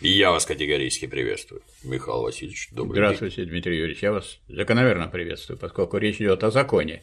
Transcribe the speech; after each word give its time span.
И 0.00 0.08
я 0.08 0.30
вас 0.30 0.46
категорически 0.46 1.06
приветствую, 1.06 1.60
Михаил 1.84 2.22
Васильевич. 2.22 2.70
Добрый 2.72 2.94
Здравствуйте, 2.94 3.42
день. 3.42 3.50
Дмитрий 3.50 3.76
Юрьевич. 3.76 4.02
Я 4.02 4.12
вас 4.12 4.38
закономерно 4.48 5.08
приветствую, 5.08 5.58
поскольку 5.58 5.98
речь 5.98 6.16
идет 6.22 6.42
о 6.42 6.50
законе. 6.50 7.02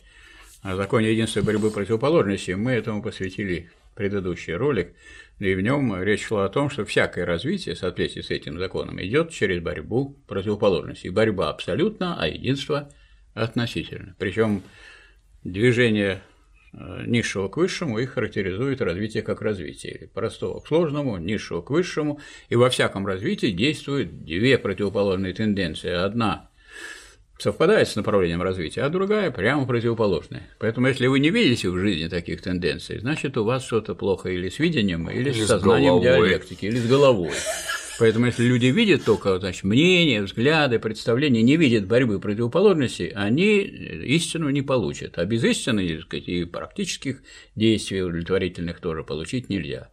О 0.63 0.75
законе 0.75 1.11
единства 1.11 1.43
борьбы 1.43 1.69
противоположностей. 1.69 2.55
Мы 2.55 2.71
этому 2.71 3.03
посвятили 3.03 3.69
предыдущий 3.93 4.55
ролик, 4.55 4.95
и 5.37 5.53
в 5.53 5.61
нем 5.61 6.01
речь 6.01 6.25
шла 6.25 6.45
о 6.45 6.49
том, 6.49 6.71
что 6.71 6.85
всякое 6.85 7.27
развитие 7.27 7.75
в 7.75 7.77
соответствии 7.77 8.21
с 8.21 8.31
этим 8.31 8.57
законом 8.57 8.99
идет 8.99 9.29
через 9.29 9.61
борьбу 9.61 10.17
противоположностей. 10.27 11.11
Борьба 11.11 11.51
абсолютно, 11.51 12.19
а 12.19 12.27
единство 12.27 12.91
относительно. 13.35 14.15
Причем 14.17 14.63
движение 15.43 16.23
низшего 17.05 17.47
к 17.47 17.57
высшему 17.57 17.99
и 17.99 18.05
характеризует 18.05 18.81
развитие 18.81 19.23
как 19.23 19.41
развитие. 19.41 20.09
Простого 20.13 20.59
к 20.59 20.67
сложному, 20.67 21.17
низшего 21.17 21.61
к 21.61 21.69
высшему. 21.69 22.19
И 22.49 22.55
во 22.55 22.69
всяком 22.69 23.05
развитии 23.07 23.51
действуют 23.51 24.23
две 24.23 24.57
противоположные 24.57 25.33
тенденции. 25.33 25.91
Одна 25.91 26.49
совпадает 27.39 27.87
с 27.87 27.95
направлением 27.95 28.41
развития, 28.41 28.81
а 28.81 28.89
другая 28.89 29.31
прямо 29.31 29.65
противоположная. 29.65 30.43
Поэтому, 30.59 30.87
если 30.87 31.07
вы 31.07 31.19
не 31.19 31.29
видите 31.29 31.69
в 31.69 31.77
жизни 31.77 32.07
таких 32.07 32.41
тенденций, 32.41 32.99
значит, 32.99 33.37
у 33.37 33.43
вас 33.43 33.65
что-то 33.65 33.95
плохо 33.95 34.29
или 34.29 34.49
с 34.49 34.59
видением, 34.59 35.09
или, 35.09 35.29
или 35.29 35.43
с 35.43 35.47
сознанием 35.47 36.01
диалектики, 36.01 36.65
или 36.65 36.77
с 36.77 36.87
головой. 36.87 37.33
Поэтому, 37.99 38.27
если 38.27 38.43
люди 38.43 38.67
видят 38.67 39.05
только 39.05 39.39
значит, 39.39 39.63
мнения, 39.63 40.21
взгляды, 40.21 40.77
представления, 40.77 41.41
не 41.41 41.57
видят 41.57 41.87
борьбы 41.87 42.19
противоположностей, 42.19 43.07
они 43.07 43.61
истину 43.61 44.49
не 44.49 44.61
получат. 44.61 45.17
А 45.17 45.25
без 45.25 45.43
истины 45.43 45.99
сказать, 46.01 46.27
и 46.27 46.45
практических 46.45 47.23
действий 47.55 48.03
удовлетворительных 48.03 48.79
тоже 48.79 49.03
получить 49.03 49.49
нельзя. 49.49 49.89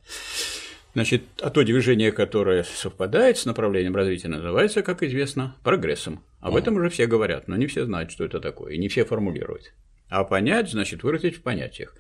Значит, 0.93 1.23
а 1.41 1.51
то 1.51 1.65
движение, 1.65 2.13
которое 2.13 2.63
совпадает 2.63 3.39
с 3.39 3.47
направлением 3.47 3.97
развития, 3.97 4.29
называется, 4.29 4.83
как 4.83 5.03
известно, 5.03 5.57
прогрессом. 5.65 6.23
Об 6.41 6.57
этом 6.57 6.77
уже 6.77 6.91
все 6.91 7.07
говорят, 7.07 7.49
но 7.49 7.57
не 7.57 7.67
все 7.67 7.85
знают, 7.87 8.13
что 8.13 8.25
это 8.25 8.39
такое, 8.39 8.75
и 8.75 8.79
не 8.79 8.89
все 8.89 9.05
формулируют. 9.05 9.73
А 10.09 10.25
понять, 10.25 10.71
значит, 10.71 11.03
выразить 11.03 11.37
в 11.37 11.43
понятиях. 11.43 11.97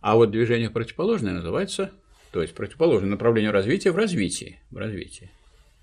А 0.00 0.16
вот 0.16 0.30
движение 0.30 0.70
противоположное 0.70 1.34
называется, 1.34 1.92
то 2.32 2.42
есть 2.42 2.54
противоположное 2.54 3.10
направлению 3.10 3.52
развития 3.52 3.92
в 3.92 3.96
развитии, 3.96 4.58
в 4.70 4.78
развитии 4.78 5.30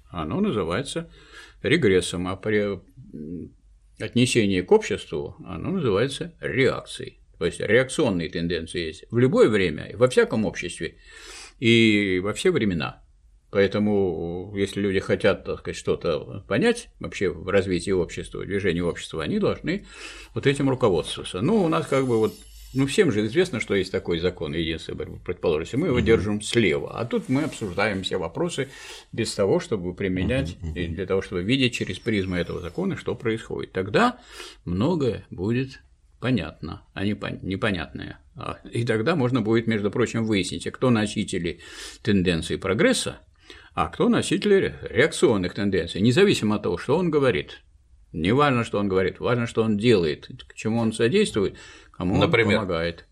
оно 0.09 0.39
называется 0.41 1.09
регрессом, 1.61 2.27
а 2.27 2.35
при 2.35 2.79
отнесении 3.99 4.61
к 4.61 4.71
обществу 4.71 5.35
оно 5.45 5.71
называется 5.71 6.33
реакцией. 6.39 7.19
То 7.38 7.45
есть 7.45 7.59
реакционные 7.59 8.30
тенденции 8.30 8.87
есть 8.87 9.05
в 9.11 9.17
любое 9.17 9.49
время, 9.49 9.91
во 9.95 10.09
всяком 10.09 10.45
обществе 10.45 10.97
и 11.59 12.19
во 12.21 12.33
все 12.33 12.52
времена. 12.52 13.02
Поэтому, 13.52 14.53
если 14.55 14.80
люди 14.80 14.99
хотят, 14.99 15.43
так 15.43 15.59
сказать, 15.59 15.77
что-то 15.77 16.43
понять 16.47 16.89
вообще 16.99 17.30
в 17.30 17.47
развитии 17.49 17.91
общества, 17.91 18.45
движении 18.45 18.81
общества, 18.81 19.23
они 19.23 19.39
должны 19.39 19.87
вот 20.35 20.45
этим 20.45 20.69
руководствоваться. 20.69 21.41
Ну, 21.41 21.63
у 21.63 21.67
нас 21.67 21.87
как 21.87 22.05
бы 22.05 22.19
вот 22.19 22.33
ну, 22.73 22.85
всем 22.85 23.11
же 23.11 23.25
известно, 23.25 23.59
что 23.59 23.75
есть 23.75 23.91
такой 23.91 24.19
закон 24.19 24.53
единства 24.53 24.93
борьбы 24.93 25.19
предположим, 25.23 25.81
мы 25.81 25.87
его 25.87 25.97
угу. 25.97 26.05
держим 26.05 26.41
слева, 26.41 26.99
а 26.99 27.05
тут 27.05 27.29
мы 27.29 27.43
обсуждаем 27.43 28.03
все 28.03 28.17
вопросы 28.17 28.69
без 29.11 29.33
того, 29.33 29.59
чтобы 29.59 29.93
применять, 29.93 30.57
угу, 30.61 30.73
и 30.75 30.87
для 30.87 31.05
того, 31.05 31.21
чтобы 31.21 31.43
видеть 31.43 31.73
через 31.73 31.99
призму 31.99 32.35
этого 32.35 32.61
закона, 32.61 32.95
что 32.97 33.15
происходит. 33.15 33.71
Тогда 33.71 34.19
многое 34.65 35.25
будет 35.29 35.81
понятно, 36.19 36.83
а 36.93 37.05
не 37.05 37.17
непонятное. 37.41 38.19
А, 38.35 38.57
и 38.71 38.85
тогда 38.85 39.15
можно 39.15 39.41
будет, 39.41 39.67
между 39.67 39.89
прочим, 39.91 40.25
выяснить, 40.25 40.67
а 40.67 40.71
кто 40.71 40.89
носители 40.89 41.59
тенденции 42.03 42.55
прогресса, 42.55 43.19
а 43.73 43.87
кто 43.87 44.09
носители 44.09 44.75
реакционных 44.89 45.53
тенденций, 45.53 46.01
независимо 46.01 46.55
от 46.55 46.63
того, 46.63 46.77
что 46.77 46.97
он 46.97 47.09
говорит. 47.09 47.61
Не 48.11 48.33
важно, 48.33 48.64
что 48.64 48.80
он 48.80 48.87
говорит, 48.87 49.20
важно, 49.20 49.45
что 49.45 49.64
он 49.64 49.77
делает, 49.77 50.30
к 50.47 50.53
чему 50.53 50.80
он 50.80 50.93
содействует, 50.93 51.58
Кому 51.92 52.17
например? 52.17 52.59
он 52.59 52.65
помогает? 52.65 53.05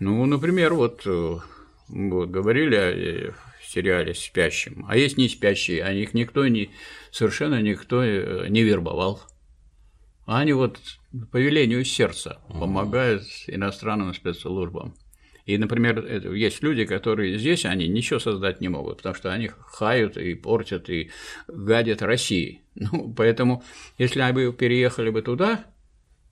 Ну, 0.00 0.24
например, 0.26 0.74
вот, 0.74 1.02
э, 1.06 1.38
вот 1.88 2.28
говорили 2.28 2.74
о 2.74 2.90
э, 2.90 3.30
сериале 3.64 4.14
«Спящим», 4.14 4.84
а 4.88 4.96
есть 4.96 5.16
не 5.16 5.28
спящие, 5.28 5.84
а 5.84 5.92
их 5.92 6.14
никто 6.14 6.46
не, 6.48 6.70
совершенно 7.12 7.62
никто 7.62 8.02
э, 8.02 8.48
не 8.48 8.62
вербовал. 8.62 9.22
Они 10.26 10.52
вот 10.52 10.78
по 11.30 11.36
велению 11.36 11.84
сердца 11.84 12.40
помогают 12.48 13.24
иностранным 13.46 14.14
спецслужбам. 14.14 14.94
И, 15.46 15.58
например, 15.58 16.32
есть 16.34 16.62
люди, 16.62 16.84
которые 16.84 17.38
здесь, 17.38 17.64
они 17.64 17.88
ничего 17.88 18.20
создать 18.20 18.60
не 18.60 18.68
могут, 18.68 18.98
потому 18.98 19.14
что 19.14 19.32
они 19.32 19.48
хают 19.48 20.16
и 20.16 20.34
портят 20.34 20.88
и 20.88 21.10
гадят 21.48 22.02
России. 22.02 22.60
Ну, 22.74 23.12
поэтому, 23.14 23.62
если 23.98 24.20
они 24.20 24.32
бы 24.32 24.52
переехали 24.54 25.10
бы 25.10 25.20
туда, 25.20 25.66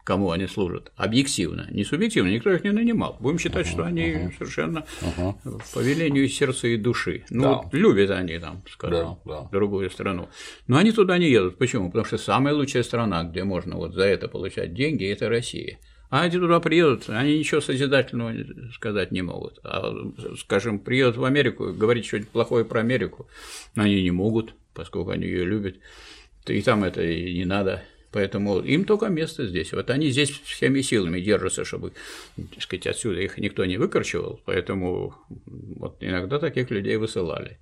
кому 0.05 0.31
они 0.31 0.47
служат, 0.47 0.91
объективно, 0.97 1.69
не 1.71 1.85
субъективно, 1.85 2.29
никто 2.31 2.51
их 2.51 2.65
не 2.65 2.73
нанимал. 2.73 3.17
Будем 3.21 3.39
считать, 3.39 3.67
uh-huh, 3.67 3.71
что 3.71 3.85
они 3.85 4.03
uh-huh. 4.03 4.33
совершенно 4.39 4.87
uh-huh. 5.03 5.63
по 5.75 5.81
велению 5.81 6.29
сердца 6.29 6.67
и 6.67 6.77
души. 6.77 7.25
Ну, 7.31 7.43
да. 7.43 7.53
вот 7.57 7.75
любят 7.75 8.11
они 8.11 8.39
там, 8.39 8.63
скажем, 8.69 9.19
да, 9.25 9.43
да. 9.43 9.49
другую 9.53 9.91
страну. 9.91 10.29
Но 10.67 10.79
они 10.79 10.93
туда 10.93 11.19
не 11.19 11.29
едут. 11.29 11.59
Почему? 11.59 11.91
Потому 11.91 12.07
что 12.07 12.19
самая 12.19 12.55
лучшая 12.55 12.83
страна, 12.83 13.23
где 13.25 13.45
можно 13.45 13.77
вот 13.77 13.95
за 13.95 14.05
это 14.05 14.29
получать 14.29 14.75
деньги, 14.75 15.05
это 15.05 15.29
Россия. 15.29 15.79
А 16.11 16.23
они 16.23 16.37
туда 16.37 16.59
приедут, 16.59 17.09
они 17.09 17.39
ничего 17.39 17.61
созидательного 17.61 18.35
сказать 18.75 19.13
не 19.13 19.23
могут. 19.23 19.61
А, 19.63 19.95
скажем, 20.39 20.81
приедут 20.81 21.17
в 21.17 21.25
Америку, 21.25 21.73
говорить 21.73 22.07
что-нибудь 22.07 22.31
плохое 22.31 22.65
про 22.65 22.81
Америку, 22.81 23.29
они 23.77 24.03
не 24.03 24.11
могут, 24.11 24.55
поскольку 24.75 25.11
они 25.11 25.27
ее 25.27 25.45
любят. 25.45 25.77
И 26.47 26.61
там 26.63 26.83
это 26.83 27.01
и 27.01 27.33
не 27.35 27.45
надо. 27.45 27.85
Поэтому 28.11 28.59
им 28.59 28.85
только 28.87 29.07
место 29.07 29.47
здесь. 29.47 29.73
Вот 29.73 29.89
они 29.89 30.11
здесь 30.11 30.31
всеми 30.31 30.81
силами 30.81 31.21
держатся, 31.21 31.65
чтобы, 31.65 31.93
так 32.37 32.61
сказать, 32.61 32.89
отсюда 32.89 33.21
их 33.21 33.39
никто 33.39 33.65
не 33.65 33.77
выкорчевал, 33.77 34.41
поэтому 34.45 35.15
вот 35.47 35.99
иногда 36.01 36.41
таких 36.41 36.71
людей 36.73 36.97
высылали 36.97 37.59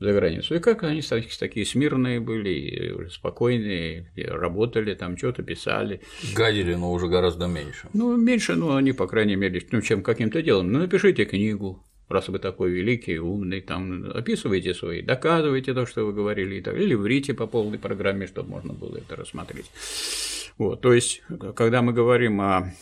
за 0.00 0.12
границу. 0.12 0.54
И 0.54 0.58
как 0.58 0.82
они 0.82 1.02
такие 1.02 1.64
смирные 1.66 2.20
были, 2.20 3.08
спокойные, 3.10 4.10
работали, 4.16 4.94
там 4.94 5.16
что-то 5.16 5.42
писали. 5.42 6.00
Гадили, 6.34 6.74
но 6.74 6.90
уже 6.92 7.06
гораздо 7.06 7.46
меньше. 7.46 7.88
Ну, 7.92 8.16
меньше, 8.16 8.56
но 8.56 8.76
они, 8.76 8.92
по 8.92 9.06
крайней 9.06 9.36
мере, 9.36 9.62
ну, 9.70 9.82
чем 9.82 10.02
каким-то 10.02 10.42
делом. 10.42 10.72
Ну, 10.72 10.78
напишите 10.78 11.26
книгу, 11.26 11.84
раз 12.08 12.28
вы 12.28 12.38
такой 12.38 12.70
великий, 12.70 13.18
умный, 13.18 13.60
там 13.60 14.10
описывайте 14.12 14.74
свои, 14.74 15.02
доказывайте 15.02 15.74
то, 15.74 15.86
что 15.86 16.06
вы 16.06 16.12
говорили, 16.14 16.56
и 16.56 16.60
так, 16.62 16.76
или 16.76 16.94
врите 16.94 17.34
по 17.34 17.46
полной 17.46 17.78
программе, 17.78 18.26
чтобы 18.26 18.50
можно 18.50 18.72
было 18.72 18.96
это 18.96 19.16
рассмотреть. 19.16 19.70
Вот, 20.56 20.80
то 20.80 20.92
есть, 20.92 21.22
когда 21.54 21.82
мы 21.82 21.92
говорим 21.92 22.40
о 22.40 22.74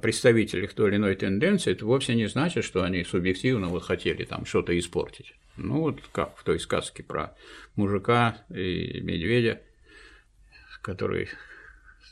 представителях 0.00 0.72
той 0.72 0.88
или 0.88 0.96
иной 0.96 1.14
тенденции, 1.16 1.72
это 1.72 1.84
вовсе 1.84 2.14
не 2.14 2.26
значит, 2.26 2.64
что 2.64 2.82
они 2.82 3.04
субъективно 3.04 3.68
вот 3.68 3.82
хотели 3.82 4.24
там 4.24 4.46
что-то 4.46 4.76
испортить. 4.78 5.34
Ну, 5.56 5.80
вот 5.80 6.00
как 6.12 6.36
в 6.36 6.44
той 6.44 6.58
сказке 6.58 7.02
про 7.02 7.34
мужика 7.76 8.38
и 8.48 9.00
медведя, 9.00 9.60
который 10.82 11.28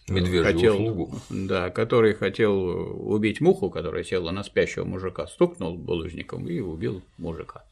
Медвежью 0.08 0.44
хотел, 0.44 0.74
услугу. 0.74 1.20
Да, 1.30 1.70
который 1.70 2.14
хотел 2.14 3.12
убить 3.12 3.40
муху, 3.40 3.70
которая 3.70 4.04
села 4.04 4.30
на 4.30 4.42
спящего 4.42 4.84
мужика, 4.84 5.26
стукнул 5.26 5.76
булыжником 5.76 6.48
и 6.48 6.60
убил 6.60 7.02
мужика. 7.18 7.64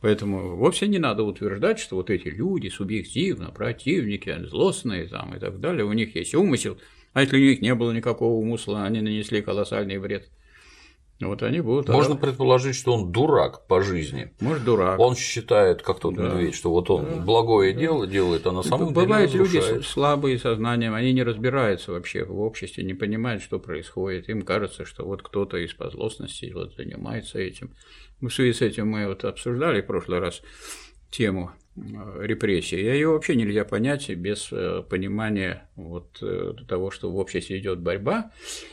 Поэтому 0.00 0.56
вовсе 0.56 0.88
не 0.88 0.98
надо 0.98 1.22
утверждать, 1.22 1.78
что 1.78 1.96
вот 1.96 2.10
эти 2.10 2.28
люди 2.28 2.68
субъективно, 2.68 3.50
противники, 3.50 4.36
злостные 4.46 5.06
там 5.06 5.34
и 5.34 5.38
так 5.38 5.60
далее, 5.60 5.84
у 5.84 5.92
них 5.92 6.16
есть 6.16 6.34
умысел, 6.34 6.78
а 7.12 7.22
если 7.22 7.36
у 7.36 7.40
них 7.40 7.62
не 7.62 7.74
было 7.74 7.92
никакого 7.92 8.34
умысла, 8.34 8.84
они 8.84 9.00
нанесли 9.00 9.40
колоссальный 9.42 9.98
вред. 9.98 10.28
Вот 11.18 11.42
они 11.42 11.60
будут. 11.60 11.88
Можно 11.88 12.14
а... 12.14 12.18
предположить, 12.18 12.76
что 12.76 12.92
он 12.92 13.10
дурак 13.10 13.66
по 13.66 13.80
жизни. 13.80 14.34
Может, 14.40 14.64
дурак. 14.64 14.98
Он 14.98 15.16
считает, 15.16 15.82
как 15.82 15.98
тот 15.98 16.14
да. 16.14 16.24
медведь, 16.24 16.54
что 16.54 16.70
вот 16.70 16.90
он 16.90 17.04
да. 17.04 17.16
благое 17.22 17.72
да. 17.72 17.80
дело 17.80 18.06
делает, 18.06 18.46
а 18.46 18.52
на 18.52 18.62
самом 18.62 18.92
Бывают 18.92 19.30
деле 19.32 19.44
Бывают 19.44 19.72
люди 19.72 19.82
слабые 19.82 20.38
сознанием, 20.38 20.92
они 20.94 21.14
не 21.14 21.22
разбираются 21.22 21.92
вообще 21.92 22.24
в 22.24 22.38
обществе, 22.40 22.84
не 22.84 22.94
понимают, 22.94 23.42
что 23.42 23.58
происходит. 23.58 24.28
Им 24.28 24.42
кажется, 24.42 24.84
что 24.84 25.06
вот 25.06 25.22
кто-то 25.22 25.56
из 25.56 25.72
позлостности 25.72 26.52
вот 26.54 26.74
занимается 26.74 27.38
этим. 27.38 27.74
В 28.20 28.28
связи 28.28 28.52
с 28.52 28.60
этим 28.60 28.88
мы 28.88 29.06
вот 29.06 29.24
обсуждали 29.24 29.80
в 29.80 29.86
прошлый 29.86 30.18
раз 30.18 30.42
тему 31.10 31.50
репрессии. 31.76 32.78
И 32.78 32.84
ее 32.84 33.08
вообще 33.08 33.34
нельзя 33.36 33.64
понять 33.64 34.08
без 34.10 34.48
э, 34.50 34.82
понимания 34.88 35.68
вот 35.76 36.18
э, 36.22 36.54
того, 36.66 36.90
что 36.90 37.10
в 37.10 37.16
обществе 37.16 37.58
идет 37.58 37.80
борьба, 37.80 38.32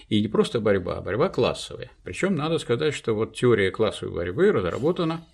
и 0.10 0.22
не 0.22 0.28
просто 0.28 0.60
борьба, 0.60 0.98
а 0.98 1.02
борьба 1.02 1.30
классовая. 1.30 1.92
Причем 2.04 2.36
надо 2.36 2.60
сказать, 2.60 2.94
что 2.94 3.14
вот 3.14 3.36
теория 3.36 3.72
классовой 3.72 4.14
борьбы 4.16 4.52
разработана 4.52 5.26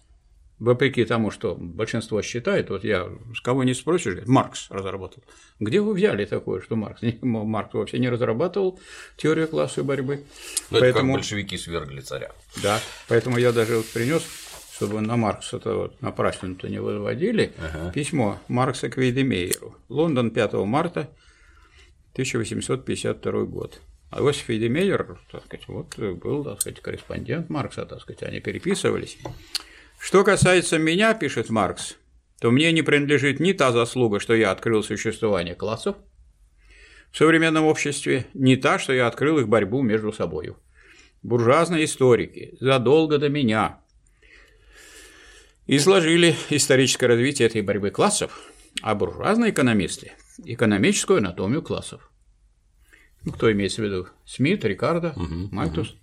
вопреки 0.60 1.06
тому, 1.06 1.32
что 1.32 1.56
большинство 1.56 2.22
считает, 2.22 2.70
вот 2.70 2.84
я 2.84 3.10
с 3.34 3.42
кого 3.42 3.64
не 3.64 3.74
спросишь, 3.74 4.26
Маркс 4.26 4.68
разработал. 4.70 5.24
Где 5.60 5.82
вы 5.82 5.94
взяли 5.94 6.26
такое, 6.26 6.62
что 6.62 6.76
Маркс? 6.76 7.02
Маркс 7.22 7.74
вообще 7.74 8.00
не 8.00 8.10
разрабатывал 8.10 8.80
теорию 9.18 9.48
классовой 9.48 9.88
борьбы. 9.88 10.24
Но 10.70 10.80
поэтому... 10.80 10.90
это 10.90 11.00
как 11.00 11.12
большевики 11.12 11.58
свергли 11.58 12.02
царя. 12.02 12.32
Да, 12.62 12.80
поэтому 13.08 13.38
я 13.38 13.52
даже 13.52 13.78
вот 13.78 13.86
принес 13.88 14.24
чтобы 14.80 15.02
на 15.02 15.18
Маркса-то 15.18 15.76
вот 15.76 16.02
напрасно-то 16.02 16.70
не 16.70 16.80
выводили, 16.80 17.52
ага. 17.58 17.92
письмо 17.92 18.40
Маркса 18.48 18.90
к 18.90 18.96
Вейдемейеру. 18.96 19.76
Лондон, 19.90 20.32
5 20.32 20.54
марта 20.54 21.10
1852 22.14 23.44
год. 23.44 23.82
А 24.10 24.22
Иосиф 24.22 24.48
Вейдемейер, 24.48 25.20
так 25.34 25.44
сказать, 25.44 25.68
вот 25.68 25.98
был, 25.98 26.46
так 26.46 26.62
сказать, 26.62 26.80
корреспондент 26.80 27.50
Маркса, 27.50 27.86
так 27.86 28.00
сказать, 28.00 28.24
они 28.24 28.40
переписывались. 28.40 29.18
Что 30.00 30.24
касается 30.24 30.78
меня, 30.78 31.14
пишет 31.14 31.50
Маркс, 31.50 31.98
то 32.40 32.50
мне 32.50 32.72
не 32.72 32.82
принадлежит 32.82 33.42
ни 33.42 33.52
та 33.52 33.74
заслуга, 33.74 34.22
что 34.22 34.34
я 34.34 34.50
открыл 34.50 34.82
существование 34.82 35.56
классов 35.56 35.98
в 37.12 37.18
современном 37.18 37.66
обществе, 37.66 38.28
ни 38.34 38.56
та, 38.56 38.80
что 38.80 38.94
я 38.94 39.08
открыл 39.08 39.40
их 39.40 39.50
борьбу 39.50 39.82
между 39.82 40.14
собой. 40.14 40.56
Буржуазные 41.22 41.84
историки 41.84 42.56
задолго 42.62 43.18
до 43.18 43.28
меня 43.28 43.82
изложили 45.78 46.36
историческое 46.50 47.08
развитие 47.08 47.48
этой 47.48 47.62
борьбы 47.62 47.92
классов, 47.92 48.52
а 48.82 48.96
буржуазные 48.96 49.52
экономисты– 49.52 50.14
экономическую 50.44 51.20
анатомию 51.20 51.62
классов. 51.62 52.12
Ну, 53.24 53.34
кто 53.34 53.52
имеется 53.52 53.82
в 53.82 53.86
виду? 53.86 54.08
Смит, 54.26 54.66
Рикардо, 54.66 55.14
угу, 55.16 55.50
Мальтус. 55.52 55.90
Угу. 55.90 55.98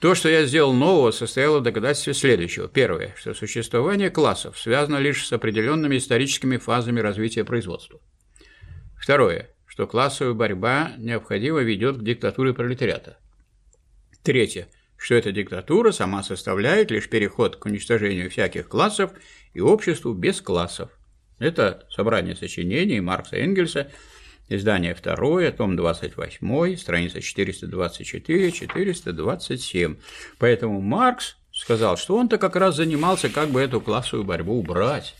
То, 0.00 0.14
что 0.14 0.28
я 0.28 0.44
сделал 0.44 0.72
нового, 0.74 1.10
состояло 1.10 1.60
в 1.60 1.62
доказательстве 1.62 2.14
следующего. 2.14 2.68
Первое, 2.68 3.14
что 3.16 3.32
существование 3.34 4.10
классов 4.10 4.58
связано 4.58 4.98
лишь 4.98 5.26
с 5.26 5.32
определенными 5.32 5.96
историческими 5.96 6.58
фазами 6.58 7.00
развития 7.00 7.44
производства. 7.44 8.00
Второе, 8.96 9.50
что 9.66 9.86
классовая 9.86 10.34
борьба 10.34 10.92
необходимо 10.98 11.60
ведет 11.60 11.96
к 11.96 12.04
диктатуре 12.04 12.52
пролетариата. 12.52 13.18
Третье, 14.22 14.68
что 14.96 15.14
эта 15.14 15.32
диктатура 15.32 15.92
сама 15.92 16.22
составляет 16.22 16.90
лишь 16.90 17.08
переход 17.08 17.56
к 17.56 17.66
уничтожению 17.66 18.30
всяких 18.30 18.68
классов 18.68 19.12
и 19.52 19.60
обществу 19.60 20.12
без 20.12 20.40
классов. 20.40 20.90
Это 21.38 21.86
собрание 21.90 22.36
сочинений 22.36 23.00
Маркса 23.00 23.36
Энгельса– 23.36 23.90
Издание 24.50 24.94
второе, 24.94 25.52
том 25.52 25.74
28, 25.74 26.76
страница 26.76 27.20
424-427. 27.20 29.96
Поэтому 30.38 30.82
Маркс 30.82 31.38
сказал, 31.50 31.96
что 31.96 32.18
он-то 32.18 32.36
как 32.36 32.56
раз 32.56 32.76
занимался, 32.76 33.30
как 33.30 33.48
бы 33.48 33.62
эту 33.62 33.80
классовую 33.80 34.26
борьбу 34.26 34.58
убрать 34.58 35.14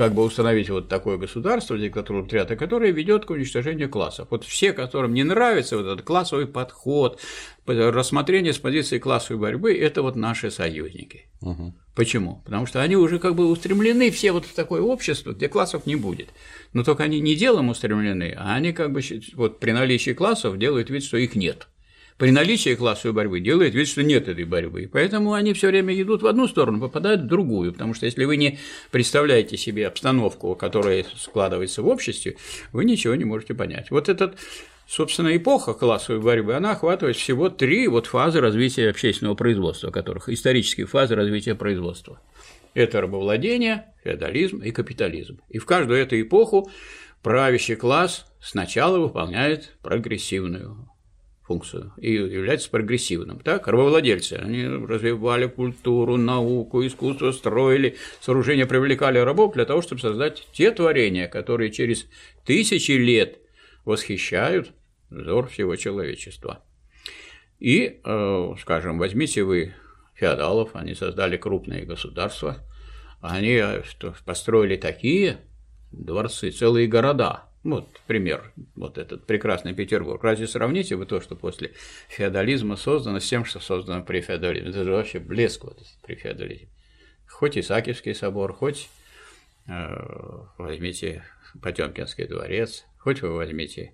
как 0.00 0.14
бы 0.14 0.22
установить 0.22 0.70
вот 0.70 0.88
такое 0.88 1.18
государство, 1.18 1.76
диктатуру 1.76 2.26
триата, 2.26 2.56
которое 2.56 2.90
ведет 2.90 3.26
к 3.26 3.30
уничтожению 3.32 3.90
классов. 3.90 4.28
Вот 4.30 4.44
все, 4.44 4.72
которым 4.72 5.12
не 5.12 5.24
нравится 5.24 5.76
вот 5.76 5.84
этот 5.84 6.00
классовый 6.00 6.46
подход, 6.46 7.20
рассмотрение 7.66 8.54
с 8.54 8.58
позиции 8.58 8.98
классовой 8.98 9.38
борьбы, 9.38 9.76
это 9.76 10.00
вот 10.00 10.16
наши 10.16 10.50
союзники. 10.50 11.26
Угу. 11.42 11.74
Почему? 11.94 12.40
Потому 12.46 12.64
что 12.64 12.80
они 12.80 12.96
уже 12.96 13.18
как 13.18 13.34
бы 13.34 13.46
устремлены 13.50 14.10
все 14.10 14.32
вот 14.32 14.46
в 14.46 14.54
такое 14.54 14.80
общество, 14.80 15.32
где 15.32 15.50
классов 15.50 15.84
не 15.84 15.96
будет. 15.96 16.30
Но 16.72 16.82
только 16.82 17.04
они 17.04 17.20
не 17.20 17.34
делом 17.34 17.68
устремлены, 17.68 18.34
а 18.38 18.54
они 18.54 18.72
как 18.72 18.92
бы 18.92 19.02
вот 19.34 19.60
при 19.60 19.72
наличии 19.72 20.12
классов 20.12 20.58
делают 20.58 20.88
вид, 20.88 21.04
что 21.04 21.18
их 21.18 21.34
нет 21.34 21.68
при 22.20 22.32
наличии 22.32 22.74
классовой 22.74 23.14
борьбы 23.14 23.40
делает 23.40 23.74
вид, 23.74 23.88
что 23.88 24.02
нет 24.02 24.28
этой 24.28 24.44
борьбы. 24.44 24.90
Поэтому 24.92 25.32
они 25.32 25.54
все 25.54 25.68
время 25.68 25.98
идут 25.98 26.20
в 26.20 26.26
одну 26.26 26.46
сторону, 26.48 26.78
попадают 26.78 27.22
в 27.22 27.26
другую. 27.26 27.72
Потому 27.72 27.94
что 27.94 28.04
если 28.04 28.26
вы 28.26 28.36
не 28.36 28.58
представляете 28.90 29.56
себе 29.56 29.86
обстановку, 29.86 30.54
которая 30.54 31.06
складывается 31.16 31.80
в 31.80 31.88
обществе, 31.88 32.36
вы 32.72 32.84
ничего 32.84 33.14
не 33.14 33.24
можете 33.24 33.54
понять. 33.54 33.90
Вот 33.90 34.10
этот 34.10 34.36
собственно, 34.86 35.34
эпоха 35.34 35.72
классовой 35.72 36.20
борьбы, 36.20 36.54
она 36.54 36.72
охватывает 36.72 37.16
всего 37.16 37.48
три 37.48 37.88
вот 37.88 38.06
фазы 38.06 38.42
развития 38.42 38.90
общественного 38.90 39.34
производства, 39.34 39.90
которых 39.90 40.28
исторические 40.28 40.86
фазы 40.86 41.14
развития 41.14 41.54
производства. 41.54 42.20
Это 42.74 43.00
рабовладение, 43.00 43.86
феодализм 44.04 44.58
и 44.58 44.72
капитализм. 44.72 45.40
И 45.48 45.56
в 45.56 45.64
каждую 45.64 45.98
эту 45.98 46.20
эпоху 46.20 46.70
правящий 47.22 47.76
класс 47.76 48.26
сначала 48.42 48.98
выполняет 48.98 49.74
прогрессивную 49.80 50.89
функцию 51.50 51.92
и 51.96 52.12
является 52.12 52.70
прогрессивным. 52.70 53.40
Так, 53.40 53.66
рабовладельцы, 53.66 54.34
они 54.34 54.68
развивали 54.68 55.48
культуру, 55.48 56.16
науку, 56.16 56.86
искусство, 56.86 57.32
строили 57.32 57.96
сооружения, 58.20 58.66
привлекали 58.66 59.18
рабов 59.18 59.54
для 59.54 59.64
того, 59.64 59.82
чтобы 59.82 60.00
создать 60.00 60.46
те 60.52 60.70
творения, 60.70 61.26
которые 61.26 61.72
через 61.72 62.06
тысячи 62.44 62.92
лет 62.92 63.38
восхищают 63.84 64.70
взор 65.10 65.48
всего 65.48 65.74
человечества. 65.74 66.62
И, 67.58 68.00
э, 68.04 68.54
скажем, 68.60 68.98
возьмите 68.98 69.42
вы 69.42 69.74
феодалов, 70.14 70.70
они 70.74 70.94
создали 70.94 71.36
крупные 71.36 71.84
государства, 71.84 72.58
они 73.20 73.54
э, 73.60 73.82
построили 74.24 74.76
такие 74.76 75.38
дворцы, 75.90 76.52
целые 76.52 76.86
города, 76.86 77.49
вот 77.62 77.88
пример, 78.06 78.52
вот 78.74 78.96
этот 78.96 79.26
прекрасный 79.26 79.74
Петербург. 79.74 80.22
Разве 80.24 80.46
сравните 80.46 80.96
вы 80.96 81.04
то, 81.04 81.20
что 81.20 81.36
после 81.36 81.72
феодализма 82.08 82.76
создано 82.76 83.20
с 83.20 83.28
тем, 83.28 83.44
что 83.44 83.60
создано 83.60 84.02
при 84.02 84.20
феодализме? 84.20 84.70
Это 84.70 84.84
же 84.84 84.92
вообще 84.92 85.18
блеск 85.18 85.64
вот 85.64 85.78
при 86.02 86.14
феодализме. 86.14 86.68
Хоть 87.28 87.58
Исаакиевский 87.58 88.14
собор, 88.14 88.54
хоть 88.54 88.88
э, 89.66 89.72
возьмите 90.58 91.22
Потемкинский 91.62 92.26
дворец, 92.26 92.86
хоть 92.98 93.22
вы 93.22 93.34
возьмите 93.34 93.92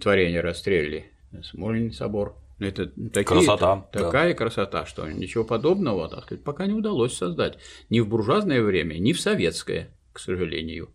творение 0.00 0.40
Расстрелли, 0.40 1.10
Смольный 1.42 1.92
собор. 1.92 2.36
Это 2.60 2.86
такие, 2.86 3.24
красота, 3.24 3.88
такая 3.92 4.30
да. 4.30 4.34
красота, 4.34 4.86
что 4.86 5.10
ничего 5.10 5.42
подобного, 5.42 6.08
так 6.08 6.24
сказать, 6.24 6.44
пока 6.44 6.66
не 6.66 6.74
удалось 6.74 7.16
создать 7.16 7.58
ни 7.90 7.98
в 7.98 8.08
буржуазное 8.08 8.62
время, 8.62 8.94
ни 8.98 9.12
в 9.12 9.20
советское, 9.20 9.90
к 10.12 10.20
сожалению. 10.20 10.90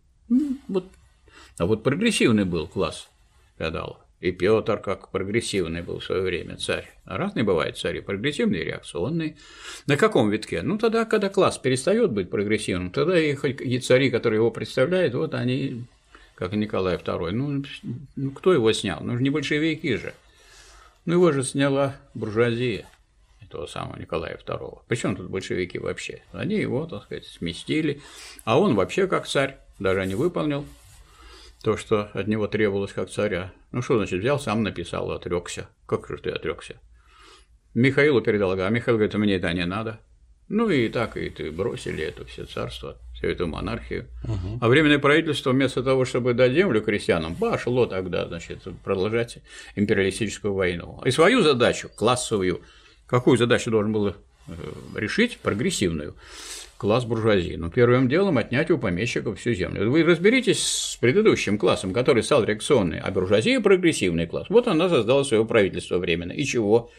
Вот 0.70 0.86
а 1.60 1.66
вот 1.66 1.84
прогрессивный 1.84 2.46
был 2.46 2.68
класс 2.68 3.10
феодалов. 3.58 3.98
И 4.22 4.32
Петр 4.32 4.78
как 4.78 5.10
прогрессивный 5.10 5.82
был 5.82 6.00
в 6.00 6.04
свое 6.04 6.22
время 6.22 6.58
царь. 6.58 6.90
Разные 7.06 7.44
бывают 7.44 7.78
цари, 7.78 8.00
прогрессивные 8.00 8.64
реакционные. 8.64 9.38
На 9.86 9.96
каком 9.98 10.30
витке? 10.30 10.62
Ну, 10.62 10.78
тогда, 10.78 11.06
когда 11.06 11.30
класс 11.30 11.58
перестает 11.58 12.12
быть 12.12 12.30
прогрессивным, 12.30 12.92
тогда 12.92 13.20
и, 13.20 13.34
и 13.34 13.80
цари, 13.80 14.10
которые 14.10 14.40
его 14.40 14.52
представляют, 14.52 15.14
вот 15.14 15.34
они, 15.34 15.86
как 16.36 16.54
Николай 16.54 16.96
II, 16.96 17.32
ну, 17.32 17.64
ну 18.16 18.32
кто 18.32 18.54
его 18.54 18.72
снял? 18.74 19.02
Ну, 19.02 19.18
не 19.20 19.30
большевики 19.30 19.96
же. 19.96 20.14
Ну, 21.06 21.14
его 21.14 21.32
же 21.32 21.44
сняла 21.44 21.96
буржуазия 22.14 22.86
этого 23.42 23.68
самого 23.68 23.98
Николая 23.98 24.38
II. 24.38 24.80
Причем 24.88 25.16
тут 25.16 25.30
большевики 25.30 25.78
вообще? 25.78 26.22
Они 26.32 26.56
его, 26.56 26.86
так 26.88 27.04
сказать, 27.04 27.26
сместили, 27.26 28.02
а 28.44 28.60
он 28.60 28.76
вообще 28.76 29.08
как 29.08 29.28
царь, 29.28 29.58
даже 29.78 30.06
не 30.06 30.16
выполнил 30.16 30.66
то, 31.64 31.78
что 31.78 32.10
от 32.14 32.28
него 32.28 32.48
требовалось 32.48 32.94
как 32.94 33.10
царя. 33.10 33.52
Ну 33.72 33.82
что 33.82 33.98
значит, 33.98 34.20
взял, 34.20 34.40
сам 34.40 34.64
написал, 34.64 35.12
отрекся. 35.12 35.70
Как 35.86 36.08
же 36.08 36.18
ты 36.18 36.30
отрекся? 36.30 36.76
Михаилу 37.74 38.22
передал, 38.22 38.52
а 38.52 38.70
Михаил 38.70 38.98
говорит, 38.98 39.14
мне 39.16 39.36
это 39.36 39.52
не 39.54 39.66
надо. 39.66 40.00
Ну 40.48 40.68
и 40.70 40.90
так, 40.90 41.16
и 41.16 41.30
ты 41.30 41.52
бросили 41.52 42.04
это 42.04 42.26
все 42.26 42.44
царство, 42.46 42.98
всю 43.14 43.28
эту 43.28 43.46
монархию. 43.46 44.08
Угу. 44.24 44.60
А 44.62 44.68
временное 44.68 44.98
правительство 44.98 45.52
вместо 45.52 45.84
того, 45.84 46.06
чтобы 46.06 46.34
дать 46.34 46.54
землю 46.54 46.82
крестьянам, 46.82 47.36
пошло 47.36 47.86
тогда, 47.86 48.28
значит, 48.28 48.64
продолжать 48.84 49.38
империалистическую 49.76 50.56
войну. 50.56 51.00
И 51.06 51.12
свою 51.12 51.44
задачу, 51.44 51.90
классовую, 51.96 52.62
какую 53.06 53.38
задачу 53.38 53.70
должен 53.70 53.94
был 53.94 54.08
э, 54.08 54.14
решить, 54.96 55.38
прогрессивную, 55.38 56.16
класс 56.80 57.04
буржуазии. 57.04 57.56
Но 57.56 57.70
первым 57.70 58.08
делом 58.08 58.38
отнять 58.38 58.72
у 58.72 58.78
помещиков 58.78 59.38
всю 59.38 59.54
землю. 59.54 59.92
Вы 59.92 60.04
разберитесь 60.04 60.64
с 60.64 60.96
предыдущим 60.96 61.58
классом, 61.58 61.94
который 61.94 62.24
стал 62.24 62.46
реакционный, 62.46 63.00
а 63.00 63.12
буржуазия– 63.12 63.60
прогрессивный 63.62 64.26
класс. 64.26 64.48
Вот 64.50 64.68
она 64.68 64.88
создала 64.88 65.26
свое 65.26 65.46
правительство 65.46 65.98
временно. 65.98 66.32
И 66.32 66.46
чего? 66.46 66.90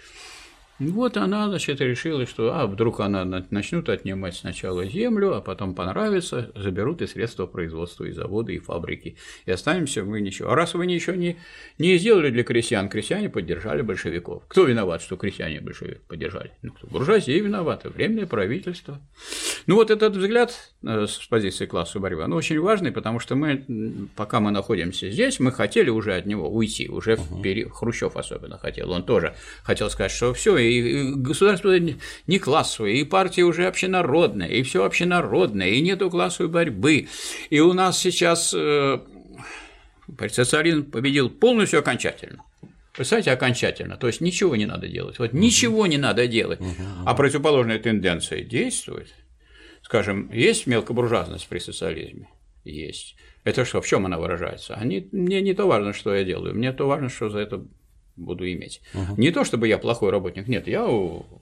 Вот 0.80 1.18
она, 1.18 1.46
значит, 1.48 1.82
решила, 1.82 2.24
что 2.24 2.54
а 2.54 2.66
вдруг 2.66 3.00
она 3.00 3.24
начнут 3.24 3.90
отнимать 3.90 4.34
сначала 4.34 4.86
землю, 4.86 5.34
а 5.34 5.42
потом 5.42 5.74
понравится, 5.74 6.50
заберут 6.54 7.02
и 7.02 7.06
средства 7.06 7.44
производства, 7.46 8.04
и 8.04 8.12
заводы, 8.12 8.54
и 8.54 8.58
фабрики, 8.58 9.16
и 9.44 9.50
останемся 9.50 10.02
мы 10.04 10.22
ничего. 10.22 10.50
А 10.50 10.54
раз 10.54 10.72
вы 10.72 10.86
ничего 10.86 11.14
не, 11.16 11.36
не 11.78 11.98
сделали 11.98 12.30
для 12.30 12.44
крестьян, 12.44 12.88
крестьяне 12.88 13.28
поддержали 13.28 13.82
большевиков. 13.82 14.42
Кто 14.48 14.64
виноват, 14.64 15.02
что 15.02 15.16
крестьяне 15.16 15.60
большевиков 15.60 16.02
поддержали? 16.06 16.52
Ну, 16.62 16.72
кто? 16.72 16.86
Буржуазия 16.86 17.42
виновата, 17.42 17.90
временное 17.90 18.26
правительство. 18.26 18.98
Ну, 19.66 19.74
вот 19.74 19.90
этот 19.90 20.16
взгляд 20.16 20.72
э, 20.82 21.06
с 21.06 21.26
позиции 21.26 21.66
классовой 21.66 22.04
борьбы, 22.04 22.22
он 22.22 22.32
очень 22.32 22.58
важный, 22.58 22.90
потому 22.90 23.20
что 23.20 23.34
мы, 23.34 24.08
пока 24.16 24.40
мы 24.40 24.50
находимся 24.50 25.10
здесь, 25.10 25.40
мы 25.40 25.52
хотели 25.52 25.90
уже 25.90 26.14
от 26.14 26.24
него 26.24 26.48
уйти, 26.48 26.88
уже 26.88 27.12
uh-huh. 27.12 27.38
в 27.38 27.42
период, 27.42 27.72
Хрущев 27.72 28.16
особенно 28.16 28.56
хотел, 28.56 28.90
он 28.90 29.02
тоже 29.02 29.34
хотел 29.62 29.90
сказать, 29.90 30.12
что 30.12 30.32
все, 30.32 30.56
и 30.56 30.69
государство 31.16 31.74
не 32.26 32.38
классовое, 32.38 32.92
и 32.92 33.04
партия 33.04 33.42
уже 33.42 33.66
общенародная, 33.66 34.48
и 34.48 34.62
все 34.62 34.84
общенародное, 34.84 35.68
и 35.70 35.80
нету 35.80 36.10
классовой 36.10 36.50
борьбы. 36.50 37.08
И 37.50 37.60
у 37.60 37.72
нас 37.72 37.98
сейчас 37.98 38.54
э, 38.54 38.98
социализм 40.30 40.90
победил 40.90 41.30
полностью 41.30 41.80
окончательно. 41.80 42.44
Представляете, 42.92 43.32
окончательно. 43.32 43.96
То 43.96 44.08
есть 44.08 44.20
ничего 44.20 44.56
не 44.56 44.66
надо 44.66 44.88
делать. 44.88 45.18
Вот 45.18 45.32
ничего 45.32 45.86
не 45.86 45.96
надо 45.96 46.26
делать. 46.26 46.60
А 47.06 47.14
противоположная 47.14 47.78
тенденция 47.78 48.42
действует. 48.42 49.14
скажем, 49.82 50.30
есть 50.32 50.66
мелкобуржуазность 50.66 51.48
при 51.48 51.58
социализме? 51.58 52.28
Есть. 52.64 53.16
Это 53.44 53.64
что, 53.64 53.80
в 53.80 53.86
чем 53.86 54.06
она 54.06 54.18
выражается? 54.18 54.74
Они, 54.74 55.08
мне 55.12 55.40
не 55.40 55.54
то 55.54 55.66
важно, 55.66 55.92
что 55.92 56.14
я 56.14 56.24
делаю, 56.24 56.54
мне 56.54 56.72
то 56.72 56.86
важно, 56.86 57.08
что 57.08 57.30
за 57.30 57.38
это 57.38 57.64
буду 58.16 58.50
иметь. 58.50 58.82
Угу. 58.94 59.20
Не 59.20 59.30
то, 59.30 59.44
чтобы 59.44 59.68
я 59.68 59.78
плохой 59.78 60.10
работник, 60.10 60.48
нет, 60.48 60.66
я 60.66 60.86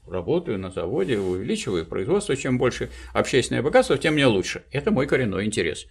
работаю 0.07 0.59
на 0.59 0.71
заводе, 0.71 1.19
увеличиваю 1.19 1.87
производство, 1.87 2.37
чем 2.37 2.59
больше 2.59 2.91
общественное 3.13 3.63
богатство, 3.63 3.99
тем 3.99 4.15
мне 4.15 4.27
лучше. 4.27 4.65
Это 4.71 4.91
мой 4.91 5.07
коренной 5.07 5.45
интерес. 5.45 5.87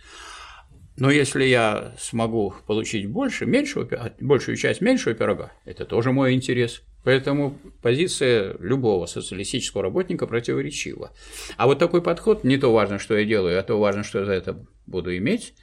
Но 0.98 1.12
если 1.12 1.43
я 1.43 1.93
смогу 2.00 2.55
получить 2.65 3.07
больше, 3.07 3.46
меньшего, 3.46 3.88
большую 4.19 4.57
часть 4.57 4.81
меньшего 4.81 5.13
пирога, 5.13 5.51
это 5.63 5.86
тоже 5.86 6.12
мой 6.12 6.34
интерес. 6.34 6.81
Поэтому 7.03 7.57
позиция 7.81 8.57
любого 8.60 9.05
социалистического 9.05 9.84
работника 9.84 10.25
противоречива. 10.25 11.12
А 11.55 11.67
вот 11.67 11.77
такой 11.79 12.01
подход, 12.01 12.43
не 12.43 12.57
то 12.57 12.74
важно, 12.74 13.00
что 13.00 13.15
я 13.15 13.25
делаю, 13.25 13.60
а 13.60 13.63
то 13.63 13.79
важно, 13.79 14.03
что 14.03 14.19
я 14.19 14.25
за 14.25 14.34
это 14.34 14.65
буду 14.88 15.15
иметь, 15.15 15.53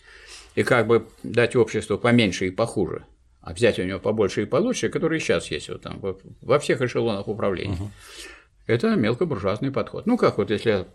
и 0.55 0.63
как 0.63 0.87
бы 0.87 1.09
дать 1.23 1.57
обществу 1.57 1.99
поменьше 1.99 2.47
и 2.47 2.51
похуже, 2.51 3.05
а 3.45 3.53
взять 3.53 3.79
у 3.79 3.83
него 3.83 3.99
побольше 3.99 4.43
и 4.43 4.47
получше, 4.47 4.89
которые 4.89 5.21
сейчас 5.21 5.51
есть 5.51 5.69
вот 5.69 5.83
там, 5.83 6.01
во 6.41 6.59
всех 6.59 6.81
эшелонах 6.81 7.29
управления. 7.29 7.75
Угу. 7.75 7.91
Это 8.67 8.97
мелкобуржуазный 8.97 9.71
подход. 9.71 10.07
Ну 10.07 10.17
как 10.17 10.39
вот 10.39 10.51
если 10.51 10.71
я 10.71 10.87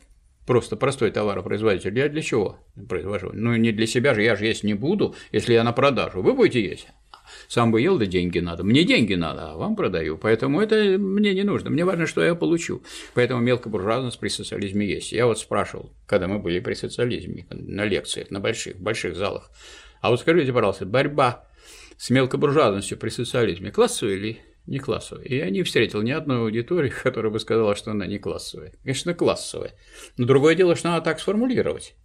просто 0.47 0.75
простой 0.75 1.11
товаропроизводитель, 1.11 1.95
я 1.95 2.09
для 2.09 2.23
чего 2.23 2.57
произвожу? 2.87 3.29
Ну 3.33 3.55
не 3.55 3.71
для 3.71 3.85
себя 3.85 4.15
же, 4.15 4.23
я 4.23 4.35
же 4.35 4.45
есть 4.45 4.63
не 4.63 4.73
буду, 4.73 5.15
если 5.31 5.53
я 5.53 5.63
на 5.63 5.73
продажу. 5.73 6.23
Вы 6.23 6.33
будете 6.33 6.63
есть? 6.63 6.87
Сам 7.47 7.71
бы 7.71 7.81
ел, 7.81 7.99
да 7.99 8.07
деньги 8.07 8.39
надо. 8.39 8.63
Мне 8.63 8.83
деньги 8.83 9.13
надо, 9.13 9.51
а 9.51 9.55
вам 9.55 9.75
продаю. 9.75 10.17
Поэтому 10.17 10.59
это 10.59 10.97
мне 10.97 11.35
не 11.35 11.43
нужно. 11.43 11.69
Мне 11.69 11.85
важно, 11.85 12.07
что 12.07 12.23
я 12.23 12.33
получу. 12.33 12.81
Поэтому 13.13 13.41
мелкобуржуазность 13.41 14.19
при 14.19 14.29
социализме 14.29 14.87
есть. 14.87 15.11
Я 15.11 15.27
вот 15.27 15.37
спрашивал, 15.37 15.91
когда 16.07 16.27
мы 16.27 16.39
были 16.39 16.59
при 16.59 16.73
социализме, 16.73 17.45
на 17.51 17.85
лекциях, 17.85 18.31
на 18.31 18.39
больших, 18.39 18.79
больших 18.79 19.15
залах. 19.15 19.51
А 20.01 20.09
вот 20.09 20.19
скажите, 20.19 20.51
пожалуйста, 20.51 20.87
борьба 20.87 21.45
с 21.99 22.09
мелкобуржуазностью 22.09 22.97
при 22.97 23.09
социализме 23.09 23.71
классовая 23.71 24.15
или 24.15 24.39
не 24.65 24.79
классовая? 24.79 25.25
И 25.25 25.35
я 25.35 25.49
не 25.49 25.63
встретил 25.63 26.01
ни 26.01 26.11
одной 26.11 26.39
аудитории, 26.39 26.89
которая 27.03 27.31
бы 27.31 27.39
сказала, 27.39 27.75
что 27.75 27.91
она 27.91 28.07
не 28.07 28.17
классовая. 28.17 28.73
Конечно, 28.83 29.13
классовая. 29.13 29.73
Но 30.17 30.25
другое 30.25 30.55
дело, 30.55 30.75
что 30.75 30.87
надо 30.87 31.03
так 31.03 31.19
сформулировать. 31.19 31.95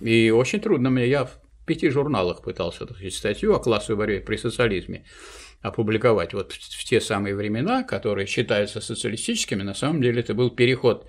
И 0.00 0.30
очень 0.30 0.60
трудно 0.60 0.90
мне, 0.90 1.06
я 1.06 1.26
в 1.26 1.38
пяти 1.64 1.88
журналах 1.88 2.42
пытался 2.42 2.86
так 2.86 2.96
сказать, 2.96 3.14
статью 3.14 3.54
о 3.54 3.60
классовой 3.60 3.96
борьбе 3.98 4.20
при 4.20 4.36
социализме 4.36 5.04
опубликовать. 5.62 6.34
Вот 6.34 6.52
в 6.52 6.84
те 6.84 7.00
самые 7.00 7.36
времена, 7.36 7.84
которые 7.84 8.26
считаются 8.26 8.80
социалистическими, 8.80 9.62
на 9.62 9.74
самом 9.74 10.02
деле 10.02 10.20
это 10.20 10.34
был 10.34 10.50
переход 10.50 11.08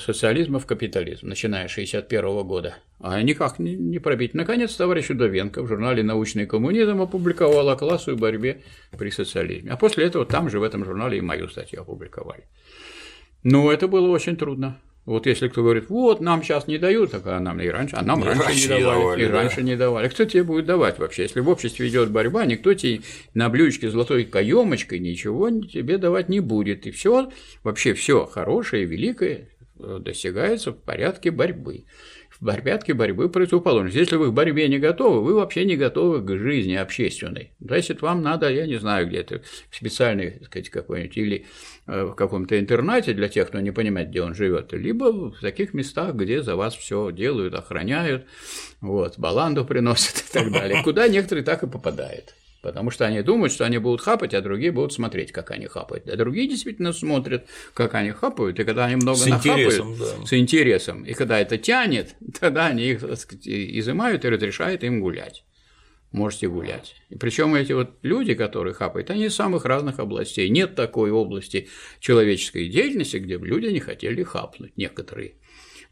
социализма 0.00 0.58
в 0.58 0.66
капитализм, 0.66 1.28
начиная 1.28 1.68
с 1.68 1.72
1961 1.72 2.46
года. 2.46 2.76
А 3.00 3.22
никак 3.22 3.58
не 3.58 3.98
пробить. 3.98 4.34
Наконец, 4.34 4.74
товарищ 4.74 5.10
Удовенко 5.10 5.62
в 5.62 5.68
журнале 5.68 6.02
«Научный 6.02 6.46
коммунизм» 6.46 7.00
опубликовал 7.00 7.68
о 7.68 7.76
классовой 7.76 8.18
борьбе 8.18 8.62
при 8.96 9.10
социализме. 9.10 9.70
А 9.70 9.76
после 9.76 10.04
этого 10.04 10.26
там 10.26 10.50
же, 10.50 10.58
в 10.58 10.64
этом 10.64 10.84
журнале, 10.84 11.18
и 11.18 11.20
мою 11.20 11.48
статью 11.48 11.82
опубликовали. 11.82 12.44
Но 13.44 13.70
это 13.70 13.86
было 13.86 14.08
очень 14.08 14.36
трудно. 14.36 14.80
Вот 15.06 15.26
если 15.26 15.48
кто 15.48 15.62
говорит, 15.62 15.88
вот, 15.88 16.20
нам 16.20 16.42
сейчас 16.42 16.66
не 16.66 16.76
дают, 16.76 17.12
так 17.12 17.26
а 17.26 17.40
нам 17.40 17.58
и 17.60 17.68
раньше, 17.68 17.96
а 17.96 18.02
нам 18.02 18.20
и 18.20 18.26
раньше, 18.26 18.42
раньше 18.42 18.68
не 18.68 18.80
давали, 18.80 18.98
давали, 18.98 19.22
и 19.22 19.26
да. 19.26 19.32
раньше 19.32 19.62
не 19.62 19.76
давали. 19.76 20.08
Кто 20.08 20.24
тебе 20.26 20.42
будет 20.42 20.66
давать 20.66 20.98
вообще? 20.98 21.22
Если 21.22 21.40
в 21.40 21.48
обществе 21.48 21.88
идет 21.88 22.10
борьба, 22.10 22.44
никто 22.44 22.74
тебе 22.74 23.00
на 23.32 23.48
блюдечке 23.48 23.88
золотой 23.88 24.24
каемочкой 24.24 24.98
ничего 24.98 25.48
тебе 25.48 25.96
давать 25.96 26.28
не 26.28 26.40
будет. 26.40 26.86
И 26.86 26.90
все, 26.90 27.30
вообще 27.62 27.94
все 27.94 28.26
хорошее, 28.26 28.84
великое 28.84 29.48
достигается 29.78 30.72
в 30.72 30.76
порядке 30.76 31.30
борьбы. 31.30 31.84
В 32.30 32.44
порядке 32.44 32.94
борьбы 32.94 33.28
противоположность. 33.28 33.96
Если 33.96 34.16
вы 34.16 34.30
в 34.30 34.32
борьбе 34.32 34.68
не 34.68 34.78
готовы, 34.78 35.22
вы 35.22 35.34
вообще 35.34 35.64
не 35.64 35.76
готовы 35.76 36.22
к 36.22 36.38
жизни 36.38 36.74
общественной. 36.74 37.52
Значит, 37.58 38.02
вам 38.02 38.22
надо, 38.22 38.48
я 38.50 38.66
не 38.66 38.76
знаю, 38.76 39.08
где-то 39.08 39.42
в 39.70 39.76
специальной, 39.76 40.32
так 40.32 40.46
сказать, 40.46 40.70
какой-нибудь, 40.70 41.16
или 41.16 41.46
э, 41.86 42.04
в 42.04 42.14
каком-то 42.14 42.58
интернате 42.58 43.12
для 43.14 43.28
тех, 43.28 43.48
кто 43.48 43.60
не 43.60 43.72
понимает, 43.72 44.10
где 44.10 44.22
он 44.22 44.34
живет, 44.34 44.72
либо 44.72 45.30
в 45.30 45.40
таких 45.40 45.74
местах, 45.74 46.14
где 46.14 46.42
за 46.42 46.54
вас 46.54 46.76
все 46.76 47.10
делают, 47.10 47.54
охраняют, 47.54 48.26
вот, 48.80 49.18
баланду 49.18 49.64
приносят 49.64 50.24
и 50.30 50.32
так 50.32 50.52
далее, 50.52 50.82
куда 50.84 51.08
некоторые 51.08 51.44
так 51.44 51.62
и 51.62 51.66
попадают. 51.66 52.34
Потому 52.60 52.90
что 52.90 53.06
они 53.06 53.22
думают, 53.22 53.52
что 53.52 53.64
они 53.64 53.78
будут 53.78 54.00
хапать, 54.00 54.34
а 54.34 54.40
другие 54.40 54.72
будут 54.72 54.92
смотреть, 54.92 55.30
как 55.30 55.52
они 55.52 55.66
хапают. 55.66 56.08
А 56.08 56.16
другие 56.16 56.48
действительно 56.48 56.92
смотрят, 56.92 57.46
как 57.72 57.94
они 57.94 58.10
хапают, 58.10 58.58
и 58.58 58.64
когда 58.64 58.86
они 58.86 58.96
много 58.96 59.18
с 59.18 59.26
нахапают, 59.26 59.60
интересом, 59.60 59.96
да. 59.96 60.26
с 60.26 60.32
интересом, 60.32 61.04
и 61.04 61.14
когда 61.14 61.38
это 61.38 61.56
тянет, 61.56 62.16
тогда 62.40 62.66
они 62.66 62.90
их 62.90 63.00
сказать, 63.16 63.46
изымают 63.46 64.24
и 64.24 64.28
разрешают 64.28 64.82
им 64.82 65.00
гулять. 65.00 65.44
Можете 66.10 66.48
гулять. 66.48 66.96
И 67.10 67.16
причем 67.16 67.54
эти 67.54 67.72
вот 67.72 67.98
люди, 68.02 68.34
которые 68.34 68.72
хапают, 68.72 69.10
они 69.10 69.26
из 69.26 69.34
самых 69.34 69.66
разных 69.66 69.98
областей. 69.98 70.48
Нет 70.48 70.74
такой 70.74 71.10
области 71.10 71.68
человеческой 72.00 72.68
деятельности, 72.68 73.18
где 73.18 73.36
бы 73.36 73.46
люди 73.46 73.66
не 73.66 73.80
хотели 73.80 74.22
хапнуть, 74.22 74.74
некоторые. 74.78 75.34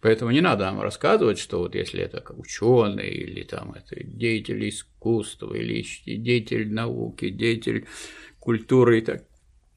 Поэтому 0.07 0.31
не 0.31 0.41
надо 0.41 0.67
нам 0.67 0.81
рассказывать, 0.83 1.37
что 1.37 1.59
вот 1.59 1.75
если 1.75 2.01
это 2.01 2.23
ученый 2.29 3.09
или 3.09 3.43
там 3.43 3.73
это 3.73 3.97
деятель 4.05 4.69
искусства 4.69 5.53
или 5.53 5.85
деятель 6.07 6.73
науки, 6.73 7.29
деятель 7.29 7.89
культуры 8.39 8.99
и 8.99 9.01
так, 9.01 9.25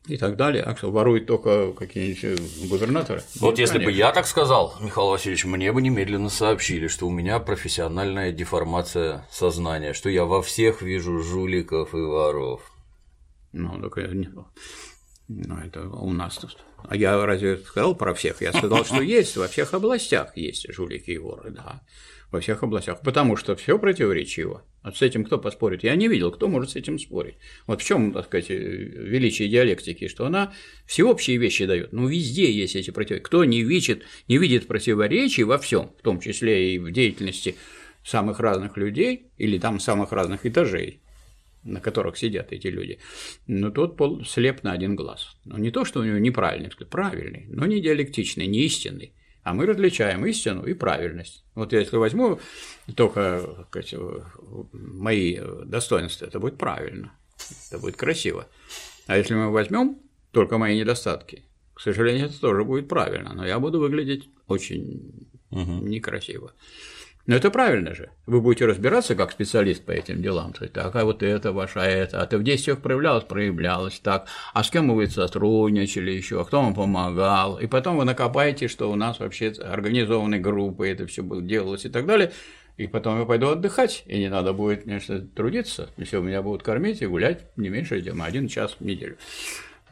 и 0.06 0.18
так 0.18 0.36
далее, 0.36 0.62
а 0.62 0.76
что 0.76 0.92
воруют 0.92 1.26
только 1.26 1.72
какие-нибудь 1.72 2.70
губернаторы. 2.70 3.24
Вот 3.40 3.54
Нет, 3.54 3.60
если 3.62 3.80
конечно. 3.80 3.92
бы 3.92 3.98
я 3.98 4.12
так 4.12 4.28
сказал, 4.28 4.76
Михаил 4.80 5.08
Васильевич, 5.10 5.46
мне 5.46 5.72
бы 5.72 5.82
немедленно 5.82 6.30
сообщили, 6.30 6.86
что 6.90 7.08
у 7.08 7.12
меня 7.12 7.40
профессиональная 7.40 8.32
деформация 8.32 9.26
сознания, 9.32 9.94
что 9.94 10.12
я 10.12 10.26
во 10.26 10.44
всех 10.44 10.84
вижу 10.84 11.24
жуликов 11.24 11.96
и 11.96 12.02
воров. 12.02 12.72
Ну, 13.52 13.82
так 13.82 13.98
ну, 15.30 15.58
это 15.58 15.88
у 15.88 16.12
нас. 16.12 16.40
А 16.88 16.96
я 16.96 17.24
разве 17.24 17.58
сказал 17.58 17.96
про 17.96 18.16
всех? 18.16 18.42
Я 18.42 18.52
сказал, 18.52 18.84
что 18.84 19.00
есть, 19.00 19.38
во 19.38 19.48
всех 19.48 19.76
областях 19.76 20.36
есть 20.36 20.72
жулики 20.74 21.12
и 21.12 21.18
воры, 21.20 21.52
да. 21.52 21.82
Во 22.32 22.40
всех 22.40 22.64
областях. 22.64 23.02
Потому 23.02 23.36
что 23.36 23.56
все 23.56 23.78
противоречиво. 23.78 24.64
А 24.82 24.92
с 24.92 25.04
этим 25.04 25.24
кто 25.24 25.38
поспорит? 25.38 25.84
Я 25.84 25.96
не 25.96 26.08
видел, 26.08 26.32
кто 26.32 26.48
может 26.48 26.72
с 26.72 26.76
этим 26.76 26.98
спорить. 26.98 27.36
Вот 27.68 27.82
в 27.82 27.86
чем, 27.86 28.12
так 28.12 28.26
сказать, 28.26 28.50
величие 28.50 29.50
диалектики, 29.50 30.08
что 30.08 30.26
она 30.26 30.52
всеобщие 30.88 31.38
вещи 31.38 31.66
дает. 31.66 31.94
Ну, 31.94 32.08
везде 32.08 32.52
есть 32.52 32.76
эти 32.76 32.90
противоречия. 32.90 33.26
Кто 33.26 33.46
не 33.46 33.62
видит, 33.62 34.04
не 34.28 34.40
видит 34.40 34.66
противоречий 34.68 35.44
во 35.44 35.60
всем, 35.60 35.92
в 36.00 36.02
том 36.02 36.20
числе 36.20 36.74
и 36.74 36.80
в 36.80 36.92
деятельности 36.92 37.56
самых 38.04 38.40
разных 38.40 38.78
людей 38.78 39.28
или 39.38 39.60
там 39.60 39.80
самых 39.80 40.12
разных 40.12 40.48
этажей, 40.48 41.02
на 41.70 41.80
которых 41.80 42.18
сидят 42.18 42.52
эти 42.52 42.68
люди, 42.68 43.00
но 43.48 43.72
тот 43.72 43.98
пол 43.98 44.26
слеп 44.26 44.64
на 44.64 44.72
один 44.72 44.96
глаз. 44.96 45.38
Но 45.46 45.58
не 45.58 45.72
то, 45.72 45.86
что 45.86 46.00
у 46.00 46.04
него 46.04 46.18
неправильный 46.18 46.70
взгляд, 46.70 46.90
правильный, 46.90 47.46
но 47.50 47.66
не 47.66 47.82
диалектичный, 47.82 48.48
не 48.48 48.60
истинный. 48.66 49.14
А 49.44 49.54
мы 49.54 49.66
различаем 49.66 50.26
истину 50.26 50.66
и 50.66 50.74
правильность. 50.74 51.46
Вот 51.56 51.74
если 51.74 51.98
возьму 51.98 52.40
только 52.96 53.66
сказать, 53.70 53.96
мои 54.74 55.40
достоинства, 55.66 56.26
это 56.26 56.40
будет 56.40 56.58
правильно, 56.58 57.14
это 57.70 57.80
будет 57.80 57.96
красиво. 57.96 58.48
А 59.08 59.18
если 59.18 59.34
мы 59.34 59.52
возьмем 59.52 60.00
только 60.32 60.58
мои 60.58 60.78
недостатки, 60.78 61.46
к 61.74 61.82
сожалению, 61.82 62.26
это 62.26 62.40
тоже 62.40 62.64
будет 62.64 62.90
правильно, 62.90 63.34
но 63.34 63.48
я 63.48 63.58
буду 63.60 63.80
выглядеть 63.80 64.30
очень 64.48 65.30
угу. 65.50 65.88
некрасиво. 65.88 66.54
Но 67.30 67.36
это 67.36 67.52
правильно 67.52 67.94
же. 67.94 68.10
Вы 68.26 68.42
будете 68.42 68.66
разбираться 68.66 69.14
как 69.14 69.32
специалист 69.32 69.86
по 69.86 69.92
этим 69.92 70.20
делам. 70.20 70.52
То 70.52 70.64
есть, 70.64 70.74
так, 70.74 70.96
а 70.96 71.06
вот 71.06 71.22
это 71.22 71.52
ваша, 71.52 71.84
а 71.84 71.86
это, 71.86 72.20
а 72.20 72.26
ты 72.26 72.40
в 72.40 72.44
действиях 72.44 72.80
проявлялась, 72.80 73.24
проявлялась, 73.24 74.00
так, 74.00 74.26
а 74.52 74.64
с 74.64 74.72
кем 74.72 74.92
вы 74.92 75.06
сотрудничали 75.06 76.10
еще, 76.10 76.42
а 76.42 76.44
кто 76.44 76.60
вам 76.60 76.74
помогал, 76.74 77.60
и 77.60 77.68
потом 77.68 77.98
вы 77.98 78.06
накопаете, 78.06 78.68
что 78.68 78.90
у 78.90 78.96
нас 78.96 79.20
вообще 79.20 79.50
организованные 79.50 80.40
группы, 80.40 80.88
это 80.88 81.06
все 81.06 81.24
делалось 81.24 81.86
и 81.86 81.90
так 81.90 82.08
далее, 82.08 82.32
и 82.78 82.88
потом 82.88 83.20
я 83.20 83.26
пойду 83.26 83.50
отдыхать, 83.50 84.06
и 84.08 84.18
не 84.18 84.30
надо 84.30 84.54
будет, 84.54 84.86
конечно, 84.86 85.22
трудиться, 85.22 85.92
если 85.98 86.18
у 86.18 86.24
меня 86.24 86.42
будут 86.42 86.64
кормить 86.64 87.04
и 87.04 87.06
гулять 87.06 87.56
не 87.58 87.70
меньше, 87.70 88.02
чем 88.02 88.24
один 88.24 88.48
час 88.48 88.76
в 88.80 88.84
неделю. 88.84 89.18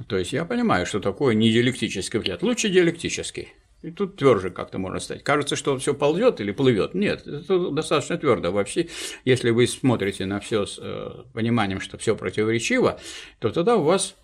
То 0.07 0.17
есть 0.17 0.33
я 0.33 0.43
понимаю, 0.43 0.87
что 0.87 0.99
такое 0.99 1.35
не 1.35 1.51
диалектический 1.51 2.17
взгляд, 2.17 2.41
лучше 2.41 2.69
диалектический. 2.69 3.53
И 3.83 3.91
тут 3.91 4.15
тверже 4.15 4.49
как-то 4.49 4.79
можно 4.79 4.99
стать. 4.99 5.23
Кажется, 5.23 5.55
что 5.55 5.77
все 5.77 5.93
ползет 5.93 6.41
или 6.41 6.51
плывет. 6.51 6.95
Нет, 6.95 7.27
это 7.27 7.69
достаточно 7.69 8.17
твердо. 8.17 8.51
Вообще, 8.51 8.87
если 9.23 9.51
вы 9.51 9.67
смотрите 9.67 10.25
на 10.25 10.39
все 10.39 10.65
с 10.65 10.79
э, 10.81 11.23
пониманием, 11.33 11.79
что 11.79 11.97
все 11.97 12.15
противоречиво, 12.15 12.99
то 13.39 13.49
тогда 13.51 13.75
у 13.75 13.83
вас 13.83 14.15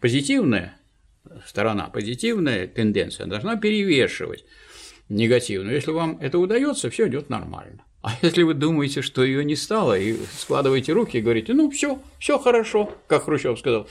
позитивная 0.00 0.78
сторона, 1.46 1.88
позитивная 1.88 2.66
тенденция 2.66 3.26
должна 3.26 3.56
перевешивать 3.56 4.44
негативную. 5.08 5.74
Если 5.74 5.90
вам 5.90 6.18
это 6.20 6.38
удается, 6.38 6.90
все 6.90 7.08
идет 7.08 7.30
нормально. 7.30 7.82
А 8.06 8.12
если 8.22 8.44
вы 8.44 8.54
думаете, 8.54 9.02
что 9.02 9.24
ее 9.24 9.44
не 9.44 9.56
стало, 9.56 9.98
и 9.98 10.14
складываете 10.38 10.92
руки 10.92 11.18
и 11.18 11.20
говорите, 11.20 11.54
ну 11.54 11.68
все, 11.72 12.00
все 12.20 12.38
хорошо, 12.38 12.94
как 13.08 13.24
Хрущев 13.24 13.58
сказал, 13.58 13.88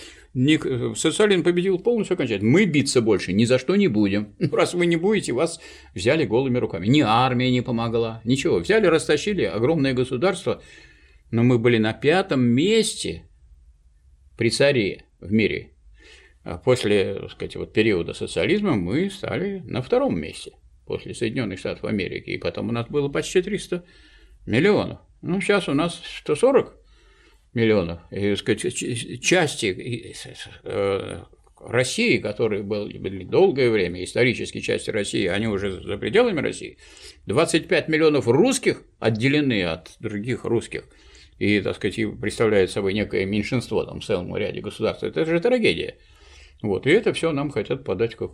социализм 0.95 1.43
победил 1.43 1.79
полностью 1.79 2.13
окончательно. 2.13 2.49
Мы 2.49 2.63
биться 2.63 3.01
больше 3.01 3.33
ни 3.33 3.43
за 3.43 3.59
что 3.59 3.75
не 3.75 3.89
будем. 3.89 4.33
Раз 4.53 4.73
вы 4.73 4.85
не 4.85 4.95
будете, 4.95 5.33
вас 5.33 5.59
взяли 5.93 6.23
голыми 6.23 6.57
руками. 6.59 6.87
Ни 6.87 7.01
армия 7.01 7.51
не 7.51 7.59
помогла, 7.59 8.21
ничего. 8.23 8.59
Взяли, 8.59 8.85
растащили 8.85 9.43
огромное 9.43 9.91
государство, 9.91 10.61
но 11.31 11.43
мы 11.43 11.59
были 11.59 11.77
на 11.77 11.91
пятом 11.91 12.41
месте 12.41 13.23
при 14.37 14.49
царе 14.49 15.03
в 15.19 15.29
мире. 15.33 15.73
А 16.45 16.57
после, 16.57 17.15
так 17.15 17.31
сказать, 17.31 17.55
вот 17.57 17.73
периода 17.73 18.13
социализма 18.13 18.75
мы 18.75 19.09
стали 19.09 19.61
на 19.65 19.81
втором 19.81 20.17
месте– 20.17 20.53
после 20.85 21.13
Соединенных 21.13 21.59
Штатов 21.59 21.85
Америки, 21.85 22.31
и 22.31 22.37
потом 22.37 22.69
у 22.69 22.71
нас 22.71 22.87
было 22.87 23.09
почти 23.09 23.41
300 23.41 23.83
миллионов. 24.45 24.99
Ну, 25.21 25.41
сейчас 25.41 25.67
у 25.67 25.73
нас 25.73 26.01
140 26.19 26.75
миллионов. 27.53 27.99
И, 28.11 28.35
сказать, 28.35 29.21
части 29.21 30.13
э, 30.63 31.23
России, 31.59 32.17
которые 32.17 32.63
были 32.63 33.23
долгое 33.23 33.69
время, 33.71 34.03
исторические 34.03 34.61
части 34.61 34.89
России, 34.91 35.25
они 35.25 35.47
уже 35.47 35.81
за 35.81 35.97
пределами 35.97 36.41
России, 36.41 36.77
25 37.25 37.87
миллионов 37.87 38.27
русских 38.27 38.83
отделены 38.99 39.63
от 39.63 39.95
других 39.99 40.45
русских 40.45 40.85
и, 41.39 41.59
так 41.61 41.75
сказать, 41.75 41.95
представляют 42.19 42.71
собой 42.71 42.93
некое 42.93 43.25
меньшинство 43.25 43.83
там, 43.83 43.99
в 43.99 44.05
целом 44.05 44.35
ряде 44.35 44.61
государств. 44.61 45.03
Это 45.03 45.25
же 45.25 45.39
трагедия. 45.39 45.97
Вот, 46.61 46.87
и 46.87 46.91
это 46.91 47.13
все 47.13 47.31
нам 47.31 47.51
хотят 47.51 47.83
подать 47.83 48.15
как 48.15 48.31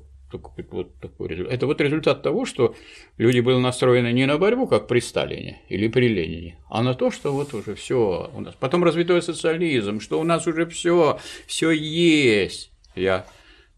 вот 0.71 0.95
такой 0.99 1.29
результат. 1.29 1.53
Это 1.53 1.65
вот 1.65 1.81
результат 1.81 2.23
того, 2.23 2.45
что 2.45 2.75
люди 3.17 3.39
были 3.39 3.57
настроены 3.57 4.11
не 4.11 4.25
на 4.25 4.37
борьбу, 4.37 4.67
как 4.67 4.87
при 4.87 4.99
Сталине 4.99 5.61
или 5.69 5.87
при 5.87 6.07
Ленине, 6.07 6.57
а 6.69 6.81
на 6.83 6.93
то, 6.93 7.11
что 7.11 7.33
вот 7.33 7.53
уже 7.53 7.75
все 7.75 8.29
у 8.33 8.39
нас. 8.41 8.55
Потом 8.55 8.83
развитой 8.83 9.21
социализм, 9.21 9.99
что 9.99 10.19
у 10.19 10.23
нас 10.23 10.47
уже 10.47 10.65
все, 10.67 11.19
все 11.47 11.71
есть. 11.71 12.71
Я 12.95 13.25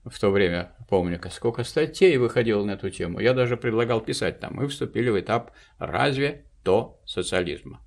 в 0.06 0.20
то 0.20 0.30
время 0.30 0.72
помню, 0.90 1.20
сколько 1.32 1.64
статей 1.64 2.18
выходило 2.18 2.64
на 2.64 2.72
эту 2.72 2.90
тему. 2.90 3.20
Я 3.20 3.34
даже 3.34 3.58
предлагал 3.58 4.02
писать 4.02 4.40
там. 4.40 4.56
Мы 4.56 4.68
вступили 4.68 5.10
в 5.10 5.20
этап 5.20 5.52
разве 5.80 6.46
то 6.64 7.00
социализма. 7.06 7.82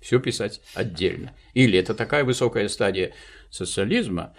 Все 0.00 0.20
писать 0.20 0.60
отдельно. 0.74 1.32
Или 1.54 1.78
это 1.78 1.94
такая 1.94 2.24
высокая 2.24 2.68
стадия 2.68 3.14
социализма, 3.50 4.34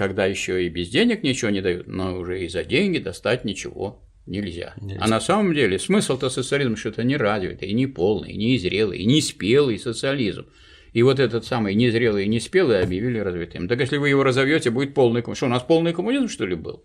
когда 0.00 0.24
еще 0.24 0.64
и 0.64 0.70
без 0.70 0.88
денег 0.88 1.22
ничего 1.22 1.50
не 1.50 1.60
дают, 1.60 1.86
но 1.86 2.16
уже 2.16 2.42
и 2.42 2.48
за 2.48 2.64
деньги 2.64 2.96
достать 2.96 3.44
ничего 3.44 4.02
нельзя. 4.24 4.72
нельзя. 4.80 4.98
А 4.98 5.06
на 5.08 5.20
самом 5.20 5.52
деле 5.52 5.78
смысл-то 5.78 6.30
социализма 6.30 6.78
что-то 6.78 7.04
не 7.04 7.18
развитый, 7.18 7.68
и 7.68 7.74
не 7.74 7.86
полный, 7.86 8.32
и 8.32 8.38
не 8.38 8.56
зрелый, 8.56 9.00
и 9.00 9.04
не 9.04 9.20
спелый 9.20 9.78
социализм. 9.78 10.46
И 10.94 11.02
вот 11.02 11.20
этот 11.20 11.44
самый 11.44 11.74
незрелый 11.74 12.24
и 12.24 12.28
неспелый 12.28 12.80
объявили 12.80 13.18
развитым. 13.18 13.68
Так 13.68 13.78
если 13.78 13.98
вы 13.98 14.08
его 14.08 14.24
разовьете, 14.24 14.70
будет 14.70 14.94
полный 14.94 15.20
коммунизм. 15.20 15.36
Что, 15.36 15.46
у 15.46 15.50
нас 15.50 15.62
полный 15.64 15.92
коммунизм, 15.92 16.28
что 16.28 16.46
ли, 16.46 16.54
был? 16.54 16.82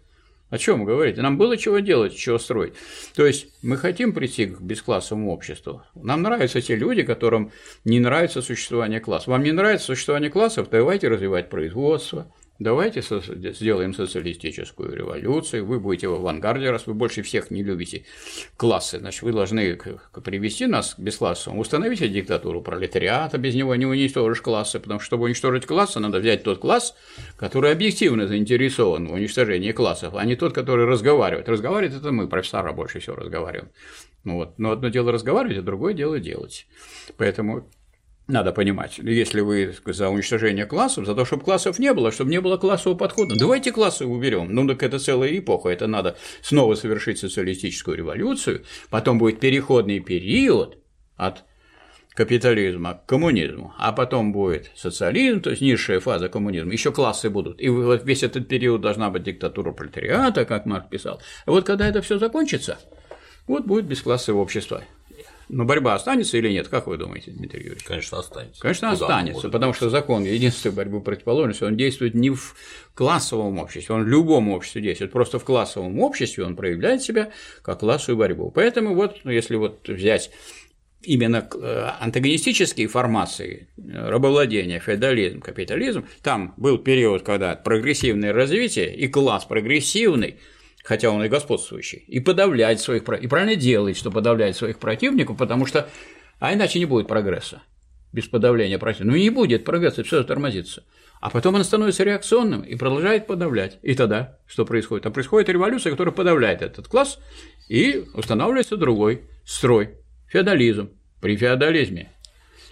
О 0.49 0.57
чем 0.57 0.81
вы 0.81 0.85
говорите? 0.87 1.21
Нам 1.21 1.37
было 1.37 1.55
чего 1.55 1.79
делать, 1.79 2.17
чего 2.17 2.37
строить. 2.37 2.73
То 3.15 3.25
есть 3.25 3.47
мы 3.63 3.77
хотим 3.77 4.11
прийти 4.11 4.47
к 4.47 4.59
бесклассовому 4.59 5.31
обществу. 5.31 5.83
Нам 5.95 6.21
нравятся 6.21 6.59
те 6.59 6.75
люди, 6.75 7.03
которым 7.03 7.53
не 7.85 8.01
нравится 8.01 8.41
существование 8.41 8.99
классов. 8.99 9.27
Вам 9.27 9.43
не 9.43 9.53
нравится 9.53 9.85
существование 9.85 10.29
классов, 10.29 10.67
давайте 10.69 11.07
развивать 11.07 11.49
производство, 11.49 12.29
Давайте 12.57 13.01
сделаем 13.01 13.93
социалистическую 13.93 14.95
революцию, 14.95 15.65
вы 15.65 15.77
будете 15.77 16.07
в 16.07 16.13
авангарде, 16.13 16.71
раз 16.71 16.87
вы 16.87 16.93
больше 16.93 17.21
всех 17.21 17.51
не 17.51 17.63
любите 17.63 18.05
классы, 18.55 18.99
значит, 18.99 19.23
вы 19.23 19.33
должны 19.33 19.77
привести 20.23 20.65
нас 20.65 20.95
к 20.95 20.99
бесклассовому, 20.99 21.59
установите 21.59 22.07
диктатуру 22.07 22.61
пролетариата, 22.61 23.37
без 23.37 23.55
него 23.55 23.75
не 23.75 23.85
уничтожишь 23.85 24.41
классы, 24.41 24.79
потому 24.79 25.01
что, 25.01 25.07
чтобы 25.07 25.25
уничтожить 25.25 25.65
классы, 25.65 25.99
надо 25.99 26.19
взять 26.19 26.43
тот 26.43 26.59
класс, 26.59 26.95
который 27.35 27.73
объективно 27.73 28.25
заинтересован 28.25 29.07
в 29.07 29.13
уничтожении 29.13 29.73
классов, 29.73 30.13
а 30.15 30.23
не 30.23 30.37
тот, 30.37 30.53
который 30.53 30.85
разговаривает. 30.85 31.49
Разговаривает– 31.49 31.97
это 31.99 32.13
мы, 32.13 32.29
профессора, 32.29 32.71
больше 32.71 32.99
всего 32.99 33.17
разговариваем. 33.17 33.69
Ну 34.23 34.35
вот. 34.35 34.57
Но 34.57 34.71
одно 34.71 34.89
дело 34.89 35.11
разговаривать, 35.11 35.57
а 35.57 35.61
другое 35.61 35.93
дело 35.93 36.19
делать. 36.19 36.67
Поэтому 37.17 37.69
надо 38.27 38.51
понимать, 38.51 38.97
если 38.97 39.41
вы 39.41 39.75
за 39.85 40.09
уничтожение 40.09 40.65
классов, 40.65 41.05
за 41.05 41.13
то, 41.13 41.25
чтобы 41.25 41.43
классов 41.43 41.77
не 41.77 41.93
было, 41.93 42.11
чтобы 42.11 42.31
не 42.31 42.41
было 42.41 42.57
классового 42.57 42.97
подхода, 42.97 43.35
давайте 43.37 43.71
классы 43.71 44.05
уберем. 44.05 44.53
Ну 44.53 44.67
так 44.67 44.81
это 44.81 44.97
целая 44.97 45.37
эпоха, 45.37 45.69
это 45.69 45.85
надо 45.87 46.17
снова 46.41 46.75
совершить 46.75 47.19
социалистическую 47.19 47.95
революцию, 47.97 48.63
потом 48.89 49.19
будет 49.19 49.39
переходный 49.39 49.99
период 49.99 50.79
от 51.15 51.43
капитализма 52.15 52.95
к 52.95 53.05
коммунизму, 53.05 53.75
а 53.77 53.91
потом 53.91 54.31
будет 54.31 54.71
социализм, 54.75 55.41
то 55.41 55.51
есть 55.51 55.61
низшая 55.61 55.99
фаза 55.99 56.27
коммунизма, 56.27 56.71
еще 56.71 56.91
классы 56.91 57.29
будут, 57.29 57.61
и 57.61 57.69
вот 57.69 58.05
весь 58.05 58.23
этот 58.23 58.47
период 58.47 58.81
должна 58.81 59.11
быть 59.11 59.23
диктатура 59.23 59.71
пролетариата, 59.71 60.45
как 60.45 60.65
Марк 60.65 60.89
писал. 60.89 61.21
И 61.45 61.49
вот 61.49 61.65
когда 61.65 61.87
это 61.87 62.01
все 62.01 62.17
закончится, 62.17 62.79
вот 63.47 63.65
будет 63.65 63.85
бесклассовое 63.85 64.41
общество. 64.41 64.83
Но 65.49 65.65
борьба 65.65 65.93
останется 65.93 66.37
или 66.37 66.49
нет? 66.49 66.67
Как 66.67 66.87
вы 66.87 66.97
думаете, 66.97 67.31
Дмитрий 67.31 67.61
Юрьевич? 67.61 67.83
Конечно, 67.83 68.19
останется. 68.19 68.61
Конечно, 68.61 68.91
Куда 68.91 69.05
останется, 69.05 69.49
потому 69.49 69.73
что 69.73 69.89
закон 69.89 70.23
единственной 70.23 70.73
борьбы 70.73 71.01
противоположности, 71.01 71.63
он 71.63 71.77
действует 71.77 72.15
не 72.15 72.31
в 72.31 72.55
классовом 72.93 73.59
обществе, 73.59 73.95
он 73.95 74.03
в 74.03 74.07
любом 74.07 74.49
обществе 74.49 74.81
действует. 74.81 75.11
Просто 75.11 75.39
в 75.39 75.43
классовом 75.43 75.99
обществе 75.99 76.43
он 76.43 76.55
проявляет 76.55 77.01
себя 77.01 77.31
как 77.61 77.79
классовую 77.79 78.17
борьбу. 78.17 78.51
Поэтому 78.51 78.95
вот, 78.95 79.17
ну, 79.23 79.31
если 79.31 79.55
вот 79.55 79.87
взять 79.87 80.31
именно 81.01 81.47
э, 81.53 81.89
антагонистические 81.99 82.87
формации 82.87 83.67
э, 83.77 84.09
рабовладения, 84.09 84.79
феодализм, 84.79 85.41
капитализм, 85.41 86.05
там 86.23 86.55
был 86.57 86.79
период, 86.79 87.21
когда 87.21 87.55
прогрессивное 87.55 88.33
развитие 88.33 88.95
и 88.95 89.07
класс 89.07 89.45
прогрессивный– 89.45 90.39
хотя 90.85 91.09
он 91.09 91.23
и 91.23 91.27
господствующий, 91.27 92.05
и 92.07 92.19
подавлять 92.19 92.79
своих 92.79 93.01
и 93.03 93.27
правильно 93.27 93.55
делает, 93.55 93.97
что 93.97 94.11
подавляет 94.11 94.55
своих 94.55 94.79
противников, 94.79 95.37
потому 95.37 95.65
что 95.65 95.89
а 96.39 96.53
иначе 96.53 96.79
не 96.79 96.85
будет 96.85 97.07
прогресса 97.07 97.63
без 98.13 98.27
подавления 98.27 98.77
противника. 98.77 99.11
Ну 99.11 99.21
не 99.21 99.29
будет 99.29 99.65
прогресса, 99.65 100.03
все 100.03 100.23
тормозится. 100.23 100.83
А 101.19 101.29
потом 101.29 101.55
он 101.55 101.63
становится 101.63 102.03
реакционным 102.03 102.61
и 102.61 102.75
продолжает 102.75 103.25
подавлять. 103.25 103.79
И 103.81 103.95
тогда 103.95 104.37
что 104.47 104.63
происходит? 104.63 105.05
А 105.05 105.11
происходит 105.11 105.49
революция, 105.49 105.91
которая 105.91 106.13
подавляет 106.13 106.61
этот 106.61 106.87
класс, 106.87 107.19
и 107.67 108.05
устанавливается 108.13 108.77
другой 108.77 109.23
строй– 109.43 109.95
феодализм. 110.27 110.91
При 111.19 111.35
феодализме 111.35 112.11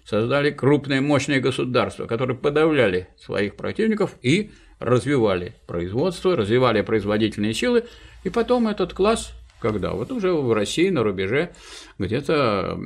создали 0.06 0.52
крупные 0.52 1.02
мощные 1.02 1.39
государства, 1.39 2.06
которые 2.06 2.38
подавляли 2.38 3.10
своих 3.17 3.56
противников 3.56 4.15
и 4.21 4.52
развивали 4.84 5.56
производство, 5.65 6.36
развивали 6.36 6.82
производительные 6.82 7.54
силы, 7.54 7.86
и 8.24 8.30
потом 8.30 8.67
этот 8.67 8.93
класс, 8.93 9.34
когда 9.60 9.91
вот 9.91 10.12
уже 10.12 10.34
в 10.34 10.52
России 10.54 10.89
на 10.89 11.04
рубеже 11.04 11.54
где-то 11.98 12.78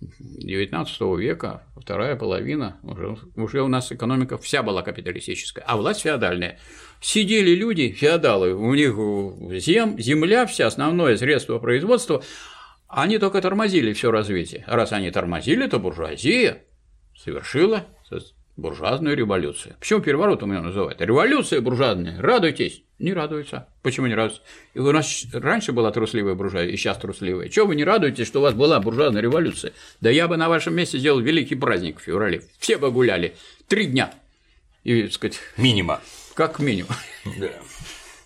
19 0.00 1.00
века, 1.18 1.64
вторая 1.76 2.14
половина, 2.14 2.76
уже, 2.82 3.16
уже 3.36 3.62
у 3.62 3.68
нас 3.68 3.90
экономика 3.90 4.38
вся 4.38 4.62
была 4.62 4.82
капиталистическая, 4.82 5.62
а 5.66 5.76
власть 5.76 6.02
феодальная. 6.02 6.58
Сидели 7.00 7.50
люди, 7.50 7.90
феодалы, 7.90 8.54
у 8.54 8.72
них 8.74 8.94
зем, 9.60 9.98
земля 9.98 10.46
вся, 10.46 10.68
основное 10.68 11.16
средство 11.16 11.58
производства, 11.58 12.22
они 12.86 13.18
только 13.18 13.42
тормозили 13.42 13.92
все 13.92 14.12
развитие. 14.12 14.62
Раз 14.68 14.92
они 14.92 15.10
тормозили, 15.10 15.66
то 15.66 15.80
буржуазия 15.80 16.62
совершила 17.16 17.86
буржуазную 18.56 19.16
революцию. 19.16 19.76
Почему 19.80 20.00
переворот 20.00 20.42
у 20.42 20.46
меня 20.46 20.60
называют? 20.60 21.00
Революция 21.00 21.60
буржуазная. 21.60 22.20
Радуйтесь. 22.20 22.82
Не 22.98 23.12
радуются. 23.12 23.68
Почему 23.82 24.06
не 24.06 24.14
радуются? 24.14 24.42
И 24.74 24.78
у 24.78 24.92
нас 24.92 25.26
раньше 25.32 25.72
была 25.72 25.90
трусливая 25.90 26.34
буржуазия, 26.34 26.72
и 26.72 26.76
сейчас 26.76 26.98
трусливая. 26.98 27.48
Чего 27.48 27.66
вы 27.66 27.76
не 27.76 27.84
радуетесь, 27.84 28.26
что 28.26 28.38
у 28.38 28.42
вас 28.42 28.54
была 28.54 28.78
буржуазная 28.80 29.20
революция? 29.20 29.72
Да 30.00 30.10
я 30.10 30.28
бы 30.28 30.36
на 30.36 30.48
вашем 30.48 30.74
месте 30.74 30.98
сделал 30.98 31.20
великий 31.20 31.56
праздник 31.56 31.98
в 31.98 32.02
феврале. 32.02 32.42
Все 32.58 32.78
бы 32.78 32.90
гуляли. 32.90 33.34
Три 33.66 33.86
дня. 33.86 34.14
И, 34.84 35.02
так 35.02 35.12
сказать... 35.12 35.40
Минима. 35.56 36.00
Как 36.34 36.58
минимум. 36.60 36.92
Да. 37.38 37.50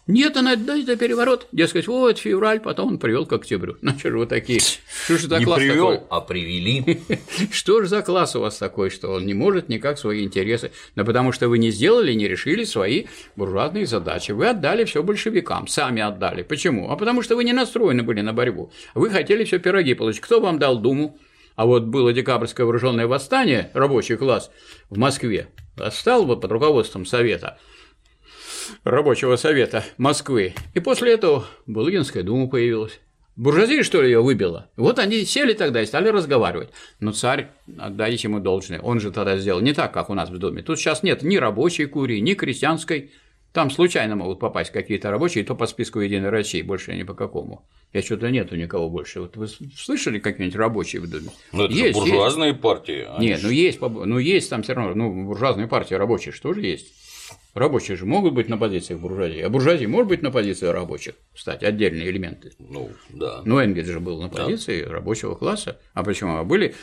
Нет, 0.09 0.38
она 0.38 0.57
да, 0.57 0.75
это 0.75 0.97
переворот. 0.97 1.49
Дескать, 1.53 1.87
вот 1.87 2.16
февраль, 2.16 2.61
потом 2.61 2.88
он 2.88 2.99
привел 2.99 3.27
к 3.27 3.33
октябрю. 3.35 3.77
Ну 3.83 3.90
что 3.99 4.09
же 4.09 4.18
вы 4.18 4.27
такие? 4.27 4.59
Что 4.59 5.18
же 5.18 5.29
за 5.29 5.38
не 5.38 5.44
класс 5.44 5.59
привел, 5.59 5.90
такой? 5.92 6.07
а 6.09 6.21
привели. 6.23 7.03
Что 7.53 7.83
же 7.83 7.88
за 7.88 8.01
класс 8.01 8.35
у 8.35 8.40
вас 8.40 8.57
такой, 8.57 8.88
что 8.88 9.11
он 9.11 9.27
не 9.27 9.35
может 9.35 9.68
никак 9.68 9.99
свои 9.99 10.25
интересы? 10.25 10.73
Да 10.97 11.05
потому 11.05 11.33
что 11.33 11.51
вы 11.51 11.59
не 11.59 11.71
сделали, 11.71 12.14
не 12.14 12.27
решили 12.27 12.64
свои 12.64 13.05
буржуазные 13.37 13.85
задачи. 13.85 14.33
Вы 14.33 14.49
отдали 14.49 14.85
все 14.85 15.03
большевикам, 15.03 15.68
сами 15.68 16.01
отдали. 16.01 16.42
Почему? 16.42 16.90
А 16.90 16.97
потому 16.97 17.21
что 17.21 17.37
вы 17.37 17.44
не 17.44 17.53
настроены 17.53 18.03
были 18.03 18.23
на 18.23 18.33
борьбу. 18.33 18.73
Вы 18.94 19.11
хотели 19.11 19.44
все 19.44 19.59
пироги 19.59 19.92
получить. 19.92 20.23
Кто 20.23 20.40
вам 20.40 20.59
дал 20.59 20.79
Думу? 20.79 21.18
А 21.55 21.66
вот 21.66 21.83
было 21.83 22.14
декабрьское 22.14 22.64
вооруженное 22.64 23.07
восстание, 23.07 23.71
рабочий 23.75 24.16
класс 24.16 24.51
в 24.88 24.97
Москве, 24.97 25.49
восстал 25.77 26.25
бы 26.25 26.40
под 26.40 26.51
руководством 26.51 27.05
Совета– 27.05 27.59
рабочего 28.85 29.37
совета 29.37 29.85
Москвы. 29.96 30.54
И 30.74 30.81
после 30.81 31.12
этого 31.12 31.46
Булыгинская 31.66 32.22
дума 32.22 32.48
появилась. 32.48 33.00
Буржуазия, 33.38 33.85
что 33.85 34.02
ли, 34.02 34.09
ее 34.09 34.20
выбила? 34.20 34.68
Вот 34.76 34.98
они 34.98 35.24
сели 35.24 35.52
тогда 35.52 35.81
и 35.81 35.87
стали 35.87 36.09
разговаривать. 36.09 36.70
Но 36.98 37.12
царь, 37.12 37.50
отдайте 37.78 38.26
ему 38.26 38.40
должное, 38.40 38.81
он 38.81 38.98
же 38.98 39.12
тогда 39.12 39.37
сделал 39.38 39.61
не 39.61 39.72
так, 39.72 39.94
как 39.94 40.11
у 40.11 40.14
нас 40.14 40.28
в 40.28 40.38
доме. 40.38 40.62
Тут 40.62 40.81
сейчас 40.81 41.04
нет 41.04 41.22
ни 41.22 41.37
рабочей 41.37 41.87
курии, 41.87 42.18
ни 42.18 42.35
крестьянской. 42.35 43.12
Там 43.52 43.70
случайно 43.70 44.16
могут 44.16 44.40
попасть 44.40 44.72
какие-то 44.72 45.12
рабочие, 45.12 45.44
то 45.44 45.54
по 45.54 45.66
списку 45.66 46.00
Единой 46.00 46.31
России, 46.31 46.62
больше 46.62 46.94
ни 46.96 47.04
по 47.04 47.14
какому. 47.14 47.64
Я 47.92 48.02
что-то 48.02 48.28
нету 48.31 48.57
никого 48.57 48.90
больше. 48.90 49.20
Вот 49.20 49.37
вы 49.37 49.46
слышали 49.46 50.18
какие-нибудь 50.18 50.59
рабочие 50.59 51.00
в 51.00 51.09
доме? 51.09 51.31
Ну, 51.52 51.64
это 51.64 51.72
есть, 51.72 51.96
буржуазные 51.96 52.50
есть. 52.50 52.61
партии. 52.61 53.07
Нет, 53.20 53.40
ну 53.44 53.50
есть, 53.50 53.81
ну 53.81 54.18
есть 54.18 54.50
там 54.50 54.64
все 54.64 54.74
равно, 54.74 54.94
ну, 54.94 55.26
буржуазные 55.26 55.68
партии 55.68 55.94
рабочие 55.94 56.33
что 56.33 56.52
же 56.52 56.61
есть? 56.61 56.92
Рабочие 57.54 57.96
же 57.96 58.06
могут 58.06 58.34
быть 58.34 58.48
на 58.48 58.56
позициях 58.56 59.00
буржуазии, 59.00 59.40
а 59.40 59.48
буржуазия 59.48 59.88
может 59.88 60.08
быть 60.08 60.22
на 60.22 60.30
позиции 60.30 60.66
рабочих, 60.66 61.14
кстати, 61.34 61.64
отдельные 61.64 62.11
элементы. 62.11 62.52
Ну, 62.58 62.90
да. 63.11 63.42
Ну, 63.44 63.58
Энгельс 63.58 63.88
же 63.88 64.00
был 64.00 64.20
на 64.20 64.28
позиции 64.28 64.84
да. 64.84 64.92
рабочего 64.92 65.34
класса, 65.34 65.80
а 65.94 66.04
почему? 66.04 66.37
А 66.37 66.44
были 66.44 66.74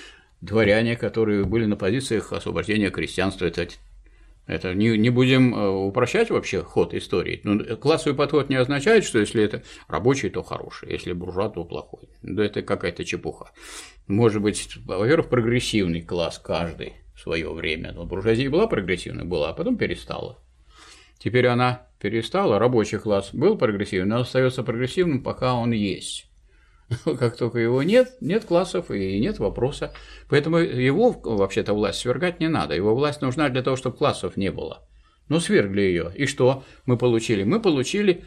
дворяне, 0.42 0.96
которые 0.96 1.46
были 1.46 1.66
на 1.66 1.76
позициях 1.76 2.34
освобождения 2.34 2.90
крестьянства, 2.90 3.46
это 3.46 3.68
это 4.48 4.76
не, 4.76 4.96
не 4.98 5.10
будем 5.10 5.56
э, 5.56 5.68
упрощать 5.68 6.30
вообще 6.30 6.62
ход 6.62 6.94
истории. 6.94 7.42
Но 7.44 7.56
ну, 7.56 7.78
классовый 7.78 8.16
подход 8.16 8.50
не 8.50 8.56
означает, 8.56 9.04
что 9.04 9.20
если 9.20 9.44
это 9.44 9.64
рабочий, 9.88 10.30
то 10.30 10.44
хороший, 10.44 10.92
если 10.92 11.14
буржуа, 11.14 11.50
то 11.50 11.64
плохой. 11.64 12.10
Да 12.22 12.46
это 12.46 12.62
какая-то 12.62 13.04
чепуха. 13.06 13.50
Может 14.08 14.44
быть, 14.44 14.70
во-первых, 14.86 15.30
прогрессивный 15.30 16.04
класс 16.04 16.38
каждый 16.38 16.94
в 17.16 17.22
свое 17.22 17.52
время. 17.52 17.92
Но 17.92 18.06
буржуазия 18.06 18.50
была 18.52 18.68
прогрессивной, 18.68 19.26
была, 19.26 19.50
а 19.50 19.54
потом 19.54 19.78
перестала. 19.78 20.40
Теперь 21.18 21.48
она 21.48 21.88
перестала, 22.00 22.60
рабочий 22.60 22.98
класс 22.98 23.30
был 23.34 23.58
прогрессивным, 23.58 24.10
но 24.10 24.20
остается 24.22 24.64
прогрессивным, 24.64 25.24
пока 25.24 25.56
он 25.56 25.72
есть. 25.72 26.28
Как 27.06 27.36
только 27.38 27.60
его 27.60 27.82
нет, 27.84 28.16
нет 28.22 28.46
классов 28.46 28.92
и 28.92 29.20
нет 29.20 29.40
вопроса. 29.40 29.94
Поэтому 30.30 30.58
его 30.58 31.12
вообще-то 31.12 31.74
власть 31.74 32.00
свергать 32.00 32.40
не 32.40 32.48
надо. 32.48 32.76
Его 32.76 32.96
власть 32.96 33.22
нужна 33.22 33.50
для 33.50 33.64
того, 33.64 33.76
чтобы 33.76 33.98
классов 33.98 34.38
не 34.38 34.52
было. 34.52 34.88
Ну, 35.28 35.40
свергли 35.40 35.82
ее. 35.82 36.12
И 36.16 36.28
что 36.28 36.64
мы 36.86 36.98
получили? 36.98 37.44
Мы 37.44 37.60
получили 37.60 38.24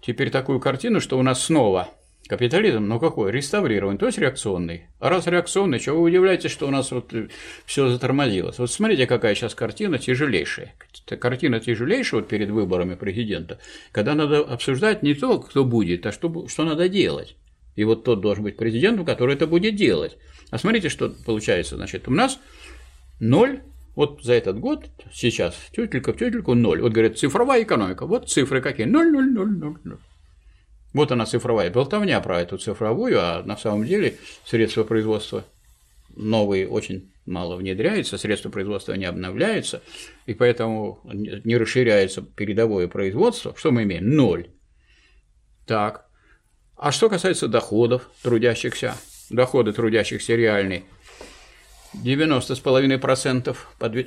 теперь 0.00 0.30
такую 0.30 0.60
картину, 0.60 1.00
что 1.00 1.18
у 1.18 1.22
нас 1.22 1.42
снова 1.42 1.88
Капитализм, 2.26 2.86
ну 2.86 3.00
какой? 3.00 3.32
Реставрирован, 3.32 3.96
то 3.96 4.06
есть 4.06 4.18
реакционный. 4.18 4.88
А 5.00 5.08
раз 5.08 5.26
реакционный, 5.26 5.80
чего 5.80 6.02
вы 6.02 6.10
удивляетесь, 6.10 6.50
что 6.50 6.68
у 6.68 6.70
нас 6.70 6.90
вот 6.90 7.14
все 7.64 7.88
затормозилось? 7.88 8.58
Вот 8.58 8.70
смотрите, 8.70 9.06
какая 9.06 9.34
сейчас 9.34 9.54
картина 9.54 9.98
тяжелейшая. 9.98 10.74
Картина 11.06 11.58
тяжелейшая 11.58 12.20
вот 12.20 12.28
перед 12.28 12.50
выборами 12.50 12.96
президента, 12.96 13.58
когда 13.92 14.14
надо 14.14 14.40
обсуждать 14.40 15.02
не 15.02 15.14
то, 15.14 15.38
кто 15.38 15.64
будет, 15.64 16.04
а 16.04 16.12
что, 16.12 16.48
что 16.48 16.64
надо 16.64 16.90
делать. 16.90 17.36
И 17.76 17.84
вот 17.84 18.04
тот 18.04 18.20
должен 18.20 18.44
быть 18.44 18.56
президентом, 18.56 19.06
который 19.06 19.36
это 19.36 19.46
будет 19.46 19.76
делать. 19.76 20.18
А 20.50 20.58
смотрите, 20.58 20.88
что 20.88 21.14
получается. 21.24 21.76
Значит, 21.76 22.08
у 22.08 22.10
нас 22.10 22.40
ноль 23.20 23.60
вот 23.94 24.22
за 24.22 24.34
этот 24.34 24.58
год 24.58 24.90
сейчас 25.12 25.56
тютелька 25.72 26.12
в 26.12 26.16
тютельку 26.16 26.54
ноль. 26.54 26.80
Вот 26.82 26.92
говорят, 26.92 27.18
цифровая 27.18 27.62
экономика. 27.62 28.06
Вот 28.06 28.28
цифры 28.28 28.60
какие? 28.60 28.86
Ноль, 28.86 29.10
ноль, 29.10 29.32
ноль, 29.32 29.50
ноль, 29.50 29.78
ноль. 29.84 29.98
Вот 30.92 31.12
она 31.12 31.26
цифровая 31.26 31.70
болтовня 31.70 32.20
про 32.20 32.40
эту 32.40 32.58
цифровую, 32.58 33.20
а 33.20 33.42
на 33.42 33.56
самом 33.56 33.84
деле 33.84 34.16
средства 34.44 34.84
производства 34.84 35.44
новые 36.16 36.66
очень 36.68 37.12
мало 37.26 37.56
внедряются, 37.56 38.16
средства 38.18 38.48
производства 38.50 38.94
не 38.94 39.04
обновляются, 39.04 39.82
и 40.26 40.34
поэтому 40.34 41.00
не 41.04 41.56
расширяется 41.56 42.22
передовое 42.22 42.88
производство. 42.88 43.54
Что 43.56 43.70
мы 43.70 43.82
имеем? 43.82 44.08
Ноль. 44.10 44.48
Так. 45.66 46.06
А 46.76 46.90
что 46.92 47.08
касается 47.10 47.48
доходов 47.48 48.08
трудящихся, 48.22 48.94
доходы 49.30 49.72
трудящихся 49.72 50.34
реальные, 50.36 50.84
90,5% 51.94 53.56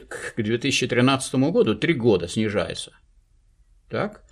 к 0.07 0.33
2013 0.41 1.35
году 1.35 1.75
три 1.75 1.93
года 1.93 2.27
снижается. 2.27 2.93
Так? 3.89 4.23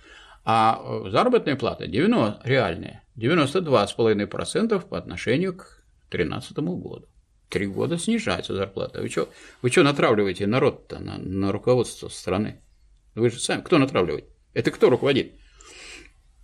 А 0.44 0.80
э, 0.82 1.10
заработная 1.10 1.56
плата 1.56 1.86
90, 1.86 2.40
реальная 2.44 3.04
92,5% 3.16 4.88
по 4.88 4.98
отношению 4.98 5.54
к 5.54 5.82
2013 6.10 6.58
году. 6.58 7.06
Три 7.48 7.66
года 7.66 7.98
снижается 7.98 8.54
зарплата. 8.54 9.00
Вы 9.00 9.08
что 9.08 9.28
вы 9.60 9.70
что 9.70 9.82
натравливаете 9.82 10.46
народ-то 10.46 10.98
на, 10.98 11.18
на 11.18 11.52
руководство 11.52 12.08
страны? 12.08 12.60
Вы 13.14 13.30
же 13.30 13.40
сами, 13.40 13.60
кто 13.60 13.78
натравливает? 13.78 14.26
Это 14.54 14.70
кто 14.70 14.88
руководит? 14.88 15.34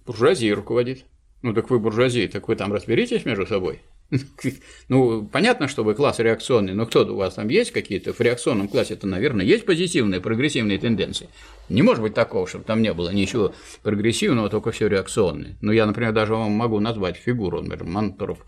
Буржуазия 0.04 0.54
руководит. 0.54 1.04
Ну 1.42 1.54
так 1.54 1.70
вы 1.70 1.78
буржуазия, 1.78 2.28
так 2.28 2.48
вы 2.48 2.56
там 2.56 2.72
разберитесь 2.72 3.24
между 3.24 3.46
собой. 3.46 3.82
Ну, 4.88 5.26
понятно, 5.26 5.68
что 5.68 5.82
вы 5.82 5.94
класс 5.94 6.18
реакционный, 6.18 6.74
но 6.74 6.86
кто 6.86 7.04
у 7.04 7.16
вас 7.16 7.34
там 7.34 7.48
есть 7.48 7.72
какие-то? 7.72 8.12
В 8.12 8.20
реакционном 8.20 8.68
классе 8.68 8.94
это, 8.94 9.06
наверное, 9.06 9.44
есть 9.44 9.64
позитивные, 9.64 10.20
прогрессивные 10.20 10.78
тенденции. 10.78 11.28
Не 11.68 11.82
может 11.82 12.02
быть 12.02 12.14
такого, 12.14 12.46
чтобы 12.46 12.64
там 12.64 12.82
не 12.82 12.92
было 12.92 13.10
ничего 13.10 13.52
прогрессивного, 13.82 14.48
только 14.48 14.70
все 14.70 14.86
реакционное. 14.88 15.56
Ну, 15.60 15.72
я, 15.72 15.86
например, 15.86 16.12
даже 16.12 16.34
вам 16.34 16.52
могу 16.52 16.78
назвать 16.78 17.16
фигуру, 17.16 17.60
например, 17.60 17.84
Мантуров, 17.84 18.38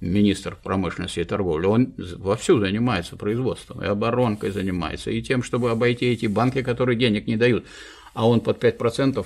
министр 0.00 0.58
промышленности 0.62 1.20
и 1.20 1.24
торговли. 1.24 1.66
Он 1.66 1.94
вовсю 1.96 2.60
занимается 2.60 3.16
производством, 3.16 3.82
и 3.82 3.86
оборонкой 3.86 4.50
занимается, 4.50 5.10
и 5.10 5.22
тем, 5.22 5.42
чтобы 5.42 5.70
обойти 5.70 6.06
эти 6.06 6.26
банки, 6.26 6.62
которые 6.62 6.98
денег 6.98 7.26
не 7.26 7.36
дают. 7.36 7.64
А 8.12 8.28
он 8.28 8.40
под 8.40 8.62
5% 8.62 9.24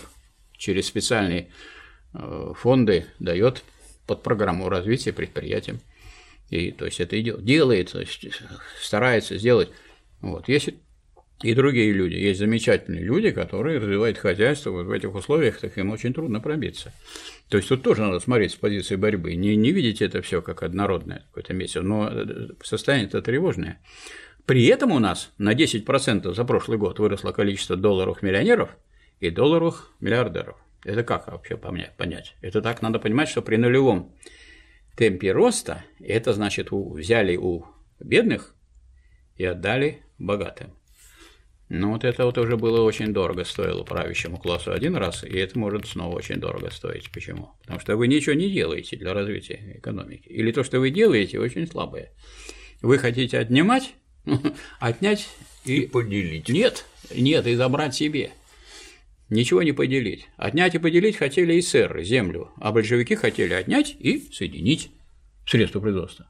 через 0.57 0.87
специальные 0.87 1.49
э, 2.13 2.53
фонды 2.57 3.07
дает 3.19 3.65
под 4.11 4.25
программу 4.25 4.69
развития 4.69 5.13
предприятия. 5.13 5.79
И, 6.49 6.73
то 6.73 6.85
есть 6.85 6.99
это 6.99 7.15
и 7.15 7.23
делает, 7.23 7.93
то 7.93 8.01
есть 8.01 8.27
старается 8.81 9.39
сделать. 9.39 9.71
Вот. 10.21 10.49
Есть 10.49 10.71
и 11.45 11.55
другие 11.55 11.93
люди. 11.93 12.15
Есть 12.15 12.41
замечательные 12.41 13.05
люди, 13.05 13.31
которые 13.31 13.79
развивают 13.79 14.19
хозяйство 14.19 14.71
вот 14.71 14.87
в 14.87 14.91
этих 14.91 15.15
условиях, 15.15 15.59
так 15.59 15.79
им 15.79 15.91
очень 15.91 16.13
трудно 16.13 16.41
пробиться. 16.41 16.93
То 17.49 17.57
есть 17.57 17.69
тут 17.69 17.85
тоже 17.85 18.03
надо 18.03 18.19
смотреть 18.19 18.51
с 18.51 18.57
позиции 18.57 18.97
борьбы. 18.97 19.37
Не, 19.37 19.55
не 19.55 19.71
видеть 19.71 20.03
это 20.03 20.23
все 20.23 20.43
как 20.43 20.65
однородное 20.65 21.23
какое-то 21.29 21.55
месяц, 21.55 21.83
но 21.83 22.09
э, 22.11 22.49
состояние 22.65 23.07
это 23.07 23.23
тревожное. 23.23 23.81
При 24.45 24.67
этом 24.67 24.91
у 24.91 24.99
нас 24.99 25.31
на 25.39 25.55
10% 25.55 26.35
за 26.35 26.45
прошлый 26.45 26.79
год 26.79 26.99
выросло 26.99 27.31
количество 27.31 27.77
долларовых 27.77 28.23
миллионеров 28.23 28.77
и 29.21 29.31
долларовых 29.31 29.93
миллиардеров. 30.01 30.57
Это 30.85 31.03
как 31.03 31.29
вообще 31.29 31.57
понять? 31.57 32.35
Это 32.41 32.63
так 32.63 32.83
надо 32.83 32.99
понимать, 32.99 33.29
что 33.29 33.43
при 33.43 33.57
нулевом 33.57 34.15
темпе 34.97 35.33
роста 35.33 35.85
это 36.01 36.33
значит 36.33 36.73
у, 36.73 36.95
взяли 36.95 37.37
у 37.37 37.67
бедных 37.99 38.55
и 39.37 39.45
отдали 39.45 40.03
богатым. 40.19 40.75
Ну 41.69 41.93
вот 41.93 42.03
это 42.05 42.25
вот 42.25 42.37
уже 42.37 42.57
было 42.57 42.83
очень 42.83 43.13
дорого 43.13 43.45
стоило 43.45 43.85
правящему 43.85 44.39
классу 44.39 44.73
один 44.73 44.97
раз, 44.97 45.23
и 45.23 45.39
это 45.39 45.57
может 45.57 45.87
снова 45.87 46.17
очень 46.17 46.37
дорого 46.37 46.69
стоить. 46.71 47.13
Почему? 47.13 47.51
Потому 47.63 47.79
что 47.79 47.97
вы 47.97 48.09
ничего 48.09 48.35
не 48.35 48.51
делаете 48.51 48.97
для 48.97 49.15
развития 49.15 49.77
экономики. 49.77 50.27
Или 50.27 50.51
то, 50.51 50.65
что 50.65 50.81
вы 50.81 50.91
делаете, 50.91 51.39
очень 51.39 51.69
слабое. 51.69 52.11
Вы 52.83 52.99
хотите 52.99 53.39
отнимать, 53.39 53.95
отнять 54.81 55.29
и, 55.65 55.83
и 55.83 55.87
поделить. 55.87 56.49
Нет, 56.49 56.85
нет, 57.15 57.47
и 57.47 57.55
забрать 57.55 57.95
себе 57.95 58.33
ничего 59.31 59.63
не 59.63 59.73
поделить. 59.73 60.29
Отнять 60.37 60.75
и 60.75 60.79
поделить 60.79 61.17
хотели 61.17 61.55
и 61.55 61.63
сэры 61.63 62.05
землю, 62.05 62.51
а 62.57 62.73
большевики 62.73 63.15
хотели 63.15 63.55
отнять 63.55 63.97
и 63.99 64.29
соединить 64.33 64.91
средства 65.47 65.81
производства. 65.81 66.27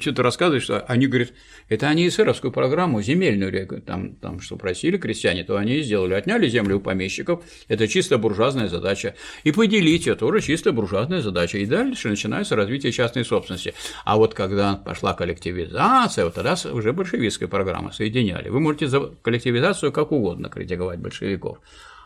Что-то 0.00 0.22
рассказывают, 0.22 0.62
что 0.62 0.80
они 0.80 1.06
говорят, 1.06 1.32
это 1.68 1.88
они 1.88 2.06
эсеровскую 2.06 2.52
программу 2.52 3.00
земельную, 3.00 3.82
там, 3.82 4.14
там 4.16 4.40
что 4.40 4.56
просили 4.56 4.98
крестьяне, 4.98 5.44
то 5.44 5.56
они 5.56 5.76
и 5.76 5.82
сделали. 5.82 6.12
Отняли 6.12 6.46
землю 6.46 6.76
у 6.76 6.80
помещиков, 6.80 7.42
это 7.66 7.88
чисто 7.88 8.18
буржуазная 8.18 8.68
задача. 8.68 9.14
И 9.44 9.52
поделить 9.52 10.06
это 10.06 10.16
тоже 10.16 10.42
чисто 10.42 10.72
буржуазная 10.72 11.22
задача. 11.22 11.58
И 11.58 11.66
дальше 11.66 12.08
начинается 12.08 12.54
развитие 12.54 12.92
частной 12.92 13.24
собственности. 13.24 13.74
А 14.04 14.16
вот 14.16 14.34
когда 14.34 14.76
пошла 14.76 15.14
коллективизация, 15.14 16.26
вот 16.26 16.34
тогда 16.34 16.54
уже 16.70 16.92
большевистская 16.92 17.48
программа 17.48 17.92
соединяли. 17.92 18.50
Вы 18.50 18.60
можете 18.60 18.86
за 18.88 19.00
коллективизацию 19.22 19.90
как 19.90 20.12
угодно 20.12 20.50
критиковать 20.50 21.00
большевиков. 21.00 21.58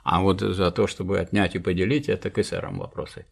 А 0.02 0.20
вот 0.20 0.40
за 0.40 0.70
то, 0.70 0.86
чтобы 0.86 1.18
отнять 1.18 1.54
и 1.54 1.58
поделить, 1.58 2.08
это 2.08 2.30
к 2.30 2.38
эсерам 2.38 2.78
вопросы. 2.78 3.26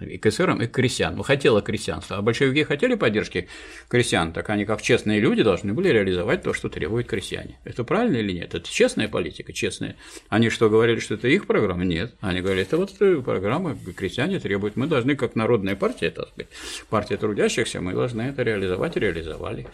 И 0.00 0.18
к 0.18 0.26
эсерам, 0.26 0.60
и 0.60 0.66
к 0.66 0.72
крестьянам. 0.72 1.18
Ну, 1.18 1.22
хотела 1.22 1.62
крестьянство. 1.62 2.16
А 2.16 2.22
большевики 2.22 2.64
хотели 2.64 2.96
поддержки 2.96 3.48
крестьян, 3.88 4.32
так 4.32 4.50
они, 4.50 4.64
как 4.64 4.82
честные 4.82 5.20
люди, 5.20 5.44
должны 5.44 5.72
были 5.72 5.88
реализовать 5.88 6.42
то, 6.42 6.52
что 6.52 6.68
требуют 6.68 7.06
крестьяне. 7.06 7.60
Это 7.64 7.84
правильно 7.84 8.16
или 8.16 8.32
нет? 8.32 8.54
Это 8.54 8.68
честная 8.68 9.08
политика, 9.08 9.52
честная. 9.52 9.96
Они 10.28 10.50
что, 10.50 10.68
говорили, 10.68 10.98
что 10.98 11.14
это 11.14 11.28
их 11.28 11.46
программа? 11.46 11.84
Нет. 11.84 12.14
Они 12.20 12.40
говорили, 12.40 12.66
это 12.66 12.76
вот 12.76 12.92
программа 13.24 13.78
крестьяне 13.96 14.40
требуют. 14.40 14.74
Мы 14.74 14.88
должны, 14.88 15.14
как 15.14 15.36
народная 15.36 15.76
партия, 15.76 16.10
так 16.10 16.28
сказать, 16.28 16.50
партия 16.90 17.16
трудящихся, 17.16 17.80
мы 17.80 17.92
должны 17.92 18.22
это 18.22 18.42
реализовать 18.42 18.96
реализовали. 18.96 19.68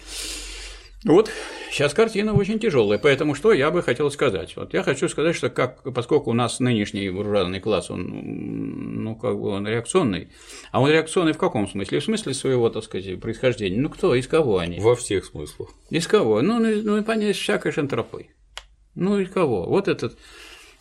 Вот 1.05 1.31
сейчас 1.71 1.95
картина 1.95 2.35
очень 2.35 2.59
тяжелая, 2.59 2.99
поэтому 2.99 3.35
что 3.35 3.55
я 3.55 3.71
бы 3.71 3.83
хотел 3.83 4.11
сказать? 4.11 4.55
Вот 4.57 4.75
я 4.75 4.83
хочу 4.83 5.09
сказать, 5.09 5.35
что 5.35 5.49
как, 5.49 5.83
поскольку 5.95 6.31
у 6.31 6.35
нас 6.35 6.61
нынешний 6.61 7.09
буржуазный 7.09 7.59
класс, 7.59 7.91
он, 7.91 9.03
ну, 9.03 9.17
как 9.17 9.41
бы 9.41 9.49
он 9.49 9.67
реакционный, 9.67 10.29
а 10.73 10.83
он 10.83 10.91
реакционный 10.91 11.33
в 11.33 11.39
каком 11.39 11.67
смысле? 11.67 12.01
В 12.01 12.05
смысле 12.05 12.35
своего, 12.35 12.69
так 12.69 12.85
сказать, 12.85 13.19
происхождения. 13.19 13.79
Ну, 13.79 13.89
кто, 13.89 14.15
из 14.15 14.27
кого 14.27 14.59
они? 14.59 14.79
Во 14.79 14.95
всех 14.95 15.25
смыслах. 15.25 15.71
Из 15.89 16.07
кого? 16.07 16.43
Ну, 16.43 16.59
ну, 16.59 16.83
ну 16.83 17.03
понять, 17.03 17.37
всякой 17.37 17.73
шантропой. 17.73 18.31
Ну, 18.95 19.19
из 19.19 19.31
кого? 19.31 19.67
Вот 19.67 19.89
этот 19.89 20.19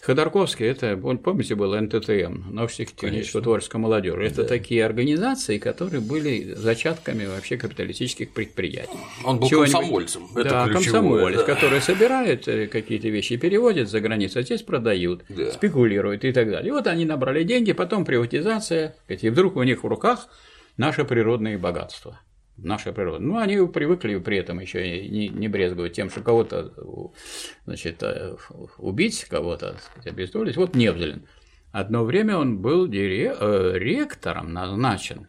Ходорковский, 0.10 0.65
это, 0.65 0.98
помните, 0.98 1.54
был 1.54 1.80
НТТМ, 1.80 2.52
научно-техническая 2.52 3.43
творческая 3.43 3.78
молодежь. 3.78 4.17
Это 4.19 4.41
да. 4.41 4.48
такие 4.48 4.84
организации, 4.84 5.60
которые 5.60 6.02
были 6.02 6.56
зачатками 6.56 7.28
вообще 7.28 7.58
капиталистических 7.58 8.32
предприятий. 8.32 8.98
Он 9.24 9.39
был 9.39 9.48
комсомольцем. 9.48 10.24
Это 10.36 10.50
да, 10.50 10.67
комсомолец, 10.67 11.38
да. 11.38 11.43
который 11.43 11.80
собирает 11.80 12.48
э, 12.48 12.65
какие-то 12.65 13.08
вещи, 13.10 13.38
переводит 13.38 13.88
за 13.88 14.00
границу, 14.00 14.39
а 14.39 14.41
здесь 14.41 14.63
продают, 14.63 15.26
да. 15.30 15.52
спекулируют 15.52 16.26
и 16.26 16.32
так 16.32 16.50
далее. 16.50 16.69
И 16.69 16.72
вот 16.72 16.88
они 16.88 17.06
набрали 17.06 17.43
деньги, 17.43 17.74
потом 17.74 18.04
приватизация, 18.04 18.95
и 19.08 19.30
вдруг 19.30 19.58
у 19.58 19.62
них 19.62 19.84
в 19.84 19.88
руках 19.88 20.28
наше 20.76 21.06
природные 21.06 21.60
богатства 21.60 22.19
наша 22.63 22.91
природа. 22.91 23.19
Ну, 23.19 23.38
они 23.38 23.58
привыкли 23.67 24.17
при 24.19 24.38
этом 24.38 24.60
еще 24.60 25.08
не, 25.10 25.30
не 25.30 25.48
брезговать 25.48 25.93
тем, 25.93 26.10
что 26.10 26.22
кого-то 26.22 27.12
значит, 27.65 28.02
э, 28.04 28.36
убить, 28.78 29.26
кого-то 29.26 29.78
обездолить. 30.06 30.58
Вот 30.58 30.76
Невзелин. 30.76 31.26
Одно 31.72 32.04
время 32.04 32.38
он 32.38 32.60
был 32.60 32.88
дире... 32.88 33.36
Э, 33.39 33.74
ректором 33.76 34.54
назначен, 34.54 35.28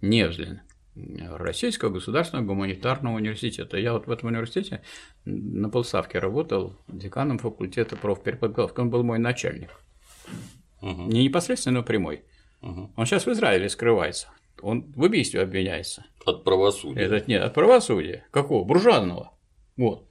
Невзлин, 0.00 0.60
Российского 0.94 1.90
государственного 1.90 2.46
гуманитарного 2.46 3.16
университета. 3.16 3.76
Я 3.78 3.92
вот 3.92 4.06
в 4.06 4.10
этом 4.10 4.28
университете 4.28 4.82
на 5.24 5.68
полставке 5.68 6.18
работал 6.18 6.76
деканом 6.88 7.38
факультета 7.38 7.96
профпереподготовки. 7.96 8.80
Он 8.80 8.90
был 8.90 9.02
мой 9.02 9.18
начальник. 9.18 9.70
Угу. 10.80 11.02
Не 11.02 11.24
непосредственно, 11.24 11.78
но 11.78 11.84
прямой. 11.84 12.24
Угу. 12.60 12.92
Он 12.96 13.06
сейчас 13.06 13.26
в 13.26 13.32
Израиле 13.32 13.68
скрывается. 13.68 14.28
Он 14.60 14.92
в 14.94 15.02
убийстве 15.02 15.40
обвиняется. 15.40 16.04
От 16.24 16.44
правосудия. 16.44 17.00
Этот 17.00 17.28
нет, 17.28 17.42
от 17.42 17.54
правосудия. 17.54 18.26
Какого? 18.30 18.64
Буржуазного. 18.64 19.32
Вот. 19.76 20.04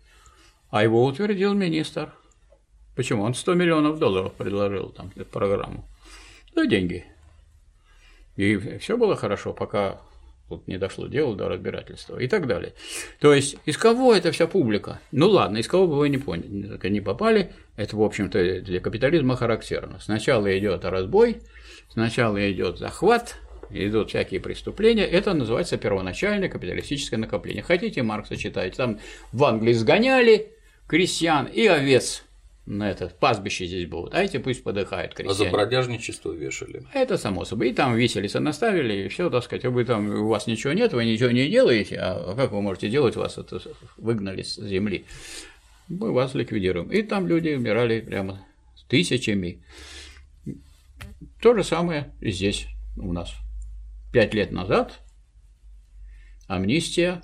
А 0.69 0.83
его 0.83 1.03
утвердил 1.05 1.53
министр. 1.53 2.13
Почему? 2.95 3.23
Он 3.23 3.33
100 3.33 3.53
миллионов 3.53 3.99
долларов 3.99 4.33
предложил 4.33 4.89
там 4.89 5.11
эту 5.15 5.25
программу. 5.25 5.85
За 6.55 6.65
деньги. 6.65 7.05
И 8.35 8.77
все 8.79 8.97
было 8.97 9.15
хорошо, 9.15 9.53
пока 9.53 10.01
вот 10.51 10.67
не 10.67 10.77
дошло 10.77 11.07
дело 11.07 11.35
до 11.35 11.47
разбирательства 11.47 12.17
и 12.19 12.27
так 12.27 12.45
далее. 12.45 12.73
То 13.19 13.33
есть, 13.33 13.57
из 13.65 13.77
кого 13.77 14.13
эта 14.13 14.31
вся 14.31 14.47
публика? 14.47 14.99
Ну 15.11 15.29
ладно, 15.29 15.57
из 15.57 15.67
кого 15.67 15.87
бы 15.87 15.97
вы 15.97 16.09
не 16.09 16.17
поняли, 16.17 16.89
не 16.89 17.01
попали, 17.01 17.53
это, 17.77 17.95
в 17.95 18.03
общем-то, 18.03 18.61
для 18.61 18.79
капитализма 18.79 19.35
характерно. 19.35 19.99
Сначала 19.99 20.57
идет 20.57 20.85
разбой, 20.85 21.41
сначала 21.89 22.51
идет 22.51 22.77
захват, 22.77 23.37
идут 23.73 24.09
всякие 24.09 24.39
преступления, 24.39 25.05
это 25.05 25.33
называется 25.33 25.77
первоначальное 25.77 26.49
капиталистическое 26.49 27.19
накопление. 27.19 27.63
Хотите, 27.63 28.03
Маркса 28.03 28.37
читать, 28.37 28.75
там 28.75 28.99
в 29.31 29.43
Англии 29.43 29.73
сгоняли 29.73 30.53
крестьян 30.87 31.45
и 31.45 31.67
овец 31.67 32.23
на 32.65 32.89
это 32.89 33.07
пастбище 33.07 33.65
здесь 33.65 33.87
будут, 33.87 34.13
а 34.13 34.23
эти 34.23 34.37
пусть 34.37 34.63
подыхают 34.63 35.13
крестьяне. 35.13 35.49
А 35.49 35.51
за 35.51 35.51
бродяжничество 35.51 36.31
вешали. 36.31 36.83
Это 36.93 37.17
само 37.17 37.43
собой. 37.43 37.69
И 37.69 37.73
там 37.73 37.95
виселица 37.95 38.39
наставили, 38.39 39.05
и 39.05 39.07
все, 39.07 39.29
так 39.29 39.43
сказать, 39.43 39.65
вы 39.65 39.83
там, 39.83 40.09
у 40.09 40.27
вас 40.27 40.47
ничего 40.47 40.73
нет, 40.73 40.93
вы 40.93 41.05
ничего 41.05 41.31
не 41.31 41.49
делаете, 41.49 41.97
а 41.99 42.35
как 42.35 42.51
вы 42.51 42.61
можете 42.61 42.89
делать, 42.89 43.15
вас 43.15 43.37
это 43.37 43.59
выгнали 43.97 44.43
с 44.43 44.57
земли. 44.57 45.05
Мы 45.89 46.11
вас 46.13 46.35
ликвидируем. 46.35 46.89
И 46.91 47.01
там 47.01 47.27
люди 47.27 47.49
умирали 47.49 47.99
прямо 47.99 48.45
тысячами. 48.87 49.63
То 51.41 51.55
же 51.55 51.63
самое 51.63 52.13
и 52.21 52.31
здесь 52.31 52.67
у 52.95 53.11
нас 53.11 53.33
пять 54.11 54.33
лет 54.33 54.51
назад 54.51 54.99
амнистия 56.47 57.21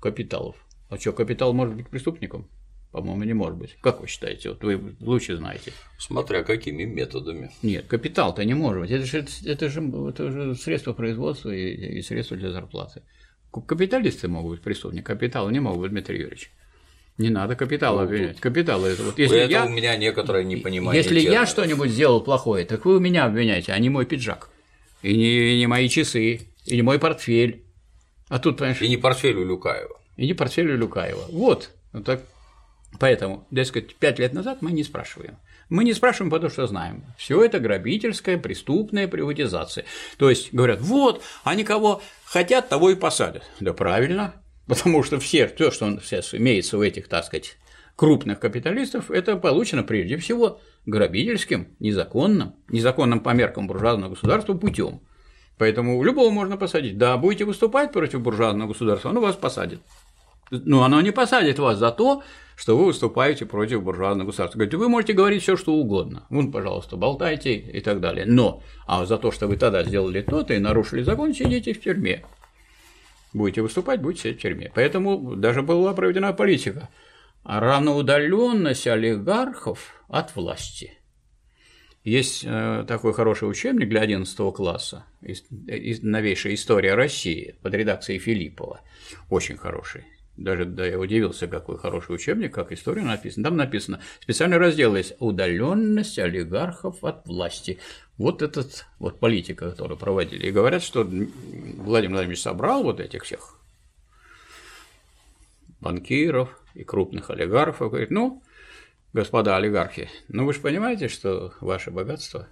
капиталов. 0.00 0.56
А 0.90 0.98
что, 0.98 1.12
капитал 1.12 1.52
может 1.52 1.76
быть 1.76 1.88
преступником? 1.88 2.48
По-моему, 2.92 3.24
не 3.24 3.34
может 3.34 3.58
быть. 3.58 3.76
Как 3.80 4.00
вы 4.00 4.06
считаете? 4.06 4.50
Вот 4.50 4.62
вы 4.62 4.94
лучше 5.00 5.36
знаете. 5.36 5.72
Смотря 5.98 6.44
какими 6.44 6.84
методами. 6.84 7.50
Нет, 7.62 7.86
капитал-то 7.86 8.44
не 8.44 8.54
может 8.54 8.82
быть. 8.82 8.90
Это 8.90 9.04
же, 9.04 9.26
это 9.44 9.68
же, 9.68 10.08
это 10.08 10.30
же 10.30 10.54
средства 10.54 10.92
производства 10.92 11.50
и, 11.50 11.98
и 11.98 12.02
средства 12.02 12.36
для 12.36 12.50
зарплаты. 12.52 13.02
Капиталисты 13.50 14.28
могут 14.28 14.52
быть 14.52 14.62
преступниками, 14.62 15.16
капитал 15.16 15.50
не 15.50 15.60
могут 15.60 15.80
быть, 15.80 15.90
Дмитрий 15.90 16.18
Юрьевич. 16.18 16.52
Не 17.18 17.30
надо 17.30 17.54
капитал 17.56 17.96
ну, 17.96 18.02
обвинять. 18.02 18.40
Капитал 18.40 18.84
это 18.84 19.02
вот. 19.04 19.18
Если 19.18 19.38
это 19.38 19.50
я, 19.50 19.66
у 19.66 19.68
меня 19.68 19.96
некоторое 19.96 20.42
непонимание. 20.42 21.00
Если 21.00 21.20
я 21.20 21.46
что-нибудь 21.46 21.90
сделал 21.90 22.20
плохое, 22.20 22.64
так 22.64 22.84
вы 22.84 22.96
у 22.96 23.00
меня 23.00 23.24
обвиняете, 23.24 23.72
а 23.72 23.78
не 23.78 23.88
мой 23.88 24.04
пиджак 24.06 24.50
и 25.04 25.16
не, 25.16 25.54
и 25.54 25.58
не 25.58 25.66
мои 25.66 25.88
часы, 25.88 26.40
и 26.64 26.76
не 26.76 26.82
мой 26.82 26.98
портфель. 26.98 27.66
А 28.28 28.38
тут, 28.38 28.56
понимаешь… 28.56 28.80
И 28.80 28.88
не 28.88 28.96
портфель 28.96 29.36
у 29.36 29.44
Люкаева. 29.44 30.00
И 30.16 30.26
не 30.26 30.32
портфель 30.32 30.72
у 30.72 30.76
Люкаева. 30.76 31.26
Вот. 31.30 31.70
вот 31.92 32.04
так. 32.04 32.22
Поэтому, 32.98 33.46
дескать, 33.50 33.96
пять 33.96 34.18
лет 34.18 34.32
назад 34.32 34.62
мы 34.62 34.72
не 34.72 34.82
спрашиваем. 34.82 35.36
Мы 35.68 35.84
не 35.84 35.92
спрашиваем, 35.92 36.30
потому 36.30 36.50
что 36.50 36.66
знаем. 36.66 37.04
Все 37.18 37.42
это 37.44 37.58
грабительская, 37.58 38.38
преступная 38.38 39.06
приватизация. 39.06 39.84
То 40.16 40.30
есть 40.30 40.54
говорят, 40.54 40.80
вот, 40.80 41.22
они 41.42 41.64
кого 41.64 42.02
хотят, 42.24 42.68
того 42.68 42.90
и 42.90 42.94
посадят. 42.94 43.42
Да 43.60 43.74
правильно, 43.74 44.34
потому 44.66 45.02
что 45.02 45.20
все, 45.20 45.48
то, 45.48 45.70
что 45.70 46.00
сейчас 46.02 46.34
имеется 46.34 46.78
у 46.78 46.82
этих, 46.82 47.08
так 47.08 47.26
сказать, 47.26 47.56
крупных 47.96 48.40
капиталистов, 48.40 49.10
это 49.10 49.36
получено 49.36 49.82
прежде 49.82 50.16
всего 50.16 50.60
грабительским, 50.86 51.68
незаконным, 51.80 52.54
незаконным 52.68 53.20
по 53.20 53.30
меркам 53.30 53.66
буржуазного 53.66 54.10
государства 54.10 54.54
путем. 54.54 55.00
Поэтому 55.58 56.02
любого 56.02 56.30
можно 56.30 56.56
посадить. 56.56 56.98
Да, 56.98 57.16
будете 57.16 57.44
выступать 57.44 57.92
против 57.92 58.20
буржуазного 58.20 58.68
государства, 58.68 59.10
оно 59.10 59.20
вас 59.20 59.36
посадит. 59.36 59.80
Но 60.50 60.84
оно 60.84 61.00
не 61.00 61.10
посадит 61.10 61.58
вас 61.58 61.78
за 61.78 61.90
то, 61.90 62.22
что 62.56 62.76
вы 62.76 62.86
выступаете 62.86 63.46
против 63.46 63.82
буржуазного 63.82 64.28
государства. 64.28 64.58
Говорит, 64.58 64.74
вы 64.74 64.88
можете 64.88 65.12
говорить 65.12 65.42
все, 65.42 65.56
что 65.56 65.74
угодно. 65.74 66.26
Вон, 66.28 66.52
пожалуйста, 66.52 66.96
болтайте 66.96 67.54
и 67.54 67.80
так 67.80 68.00
далее. 68.00 68.26
Но 68.26 68.62
а 68.86 69.06
за 69.06 69.16
то, 69.16 69.30
что 69.30 69.46
вы 69.46 69.56
тогда 69.56 69.84
сделали 69.84 70.22
то-то 70.22 70.54
и 70.54 70.58
нарушили 70.58 71.02
закон, 71.02 71.34
сидите 71.34 71.72
в 71.72 71.80
тюрьме. 71.80 72.24
Будете 73.32 73.62
выступать, 73.62 74.00
будете 74.00 74.22
сидеть 74.22 74.38
в 74.38 74.42
тюрьме. 74.42 74.70
Поэтому 74.74 75.34
даже 75.34 75.62
была 75.62 75.92
проведена 75.94 76.32
политика 76.32 76.88
равноудаленность 77.44 78.86
олигархов 78.86 80.02
от 80.08 80.34
власти. 80.34 80.98
Есть 82.02 82.44
э, 82.44 82.84
такой 82.86 83.14
хороший 83.14 83.48
учебник 83.48 83.88
для 83.88 84.02
11 84.02 84.36
класса, 84.54 85.06
новейшая 85.22 86.54
история 86.54 86.94
России 86.94 87.54
под 87.62 87.74
редакцией 87.74 88.18
Филиппова, 88.18 88.80
очень 89.30 89.56
хороший. 89.56 90.04
Даже 90.36 90.64
да, 90.64 90.84
я 90.84 90.98
удивился, 90.98 91.46
какой 91.46 91.78
хороший 91.78 92.14
учебник, 92.14 92.52
как 92.52 92.72
история 92.72 93.02
написана. 93.02 93.44
Там 93.44 93.56
написано, 93.56 94.00
специальный 94.20 94.56
раздел 94.56 94.96
есть 94.96 95.14
«Удаленность 95.20 96.18
олигархов 96.18 97.04
от 97.04 97.26
власти». 97.26 97.78
Вот 98.18 98.42
этот 98.42 98.84
вот 98.98 99.20
политика, 99.20 99.70
которую 99.70 99.96
проводили. 99.96 100.48
И 100.48 100.50
говорят, 100.50 100.82
что 100.82 101.04
Владимир 101.04 102.16
Владимирович 102.16 102.42
собрал 102.42 102.82
вот 102.82 103.00
этих 103.00 103.22
всех 103.22 103.60
банкиров, 105.84 106.48
и 106.74 106.82
крупных 106.82 107.30
олигархов, 107.30 107.90
говорит, 107.90 108.10
ну, 108.10 108.42
господа 109.12 109.56
олигархи, 109.56 110.10
ну 110.28 110.44
вы 110.44 110.52
же 110.52 110.60
понимаете, 110.60 111.08
что 111.08 111.52
ваше 111.60 111.90
богатство 111.90 112.48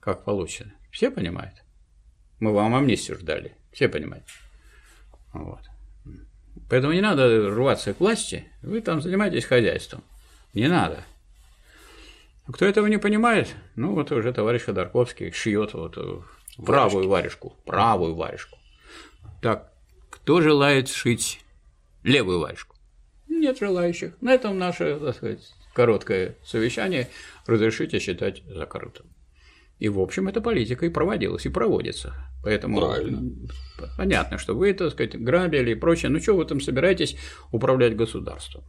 как 0.00 0.24
получено? 0.24 0.72
Все 0.90 1.10
понимают? 1.10 1.62
Мы 2.40 2.52
вам 2.52 2.74
амнистию 2.74 3.18
ждали, 3.18 3.54
все 3.72 3.88
понимают. 3.88 4.24
Вот. 5.32 5.60
Поэтому 6.70 6.92
не 6.92 7.00
надо 7.00 7.50
рваться 7.50 7.92
к 7.92 8.00
власти, 8.00 8.48
вы 8.62 8.80
там 8.80 9.02
занимаетесь 9.02 9.44
хозяйством. 9.44 10.02
Не 10.54 10.68
надо. 10.68 11.04
Кто 12.46 12.64
этого 12.64 12.86
не 12.86 12.98
понимает, 12.98 13.54
ну 13.76 13.94
вот 13.94 14.10
уже 14.10 14.32
товарищ 14.32 14.62
Ходорковский 14.62 15.32
шьет 15.32 15.74
вот 15.74 15.98
э, 15.98 16.20
правую 16.64 17.08
варежку, 17.08 17.54
правую 17.66 18.14
варежку. 18.14 18.56
Так, 19.42 19.70
кто 20.08 20.40
желает 20.40 20.88
шить 20.88 21.44
левую 22.02 22.40
варежку? 22.40 22.76
Нет 23.28 23.58
желающих. 23.58 24.14
На 24.20 24.32
этом 24.32 24.58
наше, 24.58 24.98
так 24.98 25.16
сказать, 25.16 25.40
короткое 25.74 26.36
совещание 26.44 27.08
разрешите 27.46 27.98
считать 27.98 28.42
закрытым. 28.48 29.06
И, 29.78 29.88
в 29.88 30.00
общем, 30.00 30.26
эта 30.26 30.40
политика 30.40 30.86
и 30.86 30.88
проводилась, 30.88 31.46
и 31.46 31.50
проводится. 31.50 32.14
Поэтому 32.42 32.80
Правильно. 32.80 33.30
понятно, 33.96 34.38
что 34.38 34.54
вы, 34.54 34.72
так 34.72 34.90
сказать, 34.92 35.20
грабили 35.20 35.72
и 35.72 35.74
прочее. 35.74 36.10
Ну, 36.10 36.20
что 36.20 36.34
вы 36.34 36.44
там 36.46 36.60
собираетесь 36.60 37.16
управлять 37.52 37.94
государством? 37.94 38.64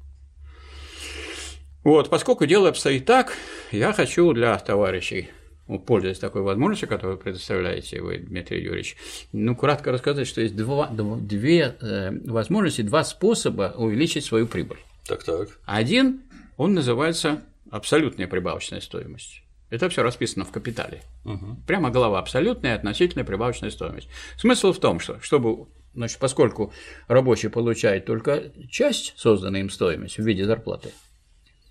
Вот, 1.84 2.10
поскольку 2.10 2.46
дело 2.46 2.70
обстоит 2.70 3.06
так, 3.06 3.34
я 3.72 3.94
хочу 3.94 4.32
для 4.34 4.58
товарищей 4.60 5.30
пользуясь 5.78 6.18
такой 6.18 6.42
возможностью, 6.42 6.90
которую 6.90 7.20
предоставляете 7.20 8.02
вы, 8.02 8.18
Дмитрий 8.18 8.64
Юрьевич, 8.64 8.98
ну, 9.32 9.56
кратко 9.56 9.92
рассказать, 9.92 10.28
что 10.28 10.42
есть 10.42 10.56
два, 10.56 10.88
две 10.88 11.76
э, 11.80 12.12
возможности, 12.26 12.82
два 12.82 13.04
способа 13.04 13.76
увеличить 13.78 14.26
свою 14.26 14.48
прибыль. 14.48 14.80
Так, 15.06 15.24
так. 15.24 15.50
Один, 15.66 16.22
он 16.58 16.74
называется 16.74 17.44
абсолютная 17.70 18.28
прибавочная 18.28 18.82
стоимость. 18.82 19.44
Это 19.70 19.88
все 19.90 20.02
расписано 20.02 20.46
в 20.46 20.52
капитале. 20.52 21.04
Угу. 21.26 21.58
Прямо 21.68 21.92
глава 21.92 22.18
абсолютная 22.18 22.76
относительная 22.76 23.26
прибавочная 23.26 23.70
стоимость. 23.70 24.10
Смысл 24.38 24.74
в 24.74 24.80
том, 24.80 25.00
что 25.00 25.20
чтобы 25.20 25.68
Значит, 25.94 26.20
поскольку 26.20 26.72
рабочий 27.08 27.50
получает 27.50 28.06
только 28.06 28.52
часть 28.70 29.14
созданной 29.18 29.62
им 29.62 29.70
стоимости 29.70 30.22
в 30.22 30.26
виде 30.26 30.46
зарплаты, 30.46 30.92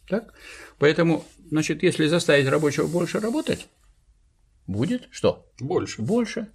так? 0.08 0.34
Поэтому, 0.78 1.24
значит, 1.50 1.82
если 1.82 2.06
заставить 2.06 2.48
рабочего 2.48 2.86
больше 2.86 3.20
работать, 3.20 3.68
будет 4.68 5.08
что? 5.10 5.46
Больше. 5.58 6.00
Больше. 6.00 6.48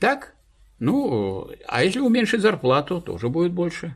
Так? 0.00 0.34
Ну, 0.80 1.48
а 1.68 1.84
если 1.84 2.00
уменьшить 2.00 2.40
зарплату, 2.40 3.00
тоже 3.00 3.28
будет 3.28 3.52
больше. 3.52 3.94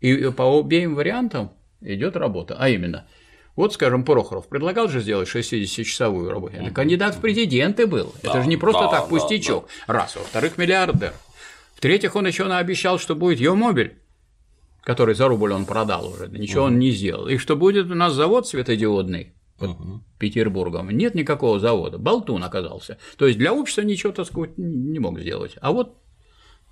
И 0.00 0.30
по 0.30 0.58
обеим 0.58 0.94
вариантам 0.94 1.52
идет 1.80 2.16
работа. 2.16 2.56
А 2.58 2.68
именно, 2.68 3.06
вот, 3.56 3.72
скажем, 3.72 4.04
Прохоров 4.04 4.48
предлагал 4.48 4.88
же 4.88 5.00
сделать 5.00 5.28
60-часовую 5.28 6.30
работу. 6.30 6.56
Это 6.56 6.70
кандидат 6.70 7.14
в 7.14 7.20
президенты 7.20 7.86
был. 7.86 8.14
Да, 8.22 8.30
Это 8.30 8.42
же 8.42 8.48
не 8.48 8.58
просто 8.58 8.82
да, 8.82 8.90
так 8.90 9.08
пустячок. 9.08 9.66
Да, 9.66 9.94
да. 9.94 10.00
Раз. 10.00 10.16
Во-вторых, 10.16 10.58
миллиардер. 10.58 11.14
В-третьих, 11.74 12.16
он 12.16 12.26
еще 12.26 12.44
наобещал, 12.44 12.98
что 12.98 13.14
будет 13.14 13.40
Йомобиль, 13.40 13.98
который 14.82 15.14
за 15.14 15.28
рубль 15.28 15.52
он 15.52 15.64
продал 15.64 16.08
уже, 16.08 16.28
ничего 16.28 16.62
угу. 16.62 16.72
он 16.72 16.78
не 16.78 16.90
сделал, 16.90 17.28
и 17.28 17.38
что 17.38 17.56
будет 17.56 17.90
у 17.90 17.94
нас 17.94 18.12
завод 18.12 18.46
светодиодный 18.46 19.33
под 19.58 19.70
угу. 19.70 20.04
Петербургом. 20.18 20.90
Нет 20.90 21.14
никакого 21.14 21.58
завода, 21.58 21.98
болтун 21.98 22.42
оказался. 22.42 22.98
То 23.16 23.26
есть 23.26 23.38
для 23.38 23.52
общества 23.52 23.82
ничего, 23.82 24.12
так 24.12 24.26
сказать, 24.26 24.56
не 24.56 24.98
мог 24.98 25.20
сделать. 25.20 25.56
А 25.60 25.72
вот 25.72 25.96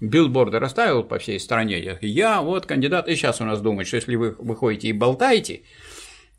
билборды 0.01 0.59
расставил 0.59 1.05
по 1.05 1.19
всей 1.19 1.39
стране, 1.39 1.99
я 2.01 2.43
вот 2.43 2.67
кандидат, 2.67 3.09
и 3.09 3.15
сейчас 3.15 3.41
у 3.41 3.45
нас 3.45 3.61
думают, 3.61 3.87
что 3.87 3.97
если 3.97 4.17
вы 4.17 4.35
выходите 4.39 4.89
и 4.89 4.93
болтаете, 4.93 5.63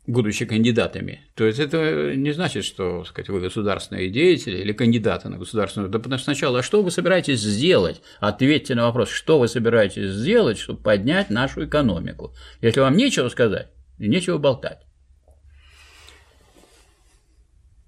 будучи 0.06 0.44
кандидатами. 0.44 1.22
То 1.34 1.46
есть 1.46 1.58
это 1.58 2.14
не 2.14 2.32
значит, 2.32 2.64
что 2.64 3.04
сказать, 3.04 3.30
вы 3.30 3.40
государственные 3.40 4.10
деятели 4.10 4.58
или 4.58 4.72
кандидаты 4.72 5.28
на 5.28 5.38
государственную. 5.38 5.90
Да 5.90 5.98
потому 5.98 6.18
что 6.18 6.24
сначала, 6.24 6.58
а 6.58 6.62
что 6.62 6.82
вы 6.82 6.90
собираетесь 6.90 7.40
сделать? 7.40 8.02
Ответьте 8.20 8.74
на 8.74 8.84
вопрос, 8.84 9.08
что 9.08 9.38
вы 9.38 9.48
собираетесь 9.48 10.10
сделать, 10.10 10.58
чтобы 10.58 10.82
поднять 10.82 11.30
нашу 11.30 11.64
экономику. 11.64 12.34
Если 12.60 12.80
вам 12.80 12.96
нечего 12.96 13.28
сказать, 13.28 13.70
нечего 13.98 14.38
болтать. 14.38 14.82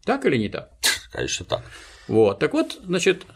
Так 0.06 0.24
или 0.24 0.36
не 0.36 0.48
так? 0.48 0.70
Конечно, 1.12 1.44
так. 1.44 1.62
Вот. 2.08 2.38
Так 2.38 2.52
вот, 2.52 2.78
значит, 2.82 3.26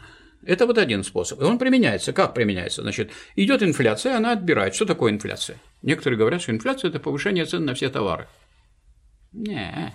это 0.44 0.66
вот 0.66 0.78
один 0.78 1.04
способ. 1.04 1.40
И 1.40 1.44
он 1.44 1.59
применяется. 1.59 2.12
Как 2.12 2.33
применяется? 2.33 2.83
Значит, 2.83 3.11
идет 3.37 3.62
инфляция, 3.62 4.16
она 4.16 4.33
отбирает. 4.33 4.74
Что 4.74 4.87
такое 4.87 5.12
инфляция? 5.12 5.59
Некоторые 5.83 6.18
говорят, 6.18 6.40
что 6.40 6.52
инфляция– 6.52 6.88
это 6.90 7.00
повышение 7.00 7.44
цен 7.44 7.64
на 7.64 7.74
все 7.74 7.90
товары. 7.90 8.28
Не, 9.33 9.94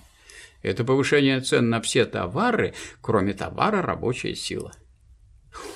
это 0.62 0.84
повышение 0.84 1.42
цен 1.42 1.70
на 1.70 1.82
все 1.82 2.06
товары, 2.06 2.74
кроме 3.02 3.34
товара 3.34 3.82
рабочая 3.82 4.36
сила. 4.36 4.72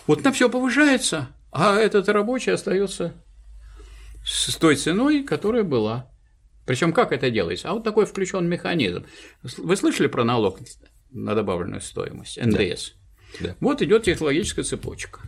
Вот 0.08 0.24
на 0.24 0.32
все 0.32 0.50
повышается, 0.50 1.30
а 1.52 1.76
этот 1.76 2.10
рабочий 2.10 2.52
остается 2.52 3.14
с 4.26 4.56
той 4.56 4.76
ценой, 4.76 5.24
которая 5.24 5.64
была. 5.64 6.12
Причем 6.66 6.94
как 6.94 7.12
это 7.12 7.32
делается? 7.32 7.70
А 7.70 7.74
вот 7.74 7.84
такой 7.84 8.06
включен 8.06 8.48
механизм. 8.48 9.06
Вы 9.42 9.76
слышали 9.76 10.08
про 10.08 10.24
налог 10.24 10.60
на 11.12 11.36
добавленную 11.36 11.82
стоимость, 11.82 12.38
НДС? 12.38 12.94
Да. 13.40 13.56
Вот 13.60 13.82
идет 13.82 14.04
технологическая 14.04 14.64
цепочка. 14.64 15.22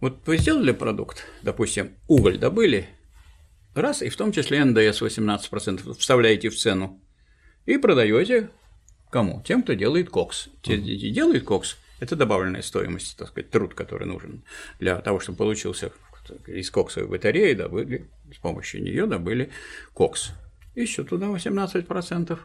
Вот 0.00 0.18
вы 0.26 0.38
сделали 0.38 0.72
продукт, 0.72 1.26
допустим, 1.42 1.94
уголь 2.08 2.38
добыли, 2.38 2.88
Раз, 3.74 4.02
и 4.02 4.08
в 4.08 4.16
том 4.16 4.32
числе 4.32 4.64
НДС 4.64 5.00
18% 5.00 5.94
вставляете 5.94 6.48
в 6.48 6.56
цену 6.56 7.00
и 7.66 7.78
продаете 7.78 8.50
кому? 9.10 9.42
Тем, 9.46 9.62
кто 9.62 9.74
делает 9.74 10.10
кокс. 10.10 10.48
Те, 10.62 10.76
mm 10.76 11.10
делает 11.10 11.44
кокс, 11.44 11.76
это 12.00 12.16
добавленная 12.16 12.62
стоимость, 12.62 13.16
так 13.16 13.28
сказать, 13.28 13.50
труд, 13.50 13.74
который 13.74 14.08
нужен 14.08 14.42
для 14.80 14.96
того, 15.00 15.20
чтобы 15.20 15.38
получился 15.38 15.92
из 16.46 16.70
коксовой 16.70 17.08
батареи, 17.08 17.54
добыли, 17.54 18.08
с 18.34 18.38
помощью 18.38 18.82
нее 18.82 19.06
добыли 19.06 19.50
кокс. 19.94 20.32
Еще 20.74 21.04
туда 21.04 21.26
18%, 21.26 22.38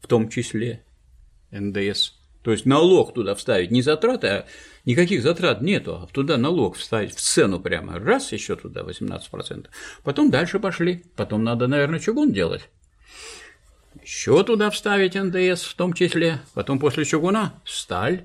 в 0.00 0.06
том 0.06 0.28
числе 0.28 0.84
НДС. 1.50 2.12
То 2.42 2.52
есть 2.52 2.66
налог 2.66 3.14
туда 3.14 3.34
вставить, 3.34 3.70
не 3.70 3.82
затраты, 3.82 4.26
а 4.28 4.46
никаких 4.84 5.22
затрат 5.22 5.60
нету, 5.60 5.96
а 5.96 6.06
туда 6.06 6.36
налог 6.36 6.76
вставить 6.76 7.14
в 7.14 7.20
цену 7.20 7.60
прямо, 7.60 7.98
раз 7.98 8.32
еще 8.32 8.56
туда 8.56 8.82
18%. 8.82 9.66
Потом 10.02 10.30
дальше 10.30 10.60
пошли, 10.60 11.04
потом 11.16 11.44
надо, 11.44 11.66
наверное, 11.66 11.98
чугун 11.98 12.32
делать. 12.32 12.68
Еще 14.02 14.42
туда 14.44 14.70
вставить 14.70 15.14
НДС 15.14 15.64
в 15.64 15.74
том 15.74 15.92
числе, 15.92 16.40
потом 16.54 16.78
после 16.78 17.04
чугуна 17.04 17.60
сталь, 17.64 18.24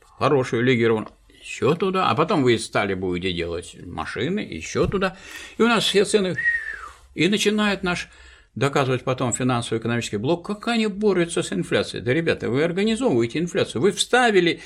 хорошую 0.00 0.62
легированную, 0.62 1.12
еще 1.42 1.74
туда, 1.74 2.08
а 2.08 2.14
потом 2.14 2.42
вы 2.42 2.54
из 2.54 2.64
стали 2.64 2.94
будете 2.94 3.32
делать 3.32 3.76
машины, 3.84 4.40
еще 4.40 4.86
туда, 4.86 5.16
и 5.58 5.62
у 5.62 5.66
нас 5.68 5.84
все 5.84 6.04
цены, 6.04 6.36
и 7.14 7.28
начинает 7.28 7.82
наш 7.82 8.08
доказывать 8.54 9.04
потом 9.04 9.32
финансово-экономический 9.32 10.16
блок, 10.16 10.46
как 10.46 10.68
они 10.68 10.86
борются 10.86 11.42
с 11.42 11.52
инфляцией. 11.52 12.02
Да, 12.02 12.12
ребята, 12.12 12.50
вы 12.50 12.64
организовываете 12.64 13.38
инфляцию, 13.38 13.82
вы 13.82 13.92
вставили, 13.92 14.60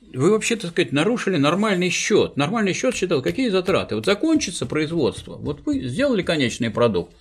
вы 0.00 0.30
вообще, 0.30 0.56
так 0.56 0.70
сказать, 0.70 0.92
нарушили 0.92 1.36
нормальный 1.36 1.90
счет. 1.90 2.36
Нормальный 2.36 2.72
счет 2.72 2.94
считал, 2.94 3.22
какие 3.22 3.48
затраты. 3.48 3.94
Вот 3.94 4.06
закончится 4.06 4.66
производство, 4.66 5.36
вот 5.36 5.64
вы 5.64 5.80
сделали 5.80 6.22
конечный 6.22 6.70
продукт, 6.70 7.14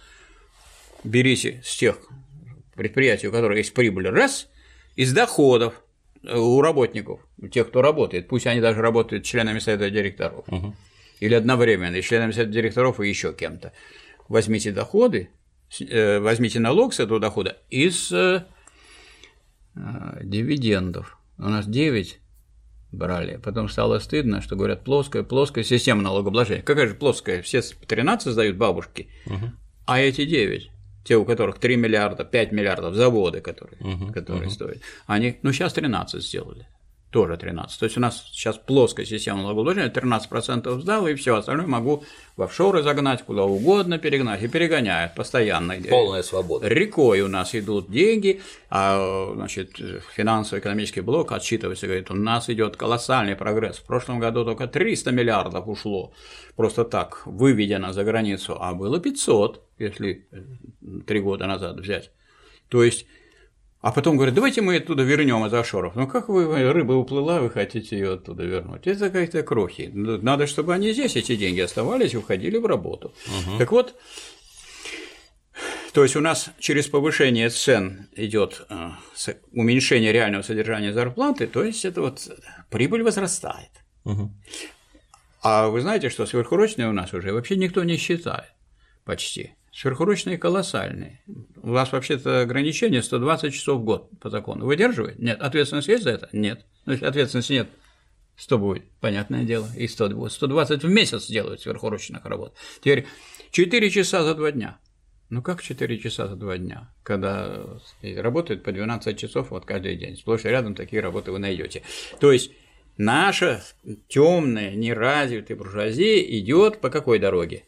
берите 1.03 1.61
с 1.63 1.75
тех 1.77 1.97
предприятий, 2.75 3.27
у 3.27 3.31
которых 3.31 3.57
есть 3.57 3.73
прибыль, 3.73 4.09
раз, 4.09 4.49
из 4.95 5.13
доходов 5.13 5.83
у 6.23 6.61
работников, 6.61 7.21
у 7.39 7.47
тех, 7.47 7.67
кто 7.69 7.81
работает, 7.81 8.27
пусть 8.27 8.47
они 8.47 8.59
даже 8.59 8.81
работают 8.81 9.23
членами 9.23 9.59
совета 9.59 9.89
директоров, 9.91 10.45
угу. 10.47 10.75
или 11.19 11.35
одновременно, 11.35 11.95
и 11.95 12.01
членами 12.01 12.31
совета 12.31 12.51
директоров, 12.51 12.99
и 12.99 13.07
еще 13.07 13.33
кем-то. 13.33 13.71
Возьмите 14.27 14.71
доходы, 14.71 15.29
Э, 15.29 15.36
возьмите 15.69 16.59
налог 16.59 16.93
с 16.93 16.99
этого 16.99 17.19
дохода 17.19 17.57
из 17.69 18.11
э, 18.11 18.45
дивидендов. 20.21 21.17
У 21.37 21.43
нас 21.43 21.67
9 21.67 22.19
брали, 22.91 23.37
потом 23.37 23.69
стало 23.69 23.99
стыдно, 23.99 24.41
что 24.41 24.55
говорят 24.55 24.83
плоская, 24.83 25.23
плоская 25.23 25.63
система 25.63 26.01
налогообложения. 26.01 26.63
Какая 26.63 26.87
же 26.87 26.95
плоская? 26.95 27.41
Все 27.41 27.61
13 27.61 28.31
сдают 28.31 28.57
бабушки, 28.57 29.09
угу. 29.25 29.51
а 29.85 29.99
эти 29.99 30.25
9 30.25 30.71
те, 31.03 31.15
у 31.15 31.23
которых 31.23 31.57
3 31.59 31.77
миллиарда, 31.77 32.25
5 32.25 32.51
миллиардов 32.51 32.93
заводы, 32.93 33.39
которые, 33.39 33.79
угу, 33.79 34.11
которые 34.11 34.47
угу. 34.47 34.51
стоят, 34.51 34.77
они, 35.05 35.39
ну, 35.41 35.53
сейчас 35.53 35.71
13 35.71 36.21
сделали 36.21 36.67
тоже 37.09 37.37
13. 37.37 37.79
То 37.79 37.85
есть 37.85 37.97
у 37.97 38.01
нас 38.01 38.25
сейчас 38.31 38.57
плоская 38.57 39.05
система 39.05 39.41
налогообложения, 39.41 39.89
13% 39.89 40.79
сдал, 40.81 41.07
и 41.07 41.15
все 41.15 41.35
остальное 41.35 41.65
могу 41.65 42.03
в 42.35 42.43
офшоры 42.43 42.83
загнать, 42.83 43.23
куда 43.23 43.43
угодно 43.43 43.97
перегнать, 43.97 44.43
и 44.43 44.47
перегоняют 44.47 45.15
постоянно. 45.15 45.75
Полная 45.89 46.21
свобода. 46.21 46.67
Рекой 46.67 47.21
у 47.21 47.27
нас 47.27 47.55
идут 47.55 47.89
деньги, 47.89 48.41
а 48.69 49.31
значит, 49.35 49.79
финансово-экономический 50.15 51.01
блок 51.01 51.31
отчитывается, 51.31 51.87
говорит, 51.87 52.11
у 52.11 52.15
нас 52.15 52.49
идет 52.49 52.75
колоссальный 52.75 53.35
прогресс. 53.35 53.77
В 53.77 53.85
прошлом 53.85 54.19
году 54.19 54.43
только 54.43 54.67
300 54.67 55.11
миллиардов 55.11 55.67
ушло 55.67 56.13
просто 56.55 56.83
так, 56.83 57.25
выведено 57.25 57.93
за 57.93 58.03
границу, 58.03 58.57
а 58.59 58.73
было 58.73 58.99
500, 58.99 59.63
если 59.79 60.27
три 61.05 61.21
года 61.21 61.47
назад 61.47 61.79
взять. 61.79 62.11
То 62.67 62.83
есть 62.83 63.05
а 63.81 63.91
потом 63.91 64.15
говорят, 64.15 64.33
давайте 64.33 64.61
мы 64.61 64.77
оттуда 64.77 65.03
вернем 65.03 65.45
из 65.45 65.53
офшоров. 65.53 65.95
Ну 65.95 66.07
как 66.07 66.29
вы, 66.29 66.71
рыба 66.71 66.93
уплыла, 66.93 67.41
вы 67.41 67.49
хотите 67.49 67.97
ее 67.97 68.13
оттуда 68.13 68.43
вернуть? 68.43 68.87
Это 68.87 69.09
какие-то 69.09 69.43
крохи. 69.43 69.91
Надо, 69.93 70.47
чтобы 70.47 70.73
они 70.73 70.93
здесь, 70.93 71.15
эти 71.15 71.35
деньги 71.35 71.59
оставались 71.59 72.15
уходили 72.15 72.57
в 72.57 72.65
работу. 72.65 73.13
Угу. 73.27 73.57
Так 73.59 73.71
вот, 73.71 73.95
то 75.93 76.03
есть 76.03 76.15
у 76.15 76.21
нас 76.21 76.49
через 76.59 76.87
повышение 76.87 77.49
цен 77.49 78.07
идет 78.15 78.65
э, 78.69 78.89
уменьшение 79.51 80.11
реального 80.11 80.41
содержания 80.41 80.91
зарплаты, 80.91 81.45
то 81.47 81.63
есть 81.63 81.85
это 81.85 82.01
вот 82.01 82.29
прибыль 82.69 83.03
возрастает. 83.03 83.71
Угу. 84.05 84.31
А 85.43 85.67
вы 85.67 85.81
знаете, 85.81 86.09
что 86.09 86.25
сверхурочные 86.25 86.89
у 86.89 86.93
нас 86.93 87.13
уже 87.13 87.31
вообще 87.31 87.55
никто 87.55 87.83
не 87.83 87.97
считает 87.97 88.53
почти. 89.05 89.53
Сверхурочные 89.77 90.39
колоссальные. 90.39 91.21
У 91.61 91.69
вас 91.69 91.91
вообще-то 91.91 92.41
ограничение 92.41 93.03
120 93.03 93.53
часов 93.53 93.79
в 93.79 93.83
год 93.83 94.09
по 94.19 94.31
закону. 94.31 94.65
Выдерживает? 94.65 95.19
Нет. 95.19 95.39
Ответственность 95.39 95.87
есть 95.87 96.03
за 96.03 96.09
это? 96.09 96.29
Нет. 96.31 96.65
Ну, 96.87 96.93
если 96.93 97.05
ответственности 97.05 97.53
нет, 97.53 97.69
100 98.37 98.57
будет, 98.57 98.83
понятное 98.99 99.43
дело, 99.43 99.67
и 99.77 99.87
100 99.87 100.09
будет. 100.15 100.31
120 100.31 100.83
в 100.83 100.89
месяц 100.89 101.27
делают 101.27 101.61
сверхурочных 101.61 102.25
работ. 102.25 102.55
Теперь 102.79 103.05
4 103.51 103.91
часа 103.91 104.23
за 104.23 104.33
2 104.33 104.53
дня. 104.53 104.79
Ну 105.29 105.43
как 105.43 105.61
4 105.61 105.99
часа 105.99 106.27
за 106.27 106.35
2 106.35 106.57
дня, 106.57 106.91
когда 107.03 107.63
работают 108.01 108.63
по 108.63 108.71
12 108.71 109.15
часов 109.15 109.51
вот 109.51 109.65
каждый 109.65 109.95
день. 109.95 110.15
Сплошь 110.17 110.45
и 110.45 110.49
рядом 110.49 110.73
такие 110.73 111.03
работы 111.03 111.31
вы 111.31 111.37
найдете. 111.37 111.83
То 112.19 112.31
есть 112.31 112.49
наша 112.97 113.61
темная, 114.07 114.73
неразвитая 114.73 115.55
буржуазия 115.55 116.23
идет 116.39 116.81
по 116.81 116.89
какой 116.89 117.19
дороге? 117.19 117.65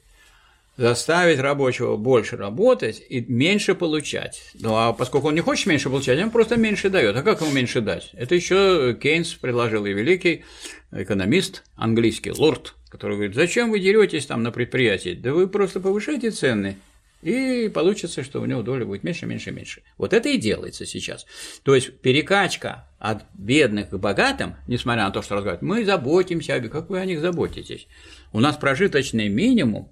Заставить 0.80 1.40
рабочего 1.40 1.98
больше 1.98 2.38
работать 2.38 3.04
и 3.10 3.20
меньше 3.28 3.76
получать. 3.76 4.42
Ну 4.54 4.76
а 4.78 4.94
поскольку 4.94 5.28
он 5.28 5.36
не 5.36 5.42
хочет 5.42 5.68
меньше 5.68 5.90
получать, 5.90 6.18
он 6.24 6.32
просто 6.32 6.56
меньше 6.56 6.90
дает. 6.90 7.18
А 7.18 7.22
как 7.22 7.42
ему 7.42 7.52
меньше 7.52 7.82
дать? 7.82 8.12
Это 8.14 8.34
еще 8.34 8.98
Кейнс 9.00 9.34
предложил 9.34 9.86
и 9.86 9.92
великий 9.92 10.46
экономист 10.94 11.64
английский, 11.76 12.32
лорд, 12.32 12.76
который 12.90 13.18
говорит, 13.18 13.36
зачем 13.36 13.72
вы 13.72 13.80
деретесь 13.82 14.26
там 14.26 14.42
на 14.42 14.52
предприятии? 14.52 15.20
Да 15.22 15.34
вы 15.34 15.50
просто 15.50 15.82
повышаете 15.82 16.32
цены, 16.32 16.78
и 17.22 17.70
получится, 17.74 18.24
что 18.24 18.40
у 18.40 18.46
него 18.46 18.62
доля 18.62 18.86
будет 18.86 19.04
меньше, 19.04 19.26
меньше, 19.26 19.52
меньше. 19.52 19.82
Вот 19.98 20.14
это 20.14 20.30
и 20.30 20.38
делается 20.38 20.86
сейчас. 20.86 21.26
То 21.64 21.76
есть 21.76 22.00
перекачка 22.00 22.88
от 23.00 23.26
бедных 23.34 23.90
к 23.90 23.98
богатым, 23.98 24.56
несмотря 24.66 25.04
на 25.04 25.12
то, 25.12 25.22
что 25.22 25.36
разговаривают, 25.36 25.62
мы 25.62 25.84
заботимся, 25.84 26.58
как 26.70 26.90
вы 26.90 27.00
о 27.00 27.06
них 27.06 27.20
заботитесь. 27.20 27.88
У 28.32 28.40
нас 28.40 28.56
прожиточный 28.56 29.28
минимум 29.28 29.92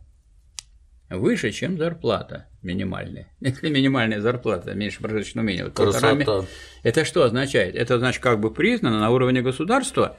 выше, 1.10 1.52
чем 1.52 1.78
зарплата 1.78 2.48
минимальная. 2.62 3.28
Если 3.40 3.70
минимальная 3.70 4.22
зарплата 4.22 4.74
меньше 4.74 5.02
прожиточного 5.02 5.46
минимума, 5.46 5.72
полтора 5.72 6.46
это 6.84 7.06
что 7.06 7.24
означает? 7.24 7.76
Это 7.76 8.00
значит, 8.00 8.22
как 8.22 8.40
бы 8.40 8.54
признано 8.54 9.00
на 9.00 9.10
уровне 9.10 9.42
государства, 9.42 10.18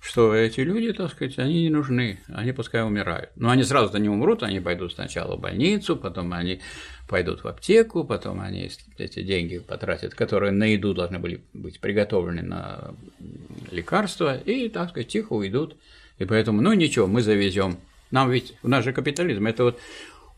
что 0.00 0.34
эти 0.34 0.60
люди, 0.60 0.92
так 0.92 1.10
сказать, 1.10 1.38
они 1.38 1.62
не 1.62 1.70
нужны, 1.70 2.20
они 2.28 2.52
пускай 2.52 2.82
умирают. 2.82 3.30
Но 3.36 3.50
они 3.50 3.62
сразу-то 3.64 3.98
не 3.98 4.08
умрут, 4.08 4.42
они 4.42 4.58
пойдут 4.58 4.94
сначала 4.94 5.36
в 5.36 5.40
больницу, 5.40 5.94
потом 5.94 6.32
они 6.32 6.60
пойдут 7.06 7.44
в 7.44 7.48
аптеку, 7.48 8.04
потом 8.04 8.40
они 8.40 8.70
эти 8.96 9.22
деньги 9.22 9.58
потратят, 9.58 10.14
которые 10.14 10.52
на 10.52 10.64
еду 10.64 10.94
должны 10.94 11.18
были 11.18 11.42
быть 11.52 11.80
приготовлены 11.80 12.42
на 12.42 12.94
лекарства, 13.70 14.36
и, 14.38 14.68
так 14.70 14.90
сказать, 14.90 15.08
тихо 15.08 15.34
уйдут. 15.34 15.76
И 16.18 16.24
поэтому, 16.24 16.62
ну 16.62 16.72
ничего, 16.72 17.06
мы 17.06 17.20
завезем. 17.20 17.78
Нам 18.10 18.30
ведь, 18.30 18.54
у 18.62 18.68
нас 18.68 18.84
же 18.84 18.92
капитализм, 18.92 19.46
это 19.46 19.64
вот 19.64 19.78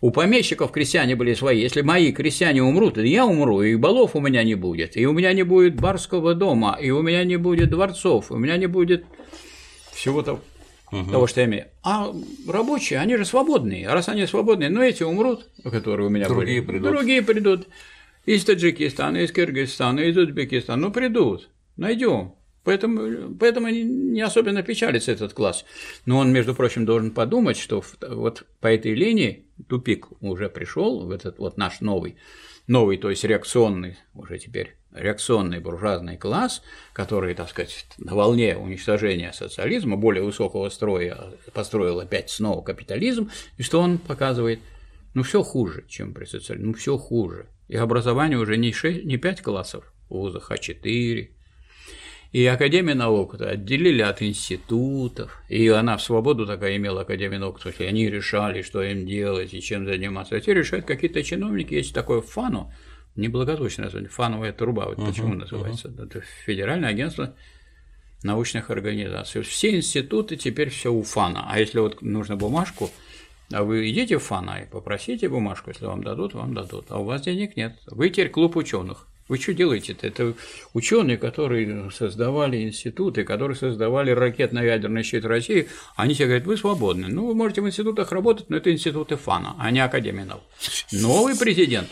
у 0.02 0.10
помещиков 0.10 0.72
крестьяне 0.72 1.14
были 1.14 1.32
свои. 1.32 1.60
Если 1.60 1.80
мои 1.80 2.12
крестьяне 2.12 2.62
умрут, 2.62 2.98
я 2.98 3.24
умру, 3.24 3.62
и 3.62 3.76
балов 3.76 4.16
у 4.16 4.20
меня 4.20 4.42
не 4.42 4.56
будет, 4.56 4.96
и 4.96 5.06
у 5.06 5.12
меня 5.12 5.32
не 5.32 5.44
будет 5.44 5.76
барского 5.76 6.34
дома, 6.34 6.76
и 6.78 6.90
у 6.90 7.02
меня 7.02 7.22
не 7.24 7.36
будет 7.36 7.70
дворцов, 7.70 8.32
у 8.32 8.36
меня 8.36 8.56
не 8.56 8.66
будет 8.66 9.04
всего 9.92 10.22
того, 10.22 10.40
угу. 10.90 11.08
того 11.08 11.26
что 11.28 11.40
я 11.40 11.46
имею. 11.46 11.66
А 11.84 12.12
рабочие, 12.48 12.98
они 12.98 13.16
же 13.16 13.24
свободные. 13.24 13.88
А 13.88 13.94
раз 13.94 14.08
они 14.08 14.26
свободные, 14.26 14.70
ну 14.70 14.82
эти 14.82 15.04
умрут, 15.04 15.48
которые 15.62 16.08
у 16.08 16.10
меня 16.10 16.26
другие 16.26 16.60
были. 16.60 16.78
Придут. 16.78 16.92
Другие 16.92 17.22
придут. 17.22 17.68
Из 18.26 18.44
Таджикистана, 18.44 19.18
из 19.18 19.30
Кыргызстана, 19.30 20.00
из 20.00 20.16
Узбекистана. 20.16 20.82
Ну 20.82 20.92
придут. 20.92 21.48
Найдем. 21.76 22.34
Поэтому, 22.64 23.34
поэтому 23.34 23.68
не 23.68 24.20
особенно 24.20 24.62
печалится 24.62 25.10
этот 25.10 25.32
класс. 25.32 25.64
Но 26.06 26.18
он, 26.18 26.32
между 26.32 26.54
прочим, 26.54 26.84
должен 26.84 27.10
подумать, 27.10 27.58
что 27.58 27.82
вот 28.08 28.44
по 28.60 28.68
этой 28.68 28.94
линии 28.94 29.46
тупик 29.68 30.08
уже 30.20 30.48
пришел 30.48 31.06
в 31.06 31.10
этот 31.10 31.38
вот 31.38 31.56
наш 31.56 31.80
новый, 31.80 32.16
новый, 32.66 32.98
то 32.98 33.10
есть 33.10 33.24
реакционный, 33.24 33.96
уже 34.14 34.38
теперь 34.38 34.76
реакционный 34.92 35.60
буржуазный 35.60 36.16
класс, 36.16 36.62
который, 36.92 37.34
так 37.34 37.48
сказать, 37.48 37.86
на 37.98 38.14
волне 38.14 38.56
уничтожения 38.56 39.32
социализма, 39.32 39.96
более 39.96 40.22
высокого 40.22 40.68
строя, 40.68 41.18
построил 41.52 42.00
опять 42.00 42.30
снова 42.30 42.62
капитализм, 42.62 43.30
и 43.56 43.62
что 43.62 43.80
он 43.80 43.98
показывает? 43.98 44.60
Ну, 45.14 45.22
все 45.22 45.42
хуже, 45.42 45.84
чем 45.88 46.14
при 46.14 46.24
социализме, 46.24 46.68
ну, 46.68 46.74
все 46.74 46.96
хуже. 46.96 47.46
И 47.68 47.76
образование 47.76 48.38
уже 48.38 48.56
не, 48.56 48.72
6, 48.72 49.04
не 49.04 49.16
5 49.16 49.42
классов 49.42 49.92
в 50.08 50.14
вузах, 50.14 50.50
а 50.50 50.58
4, 50.58 51.30
и 52.32 52.46
Академия 52.46 52.94
наук 52.94 53.34
отделили 53.40 54.00
от 54.00 54.22
институтов, 54.22 55.42
и 55.50 55.68
она 55.68 55.98
в 55.98 56.02
свободу 56.02 56.46
такая 56.46 56.76
имела 56.76 57.02
Академия 57.02 57.38
наук, 57.38 57.60
то 57.60 57.68
есть 57.68 57.80
они 57.82 58.08
решали, 58.08 58.62
что 58.62 58.82
им 58.82 59.06
делать 59.06 59.52
и 59.52 59.60
чем 59.60 59.86
заниматься. 59.86 60.36
А 60.36 60.40
теперь 60.40 60.58
решают 60.58 60.86
какие-то 60.86 61.22
чиновники, 61.22 61.74
есть 61.74 61.92
такое 61.92 62.22
ФАНу, 62.22 62.72
неблагозвучное 63.16 63.84
название, 63.84 64.08
фановая 64.08 64.52
труба, 64.54 64.86
вот 64.86 64.98
uh-huh, 64.98 65.06
почему 65.06 65.34
называется, 65.34 65.88
uh-huh. 65.88 66.06
это 66.06 66.22
Федеральное 66.46 66.88
агентство 66.88 67.34
научных 68.22 68.70
организаций. 68.70 69.42
Все 69.42 69.76
институты 69.76 70.36
теперь 70.36 70.70
все 70.70 70.90
у 70.90 71.02
ФАНа, 71.02 71.48
а 71.50 71.60
если 71.60 71.80
вот 71.80 72.00
нужно 72.00 72.36
бумажку, 72.36 72.90
а 73.52 73.62
вы 73.62 73.90
идите 73.90 74.16
в 74.16 74.22
ФАНа 74.22 74.62
и 74.62 74.70
попросите 74.70 75.28
бумажку, 75.28 75.68
если 75.68 75.84
вам 75.84 76.02
дадут, 76.02 76.32
вам 76.32 76.54
дадут, 76.54 76.86
а 76.88 76.98
у 76.98 77.04
вас 77.04 77.20
денег 77.20 77.58
нет. 77.58 77.78
Вы 77.88 78.08
теперь 78.08 78.30
клуб 78.30 78.56
ученых. 78.56 79.06
Вы 79.32 79.38
что 79.38 79.54
делаете-то? 79.54 80.06
Это 80.06 80.34
ученые, 80.74 81.16
которые 81.16 81.90
создавали 81.90 82.64
институты, 82.64 83.24
которые 83.24 83.56
создавали 83.56 84.10
ракетно-ядерный 84.10 85.02
щит 85.02 85.24
России, 85.24 85.68
они 85.96 86.14
тебе 86.14 86.26
говорят, 86.26 86.46
вы 86.46 86.58
свободны. 86.58 87.08
Ну, 87.08 87.28
вы 87.28 87.34
можете 87.34 87.62
в 87.62 87.66
институтах 87.66 88.12
работать, 88.12 88.50
но 88.50 88.58
это 88.58 88.70
институты 88.70 89.16
ФАНа, 89.16 89.56
а 89.58 89.70
не 89.70 89.80
Академия 89.80 90.26
наук. 90.26 90.42
Новый 90.92 91.34
президент 91.34 91.88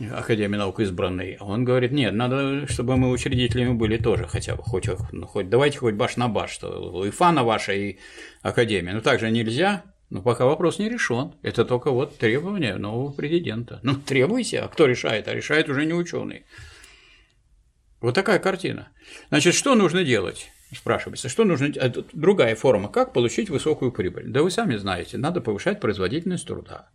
Академии 0.00 0.56
наук 0.56 0.80
избранный, 0.80 1.36
он 1.38 1.64
говорит, 1.64 1.92
нет, 1.92 2.12
надо, 2.12 2.66
чтобы 2.66 2.96
мы 2.96 3.10
учредителями 3.10 3.74
были 3.74 3.96
тоже 3.96 4.26
хотя 4.26 4.56
бы, 4.56 4.64
хоть, 4.64 4.88
ну, 5.12 5.28
хоть 5.28 5.48
давайте 5.48 5.78
хоть 5.78 5.94
баш 5.94 6.16
на 6.16 6.26
баш, 6.26 6.50
что 6.50 7.04
и 7.06 7.10
ФАНа 7.10 7.44
ваша, 7.44 7.72
и 7.72 7.98
Академия. 8.42 8.94
Но 8.94 9.00
также 9.00 9.30
нельзя, 9.30 9.84
но 10.10 10.22
пока 10.22 10.46
вопрос 10.46 10.78
не 10.78 10.88
решен. 10.88 11.34
Это 11.42 11.64
только 11.64 11.90
вот 11.90 12.16
требование 12.16 12.76
нового 12.76 13.12
президента. 13.12 13.80
Ну, 13.82 13.94
требуйте, 13.94 14.60
а 14.60 14.68
кто 14.68 14.86
решает? 14.86 15.28
А 15.28 15.34
решает 15.34 15.68
уже 15.68 15.84
не 15.84 15.92
ученый. 15.92 16.44
Вот 18.00 18.14
такая 18.14 18.38
картина. 18.38 18.88
Значит, 19.28 19.54
что 19.54 19.74
нужно 19.74 20.04
делать? 20.04 20.50
Спрашивается, 20.74 21.28
что 21.28 21.44
нужно 21.44 21.70
делать? 21.70 21.96
Другая 22.12 22.54
форма, 22.54 22.88
как 22.88 23.12
получить 23.12 23.50
высокую 23.50 23.92
прибыль? 23.92 24.28
Да 24.28 24.42
вы 24.42 24.50
сами 24.50 24.76
знаете, 24.76 25.18
надо 25.18 25.40
повышать 25.40 25.80
производительность 25.80 26.46
труда. 26.46 26.90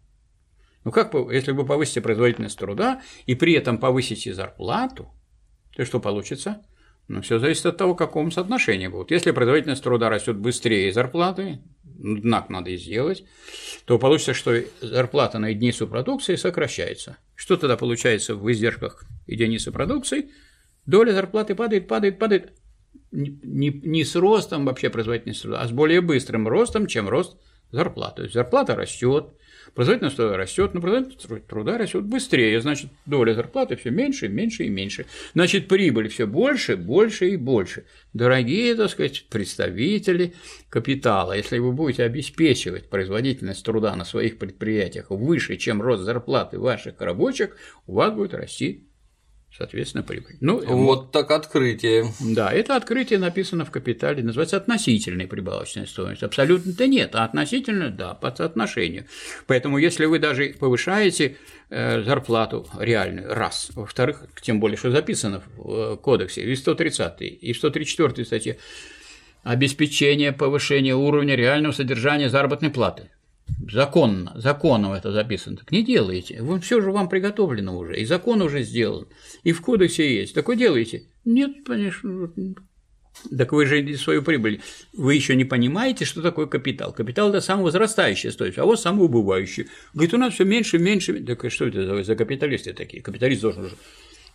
Ну 0.84 0.92
как, 0.92 1.14
если 1.32 1.52
вы 1.52 1.66
повысите 1.66 2.02
производительность 2.02 2.58
труда 2.58 3.02
и 3.26 3.36
при 3.36 3.54
этом 3.54 3.78
повысите 3.78 4.34
зарплату, 4.34 5.12
то 5.76 5.86
что 5.86 6.00
получится? 6.00 6.62
Ну, 7.08 7.22
все 7.22 7.38
зависит 7.38 7.66
от 7.66 7.78
того, 7.78 7.94
в 7.94 7.98
каком 7.98 8.32
соотношении 8.32 8.88
будут. 8.88 9.12
Если 9.12 9.32
производительность 9.32 9.84
труда 9.84 10.10
растет 10.10 10.38
быстрее 10.38 10.92
зарплаты, 10.94 11.60
знак 11.98 12.50
надо 12.50 12.76
сделать, 12.76 13.24
то 13.86 14.00
получится, 14.00 14.34
что 14.34 14.54
зарплата 14.82 15.40
на 15.40 15.50
единицу 15.50 15.88
продукции 15.88 16.36
сокращается. 16.36 17.18
Что 17.36 17.58
тогда 17.58 17.78
получается 17.78 18.36
в 18.36 18.52
издержках 18.52 19.06
единицы 19.28 19.72
продукции? 19.72 20.30
Доля 20.86 21.14
зарплаты 21.14 21.56
падает, 21.56 21.88
падает, 21.88 22.20
падает. 22.20 22.54
Не, 23.12 23.70
не 23.70 24.04
с 24.04 24.16
ростом 24.16 24.66
вообще 24.66 24.90
производительности 24.90 25.44
труда, 25.44 25.62
а 25.62 25.68
с 25.68 25.72
более 25.72 26.02
быстрым 26.02 26.48
ростом, 26.48 26.88
чем 26.88 27.08
рост 27.08 27.38
зарплаты. 27.72 28.18
То 28.18 28.22
есть 28.24 28.34
зарплата 28.34 28.76
растет, 28.76 29.34
производительность 29.74 30.20
растет, 30.20 30.74
но 30.74 30.82
производительность 30.82 31.48
труда 31.48 31.78
растет 31.78 32.04
быстрее, 32.04 32.62
значит, 32.62 32.92
доля 33.06 33.34
зарплаты 33.34 33.76
все 33.76 33.92
меньше, 33.92 34.28
меньше 34.28 34.66
и 34.66 34.70
меньше. 34.70 35.06
Значит, 35.34 35.68
прибыль 35.68 36.10
все 36.10 36.26
больше, 36.26 36.78
больше 36.78 37.30
и 37.30 37.38
больше. 37.38 37.86
Дорогие, 38.14 38.76
так 38.76 38.90
сказать, 38.90 39.26
представители 39.30 40.34
капитала, 40.70 41.34
если 41.34 41.58
вы 41.60 41.72
будете 41.72 42.04
обеспечивать 42.04 42.90
производительность 42.90 43.66
труда 43.66 43.96
на 43.96 44.06
своих 44.06 44.38
предприятиях 44.38 45.10
выше, 45.10 45.58
чем 45.58 45.82
рост 45.82 46.04
зарплаты 46.04 46.60
ваших 46.60 47.00
рабочих, 47.00 47.58
у 47.88 47.96
вас 47.96 48.14
будет 48.14 48.34
расти 48.34 48.88
соответственно, 49.58 50.04
прибыль. 50.04 50.36
Ну, 50.42 50.64
вот 50.66 51.12
так 51.12 51.32
открытие. 51.32 52.06
Да, 52.20 52.52
это 52.52 52.76
открытие 52.76 53.20
написано 53.20 53.66
в 53.66 53.72
капитале, 53.72 54.24
называется 54.24 54.58
относительной 54.58 55.28
прибавочной 55.28 55.88
стоимостью. 55.88 56.28
Абсолютно-то 56.28 56.88
нет, 56.88 57.16
а 57.16 57.24
относительно, 57.24 57.90
да, 57.90 58.14
по 58.14 58.34
соотношению. 58.34 59.06
Поэтому, 59.48 59.78
если 59.78 60.06
вы 60.06 60.20
даже 60.20 60.56
повышаете 60.60 61.38
э, 61.70 62.02
зарплату 62.02 62.68
реальную, 62.80 63.34
раз. 63.34 63.70
Во-вторых, 63.76 64.24
тем 64.42 64.60
более, 64.60 64.78
что 64.78 64.92
записано 64.92 65.44
в 65.58 65.94
э, 65.94 65.98
кодексе, 65.98 66.44
и 66.44 66.56
в 66.56 66.58
130 66.58 67.22
и 67.22 67.54
в 67.54 67.58
134 67.58 68.26
статье, 68.26 68.58
обеспечение 69.44 70.32
повышения 70.32 70.96
уровня 70.96 71.36
реального 71.36 71.74
содержания 71.74 72.30
заработной 72.30 72.70
платы 72.70 73.10
законно, 73.72 74.34
законом 74.36 74.94
это 74.94 75.12
записано, 75.12 75.58
так 75.58 75.72
не 75.72 75.84
делайте. 75.84 76.42
Вы 76.42 76.60
все 76.60 76.82
же 76.82 76.92
вам 76.92 77.10
приготовлено 77.10 77.78
уже, 77.78 78.00
и 78.00 78.06
закон 78.06 78.42
уже 78.42 78.64
сделан, 78.64 79.08
и 79.44 79.52
в 79.52 79.62
кодексе 79.62 80.14
есть. 80.14 80.34
Так 80.34 80.56
делаете? 80.58 81.04
Нет, 81.26 81.52
конечно. 81.66 82.32
Так 83.38 83.54
вы 83.54 83.66
же 83.66 83.98
свою 83.98 84.24
прибыль. 84.24 84.62
Вы 84.94 85.16
еще 85.16 85.36
не 85.36 85.46
понимаете, 85.46 86.04
что 86.04 86.22
такое 86.22 86.48
капитал. 86.48 86.94
Капитал 86.94 87.30
это 87.30 87.42
самовозрастающая 87.42 88.32
стоимость, 88.32 88.58
а 88.58 88.66
вот 88.66 88.80
самоубывающий. 88.80 89.68
Говорит, 89.94 90.14
у 90.14 90.18
нас 90.18 90.34
все 90.34 90.46
меньше, 90.46 90.80
меньше. 90.80 91.20
Так 91.22 91.50
что 91.52 91.68
это 91.68 92.04
за 92.04 92.16
капиталисты 92.16 92.74
такие? 92.74 93.04
Капиталист 93.04 93.42
должен 93.42 93.66
уже 93.66 93.76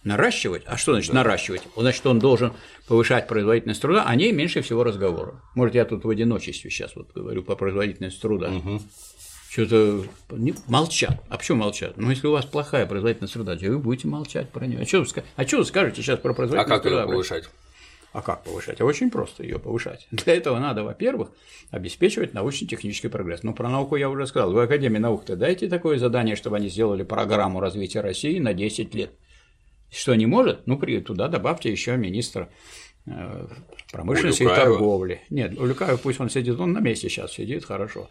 наращивать. 0.04 0.62
А 0.66 0.76
что 0.76 0.92
значит 0.92 1.12
да. 1.12 1.18
наращивать? 1.18 1.62
Значит, 1.76 2.06
он 2.06 2.18
должен 2.18 2.52
повышать 2.86 3.26
производительность 3.28 3.80
труда, 3.80 4.04
о 4.04 4.14
ней 4.14 4.32
меньше 4.32 4.62
всего 4.62 4.84
разговора. 4.84 5.42
Может, 5.54 5.74
я 5.74 5.84
тут 5.84 6.04
в 6.04 6.10
одиночестве 6.10 6.70
сейчас 6.70 6.96
вот 6.96 7.12
говорю 7.14 7.42
по 7.42 7.56
производительности 7.56 8.20
труда. 8.20 8.50
Угу. 8.50 8.80
что-то 9.50 10.04
молчат. 10.66 11.22
А 11.28 11.36
почему 11.36 11.58
молчат? 11.58 11.96
Ну, 11.96 12.10
если 12.10 12.26
у 12.26 12.32
вас 12.32 12.44
плохая 12.44 12.86
производительная 12.86 13.28
среда, 13.28 13.56
вы 13.60 13.78
будете 13.78 14.08
молчать 14.08 14.50
про 14.50 14.66
нее. 14.66 14.80
А 14.80 14.86
что 14.86 15.00
вы, 15.00 15.06
а 15.36 15.46
что 15.46 15.58
вы 15.58 15.64
скажете 15.64 16.02
сейчас 16.02 16.18
про 16.18 16.34
производительность? 16.34 16.80
А 16.80 16.82
как 16.82 16.92
ее 16.92 17.06
повышать? 17.06 17.48
А 18.12 18.22
как 18.22 18.42
повышать? 18.44 18.80
А 18.80 18.84
очень 18.84 19.10
просто 19.10 19.42
ее 19.42 19.58
повышать. 19.58 20.06
Для 20.10 20.34
этого 20.34 20.58
надо, 20.58 20.82
во-первых, 20.82 21.30
обеспечивать 21.70 22.32
научно-технический 22.32 23.08
прогресс. 23.08 23.42
Ну, 23.42 23.52
про 23.54 23.68
науку 23.68 23.96
я 23.96 24.08
уже 24.08 24.26
сказал. 24.26 24.52
Вы 24.52 24.62
Академии 24.62 24.98
наук-то 24.98 25.36
дайте 25.36 25.68
такое 25.68 25.98
задание, 25.98 26.34
чтобы 26.34 26.56
они 26.56 26.68
сделали 26.68 27.02
программу 27.02 27.60
развития 27.60 28.00
России 28.00 28.38
на 28.38 28.54
10 28.54 28.94
лет. 28.94 29.12
Что 29.90 30.14
не 30.14 30.26
может, 30.26 30.66
ну, 30.66 30.78
туда 31.00 31.28
добавьте 31.28 31.70
еще 31.70 31.96
министра 31.96 32.50
Э, 33.10 33.46
промышленности 33.90 34.42
и 34.42 34.46
торговли. 34.46 35.22
Нет, 35.30 35.58
Улюкаев 35.58 36.02
пусть 36.02 36.20
он 36.20 36.28
сидит, 36.28 36.60
он 36.60 36.72
на 36.72 36.80
месте 36.80 37.08
сейчас 37.08 37.32
сидит, 37.32 37.64
хорошо. 37.64 38.08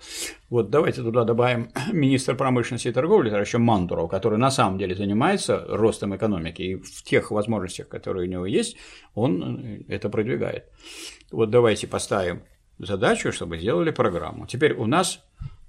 Вот 0.49 0.71
давайте 0.71 1.03
туда 1.03 1.23
добавим 1.23 1.69
министра 1.93 2.34
промышленности 2.34 2.88
и 2.88 2.91
торговли, 2.91 3.30
это 3.30 3.39
еще 3.39 3.59
Мантуров, 3.59 4.09
который 4.09 4.39
на 4.39 4.49
самом 4.49 4.80
деле 4.80 4.95
занимается 4.95 5.63
ростом 5.67 6.15
экономики, 6.15 6.61
и 6.63 6.75
в 6.75 7.03
тех 7.03 7.30
возможностях, 7.30 7.89
которые 7.89 8.28
у 8.28 8.32
него 8.32 8.45
есть, 8.47 8.78
он 9.13 9.59
э, 9.59 9.84
это 9.88 10.09
продвигает. 10.09 10.65
Вот 11.32 11.51
давайте 11.51 11.86
поставим 11.86 12.41
задачу, 12.80 13.32
чтобы 13.32 13.59
сделали 13.59 13.91
программу. 13.91 14.47
Теперь 14.47 14.73
у 14.73 14.88
нас 14.88 15.23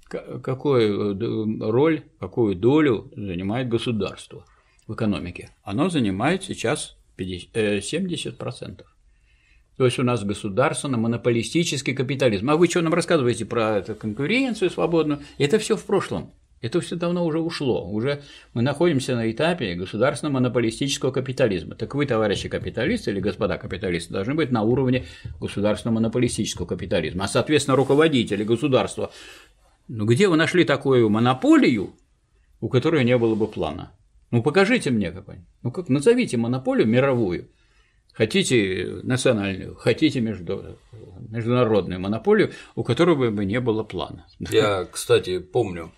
какую 0.07 1.15
э, 1.15 1.71
роль, 1.71 2.01
какую 2.19 2.55
долю 2.55 3.11
занимает 3.15 3.69
государство 3.69 4.43
в 4.89 4.95
экономике? 4.95 5.51
Оно 5.63 5.89
занимает 5.89 6.43
сейчас 6.43 6.97
70%. 7.17 8.83
То 9.77 9.85
есть 9.85 9.99
у 9.99 10.03
нас 10.03 10.25
государственно-монополистический 10.25 11.93
капитализм. 11.93 12.49
А 12.49 12.57
вы 12.57 12.67
что 12.67 12.81
нам 12.81 12.93
рассказываете 12.93 13.45
про 13.45 13.77
эту 13.77 13.95
конкуренцию 13.95 14.69
свободную? 14.69 15.21
Это 15.37 15.57
все 15.59 15.77
в 15.77 15.85
прошлом. 15.85 16.33
Это 16.59 16.81
все 16.81 16.97
давно 16.97 17.25
уже 17.25 17.39
ушло. 17.39 17.89
Уже 17.89 18.21
мы 18.53 18.61
находимся 18.61 19.15
на 19.15 19.31
этапе 19.31 19.75
государственно-монополистического 19.75 21.11
капитализма. 21.11 21.75
Так 21.75 21.95
вы, 21.95 22.05
товарищи 22.05 22.49
капиталисты 22.49 23.11
или 23.11 23.21
господа 23.21 23.57
капиталисты, 23.57 24.11
должны 24.11 24.33
быть 24.33 24.51
на 24.51 24.63
уровне 24.63 25.05
государственно-монополистического 25.39 26.65
капитализма. 26.65 27.25
А, 27.25 27.27
соответственно, 27.29 27.77
руководители 27.77 28.43
государства. 28.43 29.11
Ну, 29.87 30.05
где 30.05 30.27
вы 30.27 30.35
нашли 30.35 30.65
такую 30.65 31.09
монополию, 31.09 31.93
у 32.59 32.67
которой 32.67 33.05
не 33.05 33.17
было 33.17 33.35
бы 33.35 33.47
плана? 33.47 33.93
Ну, 34.31 34.43
покажите 34.43 34.91
мне 34.91 35.11
какой-нибудь. 35.11 35.47
Ну, 35.63 35.71
как 35.71 35.89
назовите 35.89 36.37
монополию 36.37 36.87
мировую– 36.87 37.49
Хотите 38.19 38.99
национальную, 39.03 39.75
хотите 39.75 40.19
между, 40.19 40.77
международную 41.29 42.01
монополию, 42.01 42.51
у 42.75 42.83
которой 42.83 43.31
бы 43.31 43.45
не 43.45 43.61
было 43.61 43.83
плана. 43.83 44.27
Я, 44.39 44.85
кстати, 44.91 45.39
помню, 45.39 45.93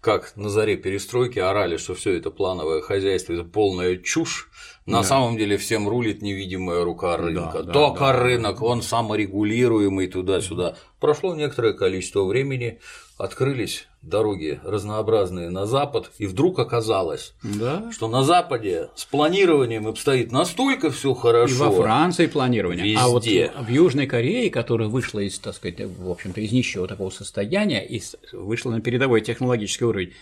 как 0.00 0.34
на 0.36 0.48
заре 0.48 0.78
перестройки 0.78 1.38
орали, 1.38 1.76
что 1.76 1.94
все 1.94 2.14
это 2.14 2.30
плановое 2.30 2.80
хозяйство 2.80 3.34
это 3.34 3.44
полная 3.44 3.98
чушь. 3.98 4.48
На 4.86 4.98
да. 4.98 5.02
самом 5.02 5.36
деле 5.36 5.58
всем 5.58 5.86
рулит 5.86 6.22
невидимая 6.22 6.82
рука 6.82 7.18
рынка. 7.18 7.62
Да, 7.62 7.72
Только 7.72 8.04
да, 8.04 8.22
рынок, 8.22 8.62
он 8.62 8.80
саморегулируемый 8.80 10.06
туда-сюда. 10.06 10.76
Прошло 10.98 11.34
некоторое 11.34 11.74
количество 11.74 12.24
времени, 12.24 12.78
открылись 13.16 13.86
дороги 14.02 14.60
разнообразные 14.62 15.50
на 15.50 15.66
запад, 15.66 16.10
и 16.18 16.26
вдруг 16.26 16.58
оказалось, 16.58 17.34
да. 17.42 17.90
что 17.92 18.08
на 18.08 18.22
западе 18.22 18.90
с 18.94 19.04
планированием 19.04 19.86
обстоит 19.86 20.32
настолько 20.32 20.90
все 20.90 21.14
хорошо. 21.14 21.54
И 21.54 21.58
во 21.58 21.70
Франции 21.70 22.26
планирование. 22.26 22.84
Везде. 22.84 22.98
А 22.98 23.08
вот 23.08 23.24
в 23.24 23.70
Южной 23.70 24.06
Корее, 24.06 24.50
которая 24.50 24.88
вышла 24.88 25.20
из, 25.20 25.38
так 25.38 25.54
сказать, 25.54 25.80
в 25.80 26.10
общем-то, 26.10 26.40
из 26.40 26.52
нищего 26.52 26.86
такого 26.86 27.10
состояния 27.10 27.84
и 27.84 28.00
вышла 28.32 28.70
на 28.70 28.80
передовой 28.80 29.22
технологический 29.22 29.84
уровень, 29.84 30.12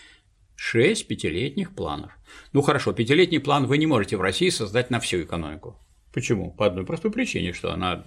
шесть 0.55 1.07
пятилетних 1.07 1.75
планов. 1.75 2.11
Ну 2.53 2.61
хорошо, 2.61 2.93
пятилетний 2.93 3.39
план 3.39 3.67
вы 3.67 3.77
не 3.77 3.87
можете 3.87 4.17
в 4.17 4.21
России 4.21 4.49
создать 4.49 4.89
на 4.89 4.99
всю 4.99 5.21
экономику. 5.21 5.77
Почему? 6.15 6.49
По 6.49 6.67
одной 6.67 6.85
простой 6.85 7.11
причине, 7.11 7.51
что 7.51 7.73
она 7.73 8.05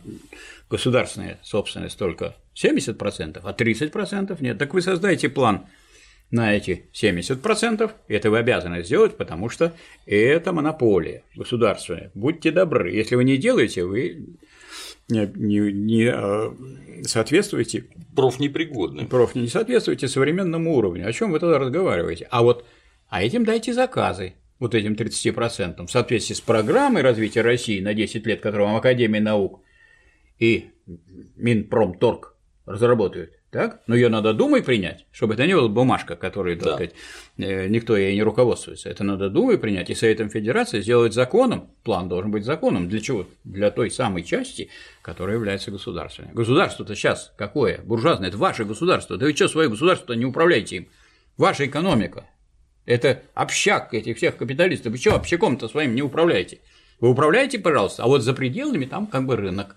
государственная 0.70 1.38
собственность 1.42 1.98
только 1.98 2.34
70%, 2.54 3.40
а 3.44 3.52
30% 3.52 4.36
нет. 4.40 4.56
Так 4.56 4.72
вы 4.72 4.80
создайте 4.80 5.28
план 5.28 5.66
на 6.30 6.56
эти 6.56 6.86
70%, 6.94 7.90
это 8.08 8.30
вы 8.30 8.38
обязаны 8.38 8.82
сделать, 8.82 9.18
потому 9.18 9.50
что 9.50 9.74
это 10.06 10.54
монополия 10.54 11.22
государственная. 11.36 12.10
Будьте 12.14 12.50
добры, 12.50 12.92
если 12.92 13.14
вы 13.14 13.24
не 13.24 13.36
делаете, 13.36 13.84
вы 13.84 14.28
не, 15.10 15.30
не, 15.34 15.70
не 15.70 16.06
а, 16.06 16.56
соответствуете… 17.02 17.84
Профнепригодны. 18.16 19.06
Проф 19.06 19.34
не 19.34 19.48
соответствуете 19.48 20.08
современному 20.08 20.74
уровню. 20.74 21.06
О 21.06 21.12
чем 21.12 21.32
вы 21.32 21.40
тогда 21.40 21.58
разговариваете? 21.58 22.26
А 22.30 22.42
вот 22.42 22.64
а 23.10 23.22
этим 23.22 23.44
дайте 23.44 23.74
заказы 23.74 24.32
вот 24.58 24.74
этим 24.74 24.94
30%, 24.94 25.86
в 25.86 25.90
соответствии 25.90 26.34
с 26.34 26.40
программой 26.40 27.02
развития 27.02 27.42
России 27.42 27.80
на 27.80 27.94
10 27.94 28.26
лет, 28.26 28.40
которую 28.40 28.68
вам 28.68 28.76
Академия 28.76 29.20
наук 29.20 29.62
и 30.38 30.70
Минпромторг 31.36 32.34
разработают, 32.66 33.32
так? 33.50 33.80
Но 33.86 33.94
ее 33.94 34.08
надо 34.08 34.34
думой 34.34 34.62
принять, 34.62 35.06
чтобы 35.10 35.34
это 35.34 35.46
не 35.46 35.54
была 35.54 35.68
бумажка, 35.68 36.16
которой, 36.16 36.56
так 36.56 36.64
да. 36.64 36.74
сказать, 36.74 36.94
э, 37.38 37.68
никто 37.68 37.96
ей 37.96 38.14
не 38.14 38.22
руководствуется. 38.22 38.90
Это 38.90 39.04
надо 39.04 39.30
думой 39.30 39.58
принять, 39.58 39.90
и 39.90 39.94
Советом 39.94 40.28
Федерации 40.28 40.80
сделать 40.80 41.14
законом, 41.14 41.70
план 41.82 42.08
должен 42.08 42.30
быть 42.30 42.44
законом. 42.44 42.88
Для 42.88 43.00
чего? 43.00 43.26
Для 43.44 43.70
той 43.70 43.90
самой 43.90 44.22
части, 44.22 44.68
которая 45.02 45.36
является 45.36 45.70
государственной. 45.70 46.32
Государство-то 46.32 46.94
сейчас 46.94 47.32
какое? 47.36 47.80
Буржуазное, 47.82 48.28
это 48.28 48.36
ваше 48.36 48.64
государство. 48.64 49.16
Да 49.16 49.26
вы 49.26 49.34
что, 49.34 49.48
свое 49.48 49.68
государство 49.70 50.12
не 50.12 50.26
управляете 50.26 50.76
им? 50.76 50.88
Ваша 51.38 51.66
экономика, 51.66 52.26
это 52.88 53.22
общак 53.34 53.92
этих 53.92 54.16
всех 54.16 54.36
капиталистов. 54.38 54.92
Вы 54.92 54.98
что, 54.98 55.14
общаком-то 55.14 55.68
своим 55.68 55.94
не 55.94 56.02
управляете? 56.02 56.60
Вы 57.00 57.10
управляете, 57.10 57.58
пожалуйста, 57.58 58.04
а 58.04 58.06
вот 58.06 58.22
за 58.22 58.32
пределами 58.32 58.86
там 58.86 59.06
как 59.06 59.26
бы 59.26 59.36
рынок. 59.36 59.76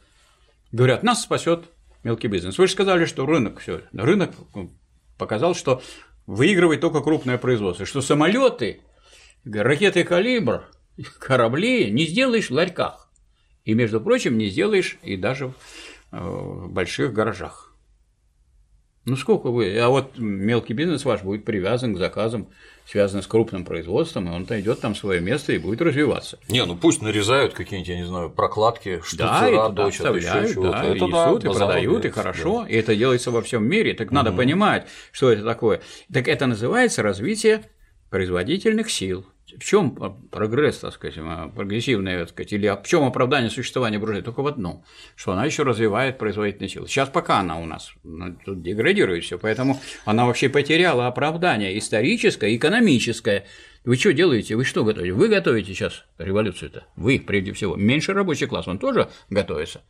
Говорят, 0.72 1.04
нас 1.04 1.22
спасет 1.22 1.66
мелкий 2.04 2.30
бизнес. 2.30 2.58
Вы 2.58 2.68
же 2.68 2.74
сказали, 2.74 3.06
что 3.06 3.26
рынок 3.26 3.60
все. 3.60 3.82
Рынок 3.92 4.32
показал, 5.18 5.56
что 5.56 5.82
выигрывает 6.26 6.80
только 6.80 7.02
крупное 7.02 7.38
производство, 7.38 7.86
что 7.86 8.02
самолеты, 8.02 8.80
ракеты 9.44 10.06
калибр, 10.06 10.70
корабли 11.20 11.92
не 11.92 12.06
сделаешь 12.06 12.50
в 12.50 12.54
ларьках. 12.54 13.12
И, 13.66 13.74
между 13.74 14.00
прочим, 14.00 14.38
не 14.38 14.48
сделаешь 14.48 14.98
и 15.04 15.18
даже 15.18 15.54
в 16.12 16.70
больших 16.70 17.12
гаражах. 17.14 17.76
Ну 19.04 19.16
сколько 19.16 19.50
вы? 19.50 19.78
А 19.80 19.90
вот 19.90 20.18
мелкий 20.18 20.74
бизнес 20.74 21.06
ваш 21.06 21.24
будет 21.24 21.44
привязан 21.44 21.96
к 21.96 21.98
заказам, 21.98 22.50
связанным 22.86 23.24
с 23.24 23.28
крупным 23.28 23.66
производством, 23.66 24.28
и 24.28 24.32
он 24.32 24.46
найдет 24.50 24.82
там 24.82 24.96
свое 24.96 25.22
место 25.22 25.54
и 25.54 25.58
будет 25.58 25.82
развиваться. 25.82 26.40
Не, 26.50 26.66
ну 26.66 26.76
пусть 26.76 27.02
нарезают 27.02 27.54
какие-нибудь, 27.54 27.90
я 27.90 27.98
не 27.98 28.06
знаю, 28.06 28.30
прокладки, 28.30 29.02
штуцера, 29.04 29.70
да, 29.70 29.84
точат, 29.84 30.16
еще 30.16 30.54
чего-то. 30.54 30.72
Да, 30.72 30.84
это 30.84 30.94
и 30.96 31.02
несут, 31.02 31.42
да, 31.44 31.50
и 31.50 31.54
продают, 31.54 32.06
и 32.06 32.10
хорошо, 32.10 32.64
да. 32.64 32.70
и 32.70 32.76
это 32.76 32.96
делается 32.96 33.32
во 33.32 33.42
всем 33.42 33.64
мире. 33.64 33.94
Так 33.94 34.08
угу. 34.08 34.16
надо 34.16 34.32
понимать, 34.32 34.88
что 35.12 35.32
это 35.32 35.44
такое. 35.44 35.82
Так 36.12 36.28
это 36.28 36.48
называется 36.48 37.02
развитие 37.02 37.64
производительных 38.10 38.92
сил 38.92 39.26
в 39.60 39.64
чем 39.64 39.92
прогресс, 40.30 40.80
так 40.80 40.94
сказать, 40.94 41.16
прогрессивный, 41.56 42.20
так 42.20 42.30
сказать, 42.30 42.54
или 42.54 42.68
в 42.68 42.88
чем 42.88 43.04
оправдание 43.04 43.50
существования 43.50 44.00
буржуазии? 44.00 44.24
Только 44.24 44.42
в 44.42 44.48
одном, 44.48 44.84
что 45.16 45.32
она 45.32 45.46
еще 45.46 45.64
развивает 45.64 46.18
производительные 46.18 46.70
силы. 46.70 46.88
Сейчас 46.88 47.10
пока 47.10 47.40
она 47.40 47.60
у 47.60 47.66
нас 47.66 47.94
ну, 48.04 48.36
тут 48.46 48.62
деградирует 48.62 49.24
все, 49.24 49.38
поэтому 49.38 49.80
она 50.06 50.26
вообще 50.26 50.50
потеряла 50.50 51.08
оправдание 51.08 51.78
историческое, 51.78 52.56
экономическое. 52.56 53.46
Вы 53.84 53.98
что 53.98 54.14
делаете? 54.14 54.56
Вы 54.56 54.64
что 54.64 54.84
готовите? 54.84 55.14
Вы 55.14 55.28
готовите 55.28 55.74
сейчас 55.74 56.06
революцию-то. 56.20 56.86
Вы, 56.96 57.20
прежде 57.20 57.54
всего. 57.54 57.76
Меньше 57.76 58.14
рабочий 58.14 58.46
класс, 58.46 58.68
он 58.68 58.78
тоже 58.78 59.10
готовится 59.30 59.82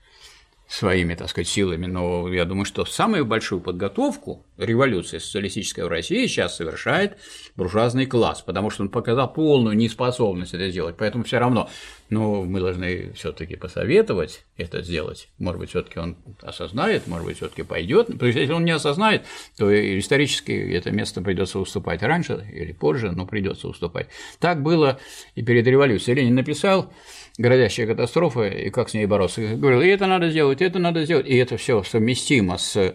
своими, 0.72 1.16
так 1.16 1.30
сказать, 1.30 1.50
силами, 1.50 1.86
но 1.86 2.32
я 2.32 2.46
думаю, 2.46 2.64
что 2.64 2.86
самую 2.86 3.26
большую 3.26 3.60
подготовку 3.60 4.46
революции 4.58 5.18
социалистической 5.18 5.84
в 5.84 5.90
России 5.90 6.26
сейчас 6.28 6.56
совершает 6.56 7.18
буржуазный 7.58 8.06
класс, 8.06 8.42
потому 8.42 8.70
что 8.70 8.84
он 8.84 8.90
показал 8.90 9.34
полную 9.34 9.76
неспособность 9.76 10.54
это 10.54 10.70
сделать, 10.70 10.96
поэтому 10.98 11.26
все 11.26 11.40
равно, 11.40 11.70
но 12.10 12.44
мы 12.44 12.62
должны 12.62 13.12
все 13.14 13.34
таки 13.34 13.58
посоветовать 13.58 14.46
это 14.56 14.82
сделать, 14.82 15.28
может 15.40 15.60
быть, 15.60 15.72
все 15.72 15.82
таки 15.82 16.00
он 16.00 16.16
осознает, 16.42 17.06
может 17.06 17.26
быть, 17.26 17.38
все 17.38 17.50
таки 17.50 17.64
пойдет, 17.64 18.08
то 18.18 18.26
есть 18.26 18.40
если 18.40 18.54
он 18.54 18.64
не 18.64 18.72
осознает, 18.72 19.26
то 19.58 19.70
исторически 20.00 20.54
это 20.54 20.92
место 20.92 21.22
придется 21.22 21.60
уступать 21.60 22.02
раньше 22.02 22.48
или 22.50 22.72
позже, 22.72 23.12
но 23.12 23.26
придется 23.26 23.68
уступать. 23.68 24.08
Так 24.40 24.64
было 24.64 25.02
и 25.36 25.44
перед 25.44 25.68
революцией. 25.68 26.16
Ленин 26.16 26.36
написал 26.36 26.94
грозящая 27.38 27.88
катастрофа 27.88 28.48
и 28.48 28.70
как 28.70 28.90
с 28.90 28.94
ней 28.94 29.06
бороться. 29.06 29.42
Говорил, 29.42 29.82
и 29.82 29.88
это 29.88 30.08
надо 30.08 30.30
сделать, 30.30 30.62
и 30.62 30.66
это 30.66 30.80
надо 30.80 31.06
сделать, 31.06 31.28
и 31.28 31.36
это 31.36 31.58
все 31.58 31.84
совместимо 31.84 32.58
с 32.58 32.94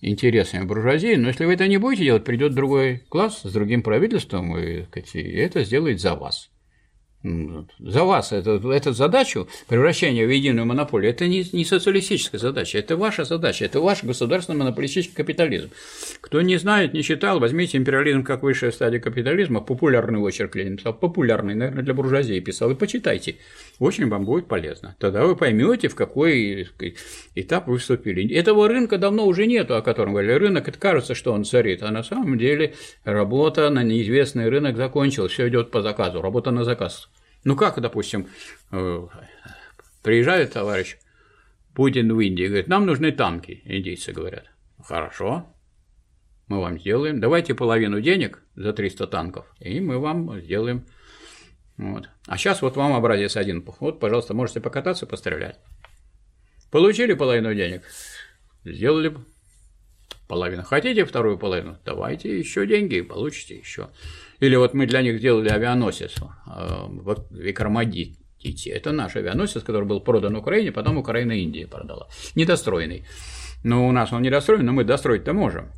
интересами 0.00 0.64
буржуазии, 0.64 1.16
но 1.16 1.28
если 1.28 1.44
вы 1.44 1.54
это 1.54 1.66
не 1.66 1.78
будете 1.78 2.04
делать, 2.04 2.24
придет 2.24 2.54
другой 2.54 3.02
класс 3.08 3.40
с 3.42 3.52
другим 3.52 3.82
правительством, 3.82 4.56
и 4.56 4.84
это 5.36 5.64
сделает 5.64 6.00
за 6.00 6.14
вас. 6.14 6.50
За 7.22 8.04
вас 8.04 8.32
эту, 8.32 8.70
эту 8.70 8.92
задачу 8.92 9.48
превращения 9.66 10.24
в 10.24 10.30
единую 10.30 10.66
монополию, 10.66 11.10
это 11.10 11.26
не, 11.26 11.44
не 11.52 11.64
социалистическая 11.64 12.38
задача, 12.38 12.78
это 12.78 12.96
ваша 12.96 13.24
задача, 13.24 13.64
это 13.64 13.80
ваш 13.80 14.04
государственный 14.04 14.58
монополистический 14.58 15.16
капитализм. 15.16 15.70
Кто 16.20 16.40
не 16.42 16.56
знает, 16.58 16.94
не 16.94 17.02
читал, 17.02 17.40
возьмите 17.40 17.76
империализм 17.76 18.22
как 18.22 18.44
высшая 18.44 18.70
стадия 18.70 19.00
капитализма, 19.00 19.60
популярный 19.60 20.20
очерк 20.20 20.54
Ленин 20.54 20.76
писал, 20.76 20.94
популярный, 20.94 21.56
наверное, 21.56 21.82
для 21.82 21.92
буржуазии 21.92 22.38
писал, 22.38 22.70
и 22.70 22.76
почитайте, 22.76 23.36
очень 23.80 24.08
вам 24.08 24.24
будет 24.24 24.46
полезно. 24.46 24.94
Тогда 25.00 25.24
вы 25.24 25.34
поймете, 25.34 25.88
в 25.88 25.96
какой 25.96 26.68
этап 27.34 27.66
вы 27.66 27.78
вступили. 27.78 28.32
Этого 28.32 28.68
рынка 28.68 28.96
давно 28.96 29.26
уже 29.26 29.46
нету, 29.46 29.76
о 29.76 29.82
котором 29.82 30.12
говорили. 30.12 30.32
Рынок, 30.32 30.68
это 30.68 30.78
кажется, 30.78 31.16
что 31.16 31.32
он 31.32 31.44
царит, 31.44 31.82
а 31.82 31.90
на 31.90 32.04
самом 32.04 32.38
деле 32.38 32.74
работа 33.04 33.68
на 33.70 33.82
неизвестный 33.82 34.48
рынок 34.48 34.76
закончилась, 34.76 35.32
все 35.32 35.48
идет 35.48 35.72
по 35.72 35.82
заказу, 35.82 36.22
работа 36.22 36.52
на 36.52 36.62
заказ. 36.62 37.07
Ну 37.44 37.56
как, 37.56 37.80
допустим, 37.80 38.28
э, 38.72 39.06
приезжает 40.02 40.52
товарищ 40.52 40.96
Путин 41.74 42.14
в 42.14 42.20
Индию 42.20 42.46
и 42.46 42.48
говорит, 42.50 42.68
нам 42.68 42.86
нужны 42.86 43.12
танки, 43.12 43.62
индийцы 43.64 44.12
говорят. 44.12 44.46
Хорошо, 44.82 45.46
мы 46.48 46.60
вам 46.60 46.78
сделаем, 46.78 47.20
давайте 47.20 47.54
половину 47.54 48.00
денег 48.00 48.42
за 48.54 48.72
300 48.72 49.06
танков, 49.06 49.46
и 49.60 49.80
мы 49.80 49.98
вам 49.98 50.40
сделаем. 50.40 50.86
Вот. 51.76 52.08
А 52.26 52.36
сейчас 52.36 52.62
вот 52.62 52.76
вам 52.76 52.94
образец 52.94 53.36
один. 53.36 53.64
Вот, 53.80 54.00
пожалуйста, 54.00 54.34
можете 54.34 54.60
покататься, 54.60 55.06
пострелять. 55.06 55.60
Получили 56.70 57.14
половину 57.14 57.54
денег, 57.54 57.82
сделали 58.64 59.14
половину. 60.26 60.64
Хотите 60.64 61.04
вторую 61.04 61.38
половину? 61.38 61.78
Давайте 61.84 62.36
еще 62.36 62.66
деньги, 62.66 63.00
получите 63.00 63.56
еще. 63.56 63.90
Или 64.40 64.56
вот 64.56 64.74
мы 64.74 64.86
для 64.86 65.02
них 65.02 65.20
делали 65.20 65.48
авианосец 65.48 66.16
э, 66.16 66.22
в 66.46 67.26
Викрамадите. 67.30 68.70
Это 68.70 68.92
наш 68.92 69.16
авианосец, 69.16 69.62
который 69.62 69.84
был 69.84 70.00
продан 70.00 70.36
Украине, 70.36 70.70
потом 70.72 70.98
Украина 70.98 71.32
Индии 71.32 71.64
продала. 71.64 72.08
Недостроенный. 72.34 73.04
Но 73.64 73.88
у 73.88 73.92
нас 73.92 74.12
он 74.12 74.22
недостроен, 74.22 74.64
но 74.64 74.72
мы 74.72 74.84
достроить-то 74.84 75.32
можем. 75.32 75.72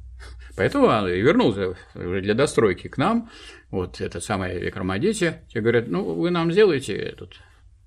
Поэтому 0.56 0.86
он 0.86 1.08
и 1.08 1.20
вернулся 1.20 1.76
для 1.94 2.34
достройки 2.34 2.88
к 2.88 2.98
нам, 2.98 3.30
вот 3.70 4.00
это 4.00 4.20
самое 4.20 4.58
Викрамадите. 4.58 5.42
Те 5.52 5.60
говорят, 5.60 5.88
ну, 5.88 6.02
вы 6.02 6.30
нам 6.30 6.52
сделаете 6.52 6.94
этот 6.96 7.34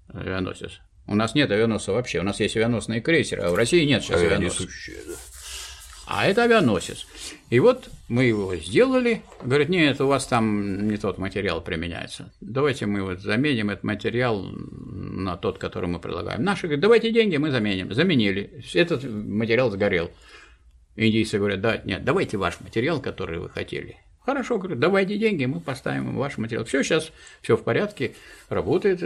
авианосец. 0.07 0.79
У 1.05 1.15
нас 1.15 1.35
нет 1.35 1.51
авианосца 1.51 1.91
вообще, 1.91 2.19
у 2.19 2.23
нас 2.23 2.39
есть 2.39 2.55
авианосные 2.55 3.01
крейсеры, 3.01 3.43
а 3.43 3.51
в 3.51 3.55
России 3.55 3.83
нет 3.85 4.01
сейчас 4.01 4.21
авианосцев. 4.21 4.69
Да 5.07 5.13
а 6.15 6.27
это 6.27 6.43
авианосец. 6.43 7.07
И 7.49 7.59
вот 7.59 7.89
мы 8.07 8.25
его 8.25 8.55
сделали, 8.55 9.23
говорит, 9.43 9.69
нет, 9.69 9.99
у 9.99 10.07
вас 10.07 10.27
там 10.27 10.87
не 10.87 10.97
тот 10.97 11.17
материал 11.17 11.59
применяется, 11.59 12.31
давайте 12.39 12.85
мы 12.85 13.01
вот 13.01 13.19
заменим 13.19 13.71
этот 13.71 13.83
материал 13.83 14.43
на 14.43 15.37
тот, 15.37 15.57
который 15.57 15.89
мы 15.89 15.99
предлагаем. 15.99 16.43
Наши 16.43 16.67
говорят, 16.67 16.81
давайте 16.81 17.11
деньги, 17.11 17.37
мы 17.37 17.49
заменим. 17.49 17.91
Заменили, 17.93 18.63
этот 18.73 19.03
материал 19.03 19.71
сгорел. 19.71 20.11
Индийцы 20.95 21.39
говорят, 21.39 21.61
да, 21.61 21.81
нет, 21.83 22.03
давайте 22.03 22.37
ваш 22.37 22.59
материал, 22.61 23.01
который 23.01 23.39
вы 23.39 23.49
хотели. 23.49 23.97
Хорошо, 24.19 24.59
говорю, 24.59 24.75
давайте 24.75 25.17
деньги, 25.17 25.45
мы 25.45 25.59
поставим 25.59 26.15
ваш 26.15 26.37
материал. 26.37 26.63
Все 26.65 26.83
сейчас, 26.83 27.11
все 27.41 27.57
в 27.57 27.63
порядке, 27.63 28.13
работает, 28.49 29.01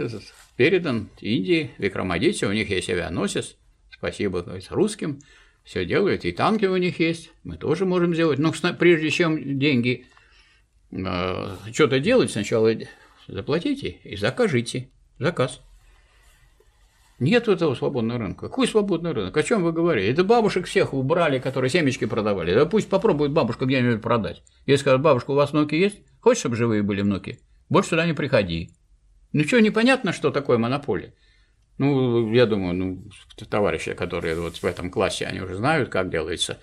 передан 0.56 1.08
Индии, 1.20 1.70
Викрамадите, 1.78 2.46
у 2.46 2.52
них 2.52 2.68
есть 2.68 2.90
авианосец, 2.90 3.56
спасибо 3.90 4.42
говорит, 4.42 4.66
русским, 4.70 5.20
все 5.68 5.84
делают, 5.84 6.24
и 6.24 6.32
танки 6.32 6.64
у 6.64 6.78
них 6.78 6.98
есть, 6.98 7.30
мы 7.44 7.58
тоже 7.58 7.84
можем 7.84 8.14
сделать. 8.14 8.38
Но 8.38 8.52
прежде 8.78 9.10
чем 9.10 9.58
деньги 9.58 10.06
э, 10.90 11.56
что-то 11.74 12.00
делать, 12.00 12.30
сначала 12.30 12.72
заплатите 13.26 13.98
и 14.02 14.16
закажите 14.16 14.88
заказ. 15.18 15.60
Нет 17.18 17.48
этого 17.48 17.74
свободного 17.74 18.18
рынка. 18.18 18.48
Какой 18.48 18.66
свободный 18.66 19.12
рынок? 19.12 19.36
О 19.36 19.42
чем 19.42 19.62
вы 19.62 19.72
говорите? 19.72 20.10
Это 20.10 20.24
бабушек 20.24 20.64
всех 20.64 20.94
убрали, 20.94 21.38
которые 21.38 21.68
семечки 21.68 22.06
продавали. 22.06 22.54
Да 22.54 22.64
пусть 22.64 22.88
попробует 22.88 23.32
бабушка 23.32 23.66
где-нибудь 23.66 24.00
продать. 24.00 24.42
Если 24.64 24.80
скажут, 24.80 25.02
бабушка, 25.02 25.32
у 25.32 25.34
вас 25.34 25.52
внуки 25.52 25.74
есть? 25.74 25.98
Хочешь, 26.20 26.40
чтобы 26.40 26.56
живые 26.56 26.82
были 26.82 27.02
внуки? 27.02 27.40
Больше 27.68 27.90
сюда 27.90 28.06
не 28.06 28.14
приходи. 28.14 28.70
Ну 29.34 29.44
что, 29.44 29.60
непонятно, 29.60 30.14
что 30.14 30.30
такое 30.30 30.56
монополия? 30.56 31.12
Ну, 31.78 32.32
я 32.32 32.46
думаю, 32.46 32.74
ну, 32.74 33.02
товарищи, 33.48 33.94
которые 33.94 34.34
вот 34.34 34.56
в 34.56 34.64
этом 34.64 34.90
классе, 34.90 35.26
они 35.26 35.40
уже 35.40 35.54
знают, 35.54 35.88
как 35.88 36.10
делается, 36.10 36.58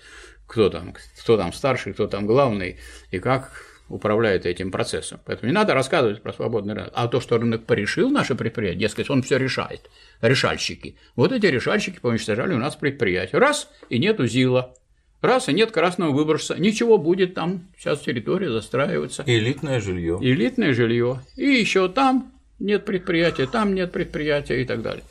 кто 0.46 0.68
там, 0.68 0.94
кто 1.22 1.36
там 1.36 1.52
старший, 1.52 1.94
кто 1.94 2.06
там 2.06 2.26
главный, 2.26 2.78
и 3.10 3.18
как 3.18 3.50
управляет 3.88 4.46
этим 4.46 4.70
процессом. 4.70 5.20
Поэтому 5.24 5.48
не 5.48 5.54
надо 5.54 5.74
рассказывать 5.74 6.22
про 6.22 6.32
свободный 6.32 6.74
рынок. 6.74 6.92
А 6.94 7.08
то, 7.08 7.20
что 7.20 7.38
рынок 7.38 7.64
порешил 7.64 8.10
наше 8.10 8.34
предприятие, 8.34 8.80
дескать, 8.80 9.10
он 9.10 9.22
все 9.22 9.38
решает. 9.38 9.90
Решальщики. 10.20 10.96
Вот 11.14 11.32
эти 11.32 11.46
решальщики 11.46 11.98
поуничтожали 12.00 12.54
у 12.54 12.58
нас 12.58 12.76
предприятие. 12.76 13.40
Раз, 13.40 13.70
и 13.88 13.98
нету 13.98 14.26
ЗИЛа. 14.26 14.74
Раз, 15.22 15.48
и 15.48 15.52
нет 15.52 15.70
красного 15.70 16.12
выборца. 16.12 16.56
Ничего 16.58 16.98
будет 16.98 17.34
там. 17.34 17.68
Сейчас 17.78 18.00
территория 18.00 18.50
застраивается. 18.50 19.24
Элитное 19.26 19.80
жилье. 19.80 20.18
Элитное 20.20 20.74
жилье. 20.74 21.22
И 21.36 21.46
еще 21.46 21.88
там 21.88 22.35
нет 22.58 22.84
предприятия, 22.84 23.46
там 23.46 23.74
нет 23.74 23.92
предприятия 23.92 24.62
и 24.62 24.64
так 24.64 24.82
далее. 24.82 25.04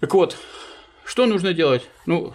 Так 0.00 0.12
вот, 0.14 0.36
что 1.04 1.26
нужно 1.26 1.52
делать? 1.52 1.88
Ну, 2.06 2.34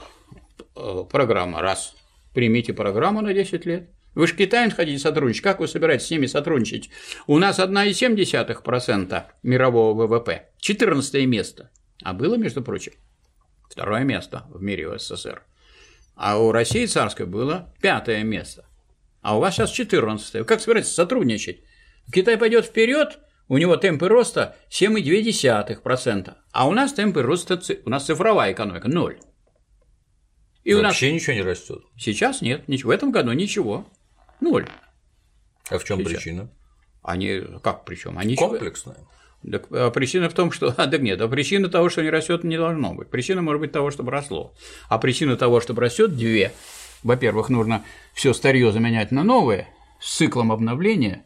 э, 0.76 1.04
программа, 1.10 1.62
раз, 1.62 1.96
примите 2.34 2.74
программу 2.74 3.22
на 3.22 3.34
10 3.34 3.66
лет. 3.66 3.90
Вы 4.14 4.28
же 4.28 4.36
Китаем 4.36 4.72
хотите 4.72 5.00
сотрудничать, 5.00 5.44
как 5.44 5.60
вы 5.60 5.68
собираетесь 5.68 6.08
с 6.08 6.12
ними 6.12 6.26
сотрудничать? 6.26 6.90
У 7.28 7.38
нас 7.40 7.60
1,7% 7.60 9.24
мирового 9.44 10.06
ВВП, 10.06 10.50
14 10.60 11.26
место, 11.28 11.72
а 12.04 12.14
было, 12.14 12.36
между 12.36 12.62
прочим, 12.62 12.94
второе 13.70 14.04
место 14.04 14.44
в 14.50 14.62
мире 14.62 14.90
в 14.90 15.00
СССР. 15.00 15.44
А 16.16 16.38
у 16.38 16.52
России 16.52 16.86
царской 16.86 17.26
было 17.26 17.74
пятое 17.82 18.24
место. 18.24 18.66
А 19.22 19.38
у 19.38 19.40
вас 19.40 19.56
сейчас 19.56 19.72
14 19.72 20.46
Как 20.46 20.60
собираетесь 20.60 20.94
сотрудничать? 20.94 21.62
Китай 22.12 22.38
пойдет 22.38 22.66
вперед, 22.66 23.20
у 23.48 23.58
него 23.58 23.76
темпы 23.78 24.08
роста 24.08 24.56
7,2%, 24.70 26.34
а 26.52 26.68
у 26.68 26.72
нас 26.74 26.94
темпы 26.94 27.22
роста, 27.22 27.62
у 27.86 27.90
нас 27.90 28.06
цифровая 28.06 28.54
экономика– 28.54 28.88
ноль. 28.90 29.20
И 30.64 30.74
Вообще 30.74 31.10
у 31.10 31.14
нас... 31.14 31.22
ничего 31.22 31.34
не 31.34 31.42
растет. 31.42 31.82
Сейчас 31.98 32.42
нет, 32.42 32.68
ничего. 32.68 32.90
В 32.90 32.94
этом 32.94 33.12
году 33.12 33.32
ничего. 33.32 33.88
Ноль. 34.40 34.68
А 35.70 35.78
в 35.78 35.84
чем 35.84 36.04
причина? 36.04 36.50
Они 37.02 37.42
как 37.64 37.86
причем? 37.86 38.18
Они 38.18 38.36
комплексная. 38.36 38.98
Так, 39.50 39.66
а 39.72 39.90
причина 39.90 40.30
в 40.30 40.34
том, 40.34 40.52
что. 40.52 40.74
А, 40.78 40.86
да 40.88 40.98
нет, 40.98 41.20
а 41.20 41.28
причина 41.28 41.68
того, 41.68 41.90
что 41.90 42.04
не 42.04 42.10
растет, 42.10 42.44
не 42.44 42.58
должно 42.58 42.94
быть. 42.94 43.10
Причина 43.10 43.42
может 43.42 43.62
быть 43.62 43.72
того, 43.72 43.90
чтобы 43.90 44.12
росло. 44.12 44.54
А 44.88 45.00
причина 45.00 45.36
того, 45.36 45.62
чтобы 45.62 45.82
растет, 45.82 46.16
две. 46.16 46.52
Во-первых, 47.04 47.50
нужно 47.50 47.84
все 48.14 48.34
старье 48.34 48.72
заменять 48.72 49.12
на 49.12 49.24
новое 49.24 49.68
с 50.00 50.18
циклом 50.18 50.52
обновления 50.52 51.24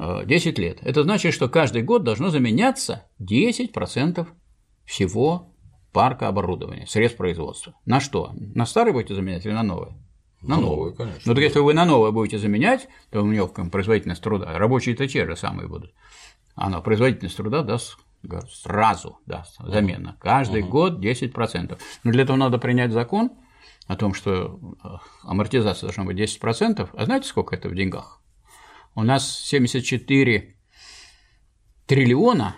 10 0.00 0.58
э, 0.58 0.62
лет. 0.62 0.78
Это 0.82 1.02
значит, 1.02 1.34
что 1.34 1.48
каждый 1.48 1.82
год 1.82 2.04
должно 2.04 2.30
заменяться 2.30 3.06
10% 3.20 4.26
всего 4.84 5.54
парка 5.92 6.28
оборудования, 6.28 6.86
средств 6.86 7.18
производства. 7.18 7.74
На 7.84 8.00
что? 8.00 8.32
На 8.34 8.64
старый 8.66 8.92
будете 8.92 9.14
заменять 9.14 9.44
или 9.44 9.52
на 9.52 9.62
новое? 9.62 9.92
На 10.42 10.56
новое 10.56 10.92
конечно. 10.92 11.20
Ну, 11.26 11.34
так 11.34 11.44
если 11.44 11.58
вы 11.58 11.74
на 11.74 11.84
новое 11.84 12.12
будете 12.12 12.38
заменять, 12.38 12.88
то 13.10 13.22
у 13.22 13.26
него 13.26 13.48
производительность 13.48 14.22
труда, 14.22 14.56
рабочие-то 14.56 15.06
те 15.06 15.26
же 15.26 15.36
самые 15.36 15.68
будут. 15.68 15.92
Она 16.54 16.80
производительность 16.80 17.36
труда 17.36 17.62
даст 17.62 17.98
сразу 18.50 19.18
даст 19.26 19.56
замена. 19.58 20.16
Каждый 20.20 20.62
угу. 20.62 20.70
год 20.70 21.04
10%. 21.04 21.78
Но 22.04 22.10
для 22.10 22.22
этого 22.22 22.36
надо 22.36 22.58
принять 22.58 22.92
закон 22.92 23.32
о 23.86 23.96
том, 23.96 24.14
что 24.14 24.58
э, 24.84 24.88
амортизация 25.22 25.88
должна 25.88 26.04
быть 26.04 26.18
10%. 26.18 26.88
А 26.92 27.04
знаете, 27.04 27.28
сколько 27.28 27.54
это 27.54 27.68
в 27.68 27.74
деньгах? 27.74 28.19
У 28.94 29.02
нас 29.02 29.38
74 29.40 30.54
триллиона 31.86 32.56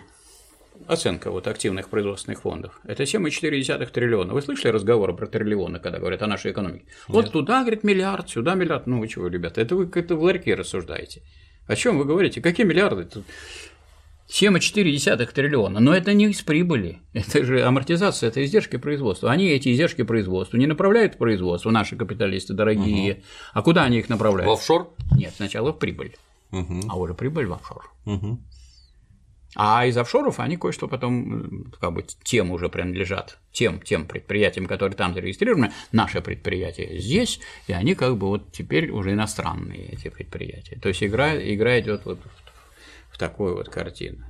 оценка 0.87 1.31
вот 1.31 1.47
активных 1.47 1.89
производственных 1.89 2.41
фондов. 2.41 2.79
Это 2.83 3.03
7,4 3.03 3.85
триллиона. 3.91 4.33
Вы 4.33 4.41
слышали 4.41 4.71
разговоры 4.71 5.13
про 5.13 5.27
триллионы, 5.27 5.79
когда 5.79 5.99
говорят 5.99 6.21
о 6.21 6.27
нашей 6.27 6.51
экономике? 6.51 6.85
Нет. 6.85 6.95
Вот 7.07 7.31
туда, 7.31 7.61
говорит, 7.61 7.83
миллиард, 7.83 8.29
сюда 8.29 8.55
миллиард. 8.55 8.87
Ну 8.87 8.99
вы 8.99 9.07
чего, 9.07 9.27
ребята, 9.27 9.61
это 9.61 9.75
вы 9.75 9.87
как-то 9.87 10.15
в 10.15 10.23
ларьке 10.23 10.55
рассуждаете. 10.55 11.21
О 11.67 11.75
чем 11.75 11.97
вы 11.97 12.05
говорите? 12.05 12.41
Какие 12.41 12.65
миллиарды? 12.65 13.07
7,4 14.29 15.25
триллиона. 15.33 15.79
Но 15.79 15.93
это 15.93 16.13
не 16.13 16.25
из 16.25 16.41
прибыли. 16.41 16.99
Это 17.13 17.43
же 17.43 17.63
амортизация, 17.63 18.29
это 18.29 18.43
издержки 18.43 18.77
производства. 18.77 19.31
Они 19.31 19.47
эти 19.47 19.71
издержки 19.71 20.03
производства 20.03 20.57
не 20.57 20.67
направляют 20.67 21.15
в 21.15 21.17
производство, 21.17 21.71
наши 21.71 21.95
капиталисты 21.95 22.53
дорогие. 22.53 23.13
Угу. 23.13 23.21
А 23.53 23.61
куда 23.61 23.83
они 23.83 23.99
их 23.99 24.09
направляют? 24.09 24.49
В 24.49 24.53
офшор? 24.53 24.93
Нет, 25.15 25.33
сначала 25.35 25.71
в 25.71 25.79
прибыль. 25.79 26.15
Угу. 26.51 26.81
А 26.89 26.97
уже 26.97 27.13
прибыль 27.13 27.47
в 27.47 27.53
офшор. 27.53 27.91
Угу. 28.05 28.39
А 29.55 29.85
из 29.85 29.97
офшоров 29.97 30.39
они 30.39 30.57
кое-что 30.57 30.87
потом, 30.87 31.65
как 31.79 31.93
бы, 31.93 32.03
тем 32.23 32.51
уже 32.51 32.69
принадлежат, 32.69 33.37
тем, 33.51 33.79
тем 33.81 34.07
предприятиям, 34.07 34.65
которые 34.65 34.95
там 34.95 35.13
зарегистрированы, 35.13 35.71
наше 35.91 36.21
предприятие 36.21 36.99
здесь, 36.99 37.39
и 37.67 37.73
они 37.73 37.93
как 37.93 38.17
бы 38.17 38.27
вот 38.27 38.51
теперь 38.51 38.89
уже 38.89 39.11
иностранные 39.11 39.89
эти 39.89 40.09
предприятия. 40.09 40.79
То 40.81 40.89
есть 40.89 41.03
игра, 41.03 41.35
игра 41.35 41.79
идет 41.79 42.05
вот 42.05 42.19
в 42.19 42.42
такую 43.17 43.55
вот 43.55 43.69
картину. 43.69 44.25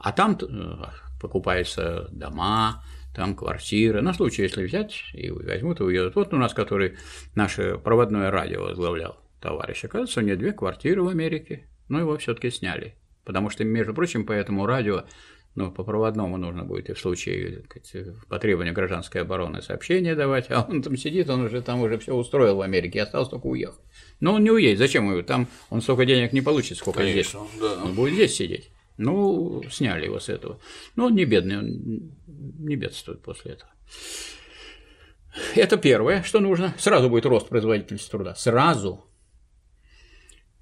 А 0.00 0.12
там 0.12 0.38
э, 0.40 0.84
покупаются 1.20 2.08
дома, 2.12 2.84
там 3.14 3.34
квартиры. 3.34 4.02
На 4.02 4.12
случай, 4.12 4.42
если 4.42 4.64
взять 4.64 5.04
и 5.14 5.30
возьмут 5.30 5.80
и 5.80 5.84
уедут. 5.84 6.14
Вот 6.16 6.34
у 6.34 6.36
нас, 6.36 6.52
который 6.52 6.96
наше 7.34 7.78
проводное 7.78 8.30
радио 8.30 8.62
возглавлял 8.62 9.18
товарищ, 9.40 9.84
оказывается, 9.84 10.20
у 10.20 10.22
него 10.22 10.36
две 10.36 10.52
квартиры 10.52 11.02
в 11.02 11.08
Америке, 11.08 11.66
но 11.88 11.98
его 11.98 12.16
все 12.18 12.34
таки 12.34 12.50
сняли. 12.50 12.94
Потому 13.24 13.50
что, 13.50 13.64
между 13.64 13.94
прочим, 13.94 14.24
по 14.24 14.32
этому 14.32 14.66
радио 14.66 15.04
ну, 15.56 15.72
по 15.72 15.84
проводному 15.84 16.36
нужно 16.36 16.64
будет 16.64 16.90
и 16.90 16.92
в 16.92 16.98
случае 16.98 17.64
потребования 18.28 18.72
гражданской 18.72 19.22
обороны 19.22 19.62
сообщение 19.62 20.14
давать, 20.14 20.50
а 20.50 20.66
он 20.68 20.82
там 20.82 20.98
сидит, 20.98 21.30
он 21.30 21.46
уже 21.46 21.62
там 21.62 21.80
уже 21.80 21.98
все 21.98 22.14
устроил 22.14 22.56
в 22.56 22.60
Америке, 22.60 23.02
осталось 23.02 23.30
только 23.30 23.46
уехать. 23.46 23.80
Но 24.20 24.34
он 24.34 24.44
не 24.44 24.50
уедет, 24.50 24.78
зачем 24.78 25.10
его? 25.10 25.22
Там 25.22 25.48
он 25.70 25.80
столько 25.80 26.04
денег 26.04 26.34
не 26.34 26.42
получит, 26.42 26.76
сколько 26.76 26.98
Конечно, 26.98 27.46
здесь. 27.48 27.60
Да. 27.60 27.84
Он 27.84 27.94
будет 27.94 28.14
здесь 28.14 28.34
сидеть. 28.34 28.70
Ну, 28.98 29.62
сняли 29.70 30.04
его 30.04 30.20
с 30.20 30.28
этого. 30.28 30.60
Но 30.94 31.06
он 31.06 31.14
не 31.14 31.24
бедный, 31.24 31.58
он 31.58 32.12
не 32.26 32.76
бедствует 32.76 33.22
после 33.22 33.52
этого. 33.52 33.70
Это 35.54 35.78
первое, 35.78 36.22
что 36.22 36.40
нужно. 36.40 36.74
Сразу 36.78 37.08
будет 37.08 37.24
рост 37.24 37.48
производительности 37.48 38.10
труда. 38.10 38.34
Сразу. 38.34 39.05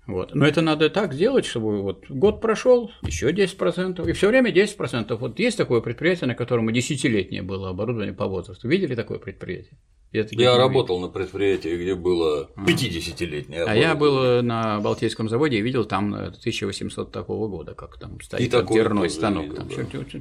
Вот. 0.06 0.34
Но 0.34 0.46
это 0.46 0.60
надо 0.60 0.90
так 0.90 1.14
сделать, 1.14 1.46
чтобы 1.46 1.82
вот 1.82 2.04
год 2.10 2.40
прошел, 2.40 2.90
еще 3.02 3.32
10%, 3.32 4.08
и 4.08 4.12
все 4.12 4.28
время 4.28 4.52
10%. 4.52 5.14
Вот 5.16 5.38
есть 5.38 5.56
такое 5.56 5.80
предприятие, 5.80 6.28
на 6.28 6.34
котором 6.34 6.70
десятилетнее 6.72 7.42
было 7.42 7.70
оборудование 7.70 8.12
по 8.12 8.26
возрасту. 8.26 8.68
Видели 8.68 8.94
такое 8.94 9.18
предприятие? 9.18 9.78
Я, 10.12 10.26
я 10.30 10.56
работал 10.56 11.00
на 11.00 11.08
предприятии, 11.08 11.74
где 11.76 11.96
было 11.96 12.48
50-летнее. 12.56 13.64
А 13.64 13.74
я 13.74 13.96
был 13.96 14.42
на 14.42 14.78
Балтийском 14.80 15.28
заводе 15.28 15.58
и 15.58 15.60
видел 15.60 15.86
там 15.86 16.14
1800 16.14 17.10
такого 17.10 17.48
года, 17.48 17.74
как 17.74 17.98
там 17.98 18.20
стоит 18.20 18.42
и 18.42 19.08
станок. 19.08 19.54
Там, 19.54 19.68
да. 19.68 20.20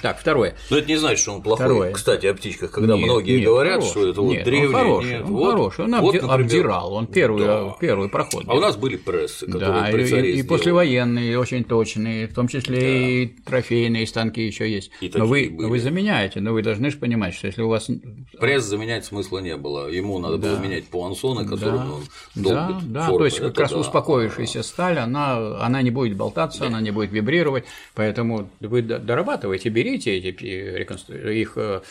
Так, 0.00 0.20
второе. 0.20 0.54
Но 0.70 0.78
это 0.78 0.86
не 0.86 0.96
значит, 0.96 1.18
что 1.18 1.32
он 1.32 1.42
плохой. 1.42 1.66
Второе. 1.66 1.92
Кстати, 1.92 2.26
о 2.26 2.34
птичках, 2.34 2.70
когда 2.70 2.94
нет, 2.94 3.04
многие 3.04 3.38
нет, 3.38 3.44
говорят, 3.46 3.74
хороший. 3.74 3.90
что 3.90 4.08
это 4.08 4.22
вот 4.22 4.32
нет, 4.32 4.44
древний. 4.44 4.66
Он 4.66 4.72
хороший, 4.74 5.10
нет, 5.10 5.22
он 5.22 5.32
вот, 5.32 5.50
хороший. 5.50 5.84
Он 5.84 6.00
вот, 6.00 6.14
например, 6.14 6.30
обдирал, 6.30 6.92
он 6.92 7.06
первый, 7.08 7.44
да. 7.44 7.76
первый 7.80 8.08
проход. 8.08 8.44
А 8.46 8.54
у 8.54 8.60
нас 8.60 8.76
были 8.76 8.96
прессы, 8.96 9.46
которые 9.46 9.82
да, 9.82 9.88
при 9.90 10.04
царе 10.06 10.34
и, 10.34 10.38
и 10.38 10.42
послевоенные, 10.44 11.38
очень 11.38 11.64
точные, 11.64 12.28
в 12.28 12.34
том 12.34 12.46
числе 12.46 12.80
да. 12.80 12.86
и 12.86 13.26
трофейные 13.26 14.06
станки 14.06 14.40
еще 14.40 14.70
есть. 14.70 14.92
И 15.00 15.10
но 15.12 15.26
вы, 15.26 15.50
были. 15.50 15.68
вы 15.68 15.80
заменяете, 15.80 16.40
но 16.40 16.52
вы 16.52 16.62
должны 16.62 16.90
же 16.90 16.98
понимать, 16.98 17.34
что 17.34 17.48
если 17.48 17.62
у 17.62 17.68
вас. 17.68 17.90
Пресс 18.38 18.64
заменять 18.64 19.04
смысла 19.04 19.38
не 19.38 19.56
было. 19.56 19.88
Ему 19.88 20.20
надо 20.20 20.38
да. 20.38 20.50
было 20.50 20.58
менять 20.60 20.86
пуансоны, 20.86 21.44
которые 21.44 21.78
да. 21.78 21.86
он 21.86 22.02
долбит. 22.36 22.92
Да, 22.92 23.00
да. 23.00 23.06
Формы. 23.06 23.18
то 23.18 23.24
есть 23.24 23.40
как 23.40 23.58
раз 23.58 23.72
да. 23.72 23.78
успокоившаяся 23.78 24.62
сталь, 24.62 24.98
она, 24.98 25.58
она 25.60 25.82
не 25.82 25.90
будет 25.90 26.16
болтаться, 26.16 26.60
да. 26.60 26.66
она 26.68 26.80
не 26.80 26.92
будет 26.92 27.10
вибрировать, 27.10 27.64
поэтому 27.94 28.48
вы 28.60 28.82
дорабатываете, 28.82 29.70
берите 29.70 29.87
эти 29.96 30.08
реконстру... 30.08 31.16
их 31.16 31.52
э, 31.56 31.82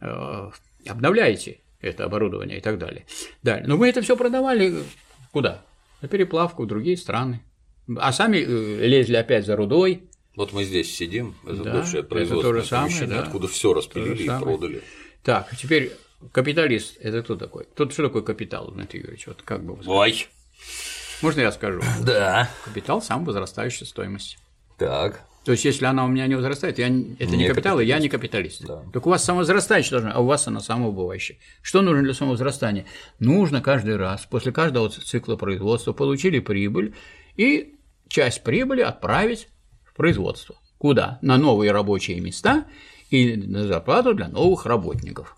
э, 0.00 0.50
обновляете, 0.86 1.60
это 1.80 2.04
оборудование 2.04 2.58
и 2.58 2.60
так 2.60 2.78
далее. 2.78 3.06
Далее. 3.42 3.66
Но 3.66 3.76
мы 3.76 3.88
это 3.88 4.02
все 4.02 4.16
продавали 4.16 4.82
куда? 5.32 5.62
На 6.00 6.08
переплавку 6.08 6.64
в 6.64 6.66
другие 6.66 6.96
страны. 6.96 7.42
А 7.98 8.12
сами 8.12 8.38
э, 8.38 8.86
лезли 8.86 9.16
опять 9.16 9.46
за 9.46 9.56
рудой. 9.56 10.02
Вот 10.34 10.52
мы 10.52 10.64
здесь 10.64 10.94
сидим, 10.94 11.34
это 11.44 11.62
да, 11.62 11.72
бывшее 11.72 12.02
производственное 12.02 12.60
это 12.60 12.68
то 12.70 12.86
же 12.86 12.90
самое, 12.92 13.06
да, 13.06 13.22
откуда 13.22 13.48
все 13.48 13.72
распилили 13.72 14.24
и 14.24 14.26
продали. 14.26 14.82
Так, 15.22 15.48
теперь 15.56 15.92
капиталист– 16.32 16.98
это 17.00 17.22
кто 17.22 17.36
такой? 17.36 17.66
Тут 17.74 17.92
что 17.92 18.04
такое 18.04 18.22
капитал, 18.22 18.70
Дмитрий 18.70 19.00
Юрьевич? 19.00 19.26
Вот 19.28 19.42
как 19.42 19.64
бы 19.64 19.74
вы 19.74 19.82
Ой. 19.86 20.26
Можно 21.22 21.40
я 21.40 21.52
скажу? 21.52 21.80
Да. 22.04 22.50
Капитал– 22.64 23.00
сам 23.02 23.24
возрастающая 23.24 23.86
стоимость. 23.86 24.38
Так. 24.78 25.24
То 25.46 25.52
есть, 25.52 25.64
если 25.64 25.84
она 25.84 26.04
у 26.04 26.08
меня 26.08 26.26
не 26.26 26.34
возрастает, 26.34 26.76
я, 26.80 26.86
это 26.86 26.92
не, 27.30 27.44
не 27.44 27.48
капитал, 27.48 27.78
и 27.78 27.86
я 27.86 28.00
не 28.00 28.08
капиталист. 28.08 28.66
Да. 28.66 28.82
Так 28.92 29.06
у 29.06 29.10
вас 29.10 29.22
самовозрастающая 29.22 29.92
должна, 29.92 30.10
а 30.10 30.18
у 30.18 30.26
вас 30.26 30.48
она 30.48 30.58
самоубывающая. 30.58 31.36
Что 31.62 31.82
нужно 31.82 32.02
для 32.02 32.14
самовозрастания? 32.14 32.84
Нужно 33.20 33.62
каждый 33.62 33.94
раз, 33.94 34.26
после 34.26 34.50
каждого 34.50 34.88
цикла 34.88 35.36
производства, 35.36 35.92
получили 35.92 36.40
прибыль, 36.40 36.96
и 37.36 37.76
часть 38.08 38.42
прибыли 38.42 38.80
отправить 38.80 39.46
в 39.84 39.94
производство. 39.94 40.56
Куда? 40.78 41.20
На 41.22 41.36
новые 41.36 41.70
рабочие 41.70 42.18
места 42.18 42.66
и 43.10 43.36
на 43.36 43.68
зарплату 43.68 44.14
для 44.14 44.26
новых 44.26 44.66
работников. 44.66 45.36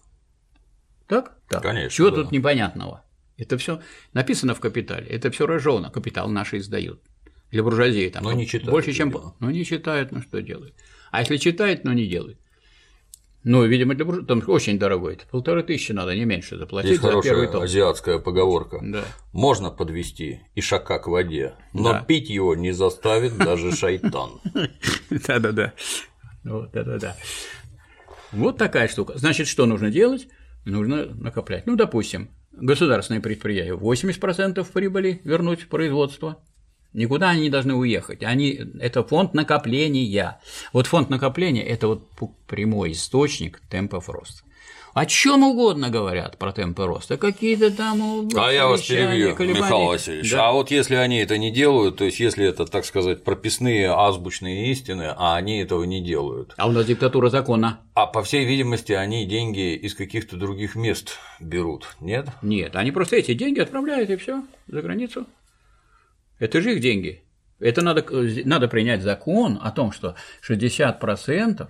Так? 1.07 1.37
Так. 1.51 1.61
Конечно. 1.61 1.91
Чего 1.91 2.09
да. 2.09 2.23
тут 2.23 2.33
непонятного? 2.33 3.05
Это 3.37 3.59
все 3.59 3.83
написано 4.15 4.55
в 4.55 4.61
капитале, 4.61 5.07
это 5.07 5.31
все 5.31 5.47
рожено, 5.47 5.91
капитал 5.91 6.31
наши 6.31 6.57
издают 6.57 7.03
для 7.51 7.63
буржуазии 7.63 8.09
там. 8.11 8.25
Но 8.25 8.33
не 8.33 8.47
читают. 8.47 8.71
Больше, 8.71 8.93
чем. 8.93 9.09
Видимо. 9.09 9.35
Ну, 9.41 9.51
не 9.51 9.65
читают, 9.65 10.13
ну 10.13 10.23
что 10.23 10.43
делают. 10.43 10.75
А 11.11 11.21
если 11.21 11.37
читает, 11.37 11.85
но 11.85 11.93
не 11.93 12.07
делает. 12.07 12.39
Ну, 13.45 13.65
видимо, 13.65 13.95
для 13.95 14.05
буржуазии 14.05 14.27
там 14.27 14.43
очень 14.47 14.79
дорогой. 14.79 15.15
Это 15.15 15.27
полторы 15.27 15.63
тысячи 15.63 15.93
надо, 15.93 16.15
не 16.15 16.25
меньше 16.25 16.59
заплатить 16.59 16.91
Есть 16.91 17.03
за 17.03 17.09
хорошая 17.09 17.33
первый 17.33 17.49
том. 17.49 17.63
азиатская 17.63 18.19
поговорка. 18.19 18.81
Да. 18.83 19.05
Можно 19.33 19.71
подвести 19.71 20.41
ишака 20.55 20.99
к 20.99 21.07
воде, 21.07 21.55
но 21.73 21.93
да. 21.93 22.01
пить 22.01 22.29
его 22.29 22.55
не 22.55 22.73
заставит 22.73 23.37
даже 23.37 23.73
шайтан. 23.77 24.41
Да-да-да. 25.11 25.73
Да-да-да. 26.45 27.17
Вот 28.33 28.59
такая 28.59 28.89
штука. 28.89 29.17
Значит, 29.17 29.49
что 29.49 29.65
нужно 29.67 29.91
делать? 29.91 30.29
Нужно 30.65 31.07
накоплять. 31.07 31.67
Ну, 31.67 31.77
допустим, 31.77 32.29
государственные 32.53 33.23
предприятия 33.23 33.73
80% 33.73 34.67
прибыли 34.73 35.21
вернуть 35.25 35.63
в 35.63 35.69
производство, 35.69 36.43
Никуда 36.93 37.31
они 37.31 37.43
не 37.43 37.51
должны 37.51 37.75
уехать. 37.75 38.23
Они, 38.23 38.61
это 38.81 39.05
фонд 39.05 39.35
накопления. 39.35 40.41
Вот 40.73 40.87
фонд 40.87 41.11
накопления– 41.11 41.63
это 41.65 41.89
вот 41.89 42.09
прямой 42.47 42.93
источник 42.93 43.61
темпов 43.69 44.09
роста. 44.09 44.45
О 44.95 45.07
чем 45.07 45.45
угодно 45.45 45.91
говорят 45.91 46.39
про 46.39 46.51
темпы 46.51 46.85
роста, 46.87 47.17
какие-то 47.19 47.71
там. 47.71 48.29
А 48.37 48.51
я 48.51 48.67
вас 48.67 48.83
перебью, 48.83 49.37
колебания. 49.37 49.61
Михаил 49.61 49.87
Васильевич. 49.87 50.33
Да. 50.33 50.49
А 50.49 50.53
вот 50.53 50.71
если 50.73 50.97
они 50.97 51.19
это 51.19 51.39
не 51.39 51.53
делают, 51.53 51.99
то 51.99 52.05
есть 52.05 52.19
если 52.19 52.47
это, 52.47 52.65
так 52.67 52.85
сказать, 52.85 53.23
прописные 53.23 53.91
азбучные 53.91 54.73
истины, 54.73 55.15
а 55.17 55.37
они 55.37 55.61
этого 55.61 55.85
не 55.85 56.03
делают. 56.03 56.55
А 56.57 56.67
у 56.67 56.73
нас 56.73 56.87
диктатура 56.87 57.29
закона. 57.29 57.81
А 57.95 58.07
по 58.07 58.23
всей 58.25 58.45
видимости, 58.45 58.93
они 58.93 59.25
деньги 59.25 59.77
из 59.77 59.95
каких-то 59.95 60.37
других 60.37 60.75
мест 60.75 61.19
берут, 61.39 61.97
нет? 62.01 62.29
Нет, 62.43 62.75
они 62.75 62.91
просто 62.91 63.17
эти 63.17 63.35
деньги 63.35 63.61
отправляют 63.61 64.11
и 64.11 64.17
все 64.17 64.43
за 64.67 64.83
границу. 64.83 65.27
Это 66.39 66.61
же 66.61 66.75
их 66.75 66.81
деньги. 66.81 67.23
Это 67.61 67.83
надо, 67.83 68.05
надо 68.45 68.69
принять 68.69 69.03
закон 69.03 69.59
о 69.61 69.71
том, 69.71 69.91
что 69.93 70.15
60% 70.49 71.69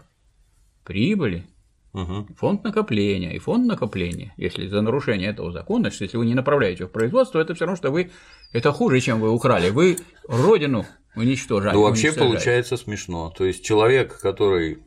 прибыли 0.85 1.47
угу. 1.93 2.27
фонд 2.37 2.65
накопления 2.65 3.35
и 3.35 3.39
фонд 3.39 3.67
накопления, 3.67 4.35
если 4.37 4.67
за 4.67 4.83
нарушение 4.83 5.31
этого 5.31 5.51
закона, 5.51 5.91
что 5.91 6.05
если 6.05 6.19
вы 6.19 6.27
не 6.27 6.35
направляете 6.35 6.87
в 6.87 6.89
производство, 6.91 7.41
это 7.41 7.55
все 7.55 7.65
равно, 7.65 7.77
что 7.77 7.91
вы 7.91 8.11
это 8.53 8.73
хуже, 8.73 9.01
чем 9.01 9.21
вы 9.21 9.31
украли. 9.31 9.71
Вы 9.71 9.97
родину 10.27 10.85
уничтожали. 11.17 11.75
Ну, 11.75 11.83
вообще 11.83 12.13
получается 12.13 12.77
смешно. 12.77 13.33
То 13.37 13.45
есть 13.45 13.65
человек, 13.65 14.19
который 14.21 14.79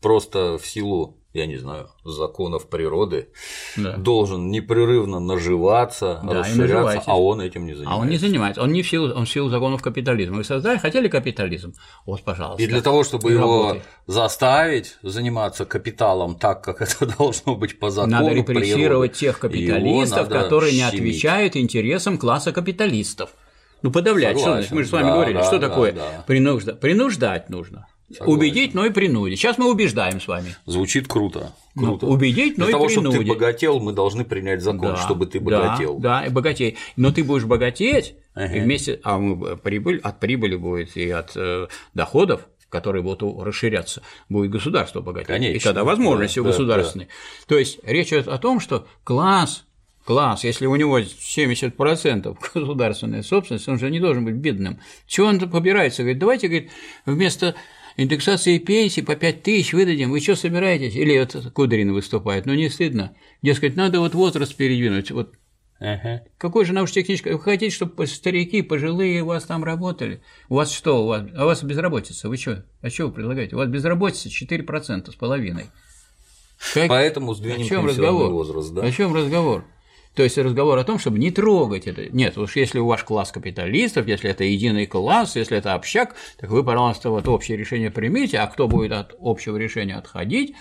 просто 0.00 0.58
в 0.58 0.66
силу 0.66 1.19
я 1.32 1.46
не 1.46 1.56
знаю, 1.58 1.88
законов 2.04 2.68
природы, 2.68 3.28
да. 3.76 3.96
должен 3.96 4.50
непрерывно 4.50 5.20
наживаться, 5.20 6.20
да, 6.24 6.40
расширяться, 6.40 7.02
а 7.06 7.20
он 7.20 7.40
этим 7.40 7.66
не 7.66 7.74
занимается. 7.74 7.94
А 7.94 8.02
он 8.02 8.08
не 8.08 8.16
занимается, 8.16 8.62
он 8.62 8.72
не 8.72 8.82
в 8.82 8.88
силу, 8.88 9.14
он 9.14 9.26
в 9.26 9.30
силу 9.30 9.48
законов 9.48 9.80
капитализма. 9.80 10.38
Вы 10.38 10.44
создали, 10.44 10.78
хотели 10.78 11.06
капитализм? 11.06 11.74
Вот, 12.04 12.22
пожалуйста. 12.22 12.62
И 12.62 12.66
для 12.66 12.82
того, 12.82 13.04
чтобы 13.04 13.30
его 13.30 13.76
заставить 14.06 14.98
заниматься 15.02 15.64
капиталом 15.64 16.34
так, 16.34 16.64
как 16.64 16.82
это 16.82 17.06
должно 17.06 17.54
быть 17.54 17.78
по 17.78 17.90
закону 17.90 18.12
Надо 18.12 18.32
репрессировать 18.32 19.12
природы, 19.12 19.18
тех 19.18 19.38
капиталистов, 19.38 20.28
которые 20.28 20.72
не 20.72 20.82
отвечают 20.82 21.56
интересам 21.56 22.18
класса 22.18 22.52
капиталистов. 22.52 23.30
Ну, 23.82 23.90
подавлять, 23.90 24.38
Согласен. 24.38 24.66
что 24.66 24.74
Мы 24.74 24.82
же 24.82 24.88
с 24.88 24.92
вами 24.92 25.04
да, 25.04 25.14
говорили, 25.14 25.38
да, 25.38 25.44
что 25.44 25.58
да, 25.58 25.68
такое 25.68 25.92
да. 25.92 26.24
Принуждать? 26.26 26.80
Принуждать 26.80 27.48
нужно. 27.48 27.86
Согласен. 28.12 28.32
Убедить, 28.32 28.74
но 28.74 28.86
и 28.86 28.90
принудить. 28.90 29.38
Сейчас 29.38 29.56
мы 29.56 29.70
убеждаем 29.70 30.20
с 30.20 30.26
вами. 30.26 30.56
Звучит 30.66 31.06
круто. 31.06 31.52
Ну, 31.76 31.82
круто. 31.82 32.06
Ну, 32.06 32.12
убедить, 32.12 32.58
но 32.58 32.64
Для 32.64 32.70
и 32.70 32.72
того, 32.72 32.86
принудить. 32.86 33.12
чтобы 33.12 33.24
ты 33.24 33.30
богател, 33.30 33.80
мы 33.80 33.92
должны 33.92 34.24
принять 34.24 34.62
закон, 34.62 34.94
да, 34.94 34.96
чтобы 34.96 35.26
ты 35.26 35.38
богател. 35.38 35.98
Да, 35.98 36.20
да, 36.20 36.26
и 36.26 36.30
богатей. 36.30 36.76
Но 36.96 37.12
ты 37.12 37.22
будешь 37.22 37.44
богатеть, 37.44 38.14
ага. 38.34 38.52
и 38.52 38.60
вместе, 38.60 39.00
а 39.04 39.18
мы, 39.18 39.56
прибыль, 39.56 40.00
от 40.02 40.18
прибыли 40.18 40.56
будет 40.56 40.96
и 40.96 41.08
от 41.08 41.36
э, 41.36 41.68
доходов, 41.94 42.48
которые 42.68 43.02
будут 43.02 43.22
расширяться, 43.44 44.02
будет 44.28 44.50
государство 44.50 45.00
богатеть. 45.00 45.28
Конечно. 45.28 45.56
И 45.56 45.60
тогда 45.60 45.84
возможности 45.84 46.40
да, 46.40 46.46
государственные. 46.46 47.06
Да, 47.06 47.12
да. 47.12 47.46
То 47.46 47.58
есть 47.58 47.78
речь 47.84 48.08
идет 48.08 48.26
о 48.26 48.38
том, 48.38 48.58
что 48.58 48.86
класс 49.04 49.64
класс, 50.04 50.42
если 50.42 50.66
у 50.66 50.74
него 50.74 50.98
70% 50.98 52.36
государственная 52.54 53.22
собственность, 53.22 53.68
он 53.68 53.78
же 53.78 53.90
не 53.90 54.00
должен 54.00 54.24
быть 54.24 54.34
бедным. 54.34 54.80
Чего 55.06 55.28
он 55.28 55.38
побирается? 55.38 56.02
Говорит, 56.02 56.18
давайте, 56.18 56.48
говорит, 56.48 56.70
вместо 57.06 57.54
индексации 58.02 58.58
пенсии 58.58 59.00
по 59.00 59.16
5 59.16 59.42
тысяч 59.42 59.72
выдадим, 59.72 60.10
вы 60.10 60.20
что 60.20 60.36
собираетесь? 60.36 60.94
Или 60.94 61.18
вот 61.18 61.52
Кудрин 61.52 61.92
выступает, 61.92 62.46
ну 62.46 62.54
не 62.54 62.68
стыдно. 62.68 63.16
Дескать, 63.42 63.76
надо 63.76 64.00
вот 64.00 64.14
возраст 64.14 64.54
передвинуть, 64.54 65.10
вот 65.10 65.34
Ага. 65.80 66.24
Какой 66.36 66.66
же 66.66 66.74
научно-технический? 66.74 67.32
Вы 67.32 67.40
хотите, 67.40 67.74
чтобы 67.74 68.06
старики, 68.06 68.60
пожилые 68.60 69.22
у 69.22 69.26
вас 69.26 69.44
там 69.44 69.64
работали? 69.64 70.22
У 70.50 70.56
вас 70.56 70.70
что? 70.70 71.02
У 71.02 71.06
вас, 71.06 71.22
а 71.34 71.44
у 71.44 71.46
вас 71.46 71.62
безработица. 71.62 72.28
Вы 72.28 72.36
что? 72.36 72.66
А 72.82 72.90
что 72.90 73.06
вы 73.06 73.12
предлагаете? 73.12 73.56
У 73.56 73.58
вас 73.58 73.68
безработица 73.68 74.28
4% 74.28 75.10
с 75.10 75.14
половиной. 75.14 75.70
Как? 76.74 76.88
Поэтому 76.88 77.32
сдвинем 77.32 77.64
о 77.64 77.68
чем 77.68 77.86
разговор? 77.86 78.30
возраст, 78.30 78.74
да? 78.74 78.82
О 78.82 78.92
чем 78.92 79.14
разговор? 79.14 79.64
То 80.14 80.24
есть 80.24 80.36
разговор 80.38 80.78
о 80.78 80.84
том, 80.84 80.98
чтобы 80.98 81.18
не 81.18 81.30
трогать 81.30 81.86
это. 81.86 82.06
Нет, 82.10 82.36
уж 82.36 82.56
если 82.56 82.78
у 82.78 82.86
ваш 82.86 83.04
класс 83.04 83.30
капиталистов, 83.30 84.06
если 84.06 84.30
это 84.30 84.44
единый 84.44 84.86
класс, 84.86 85.36
если 85.36 85.56
это 85.56 85.74
общак, 85.74 86.16
так 86.38 86.50
вы, 86.50 86.64
пожалуйста, 86.64 87.10
вот 87.10 87.28
общее 87.28 87.56
решение 87.56 87.90
примите, 87.90 88.38
а 88.38 88.46
кто 88.48 88.66
будет 88.66 88.92
от 88.92 89.14
общего 89.20 89.56
решения 89.56 89.96
отходить? 89.96 90.54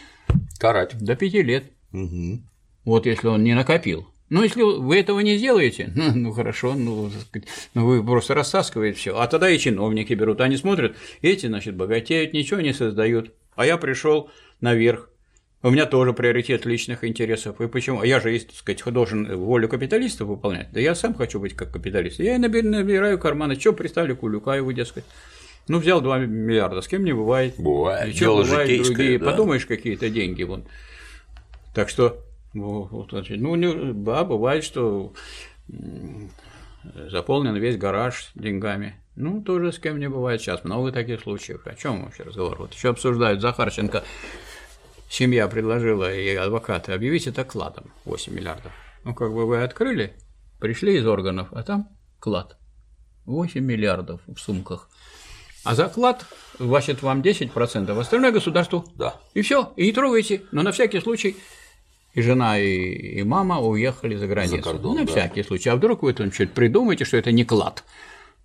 Карать. 0.59 0.97
До 0.99 1.15
пяти 1.15 1.41
лет. 1.41 1.71
Угу. 1.93 2.39
Вот 2.85 3.05
если 3.05 3.27
он 3.27 3.43
не 3.43 3.55
накопил. 3.55 4.07
Ну, 4.29 4.43
если 4.43 4.61
вы 4.61 4.99
этого 4.99 5.19
не 5.21 5.37
сделаете, 5.37 5.91
ну, 5.95 6.11
ну 6.13 6.31
хорошо, 6.31 6.75
ну, 6.75 7.09
ну 7.73 7.85
вы 7.85 8.03
просто 8.03 8.35
растаскиваете 8.35 8.97
все. 8.97 9.17
А 9.17 9.27
тогда 9.27 9.49
и 9.49 9.57
чиновники 9.57 10.13
берут, 10.13 10.41
они 10.41 10.57
смотрят, 10.57 10.95
эти, 11.21 11.47
значит, 11.47 11.75
богатеют, 11.75 12.33
ничего 12.33 12.61
не 12.61 12.73
создают. 12.73 13.33
А 13.55 13.65
я 13.65 13.77
пришел 13.77 14.29
наверх, 14.61 15.09
у 15.61 15.69
меня 15.71 15.85
тоже 15.85 16.13
приоритет 16.13 16.65
личных 16.65 17.03
интересов. 17.03 17.59
И 17.59 17.67
почему? 17.67 18.03
Я 18.03 18.19
же, 18.19 18.39
так 18.39 18.55
сказать, 18.55 18.83
должен 18.93 19.35
волю 19.37 19.67
капиталистов 19.67 20.27
выполнять. 20.27 20.71
Да 20.71 20.79
я 20.79 20.95
сам 20.95 21.13
хочу 21.13 21.39
быть 21.39 21.53
как 21.53 21.71
капиталист. 21.71 22.19
Я 22.19 22.37
набираю 22.37 23.19
карманы. 23.19 23.59
Что 23.59 23.73
представлю 23.73 24.15
Кулюкаеву, 24.15 24.71
дескать. 24.71 25.03
Ну, 25.67 25.79
взял 25.79 26.01
2 26.01 26.19
миллиарда, 26.19 26.81
с 26.81 26.87
кем 26.87 27.03
не 27.03 27.13
бывает. 27.13 27.55
Бывает. 27.57 28.15
Дело 28.15 28.43
бывает 28.43 28.83
другие. 28.83 29.19
Да. 29.19 29.31
Подумаешь, 29.31 29.65
какие-то 29.65 30.09
деньги. 30.09 30.43
Вон. 30.43 30.65
Так 31.75 31.89
что, 31.89 32.23
вот, 32.53 33.11
ну, 33.11 33.93
да, 33.93 34.23
бывает, 34.23 34.63
что 34.63 35.13
заполнен 36.95 37.55
весь 37.57 37.77
гараж 37.77 38.31
деньгами. 38.33 38.95
Ну, 39.15 39.41
тоже 39.41 39.73
с 39.73 39.79
кем 39.79 39.99
не 39.99 40.09
бывает 40.09 40.41
сейчас. 40.41 40.63
Много 40.63 40.91
таких 40.91 41.19
случаев. 41.21 41.67
О 41.67 41.75
чем 41.75 42.05
вообще 42.05 42.23
разговор? 42.23 42.55
Вот 42.57 42.73
еще 42.73 42.89
обсуждают 42.89 43.41
Захарченко 43.41 44.03
семья 45.09 45.47
предложила 45.47 46.13
и 46.13 46.35
адвокаты 46.35 46.91
объявить 46.93 47.27
это 47.27 47.43
кладом 47.43 47.91
8 48.05 48.33
миллиардов. 48.33 48.71
Ну, 49.03 49.13
как 49.13 49.33
бы 49.33 49.45
вы 49.45 49.63
открыли, 49.63 50.13
пришли 50.59 50.97
из 50.97 51.07
органов, 51.07 51.49
а 51.51 51.63
там 51.63 51.89
клад. 52.19 52.57
8 53.25 53.61
миллиардов 53.61 54.21
в 54.27 54.37
сумках. 54.37 54.89
А 55.63 55.75
заклад 55.75 56.25
значит 56.57 57.01
вам 57.01 57.21
10%, 57.21 57.99
остальное 57.99 58.31
государству. 58.31 58.85
Да. 58.95 59.15
И 59.33 59.41
все, 59.41 59.73
и 59.75 59.85
не 59.85 59.91
трогайте. 59.91 60.43
Но 60.51 60.63
на 60.63 60.71
всякий 60.71 60.99
случай 60.99 61.35
и 62.13 62.21
жена, 62.21 62.57
и, 62.57 63.19
и 63.19 63.23
мама 63.23 63.59
уехали 63.59 64.15
за 64.15 64.27
границу. 64.27 64.57
За 64.57 64.61
кордон, 64.61 64.95
на 64.95 65.05
да. 65.05 65.11
всякий 65.11 65.43
случай. 65.43 65.69
А 65.69 65.75
вдруг 65.75 66.03
вы 66.03 66.13
там 66.13 66.31
что-то 66.31 66.53
придумаете, 66.53 67.05
что 67.05 67.17
это 67.17 67.31
не 67.31 67.45
клад. 67.45 67.83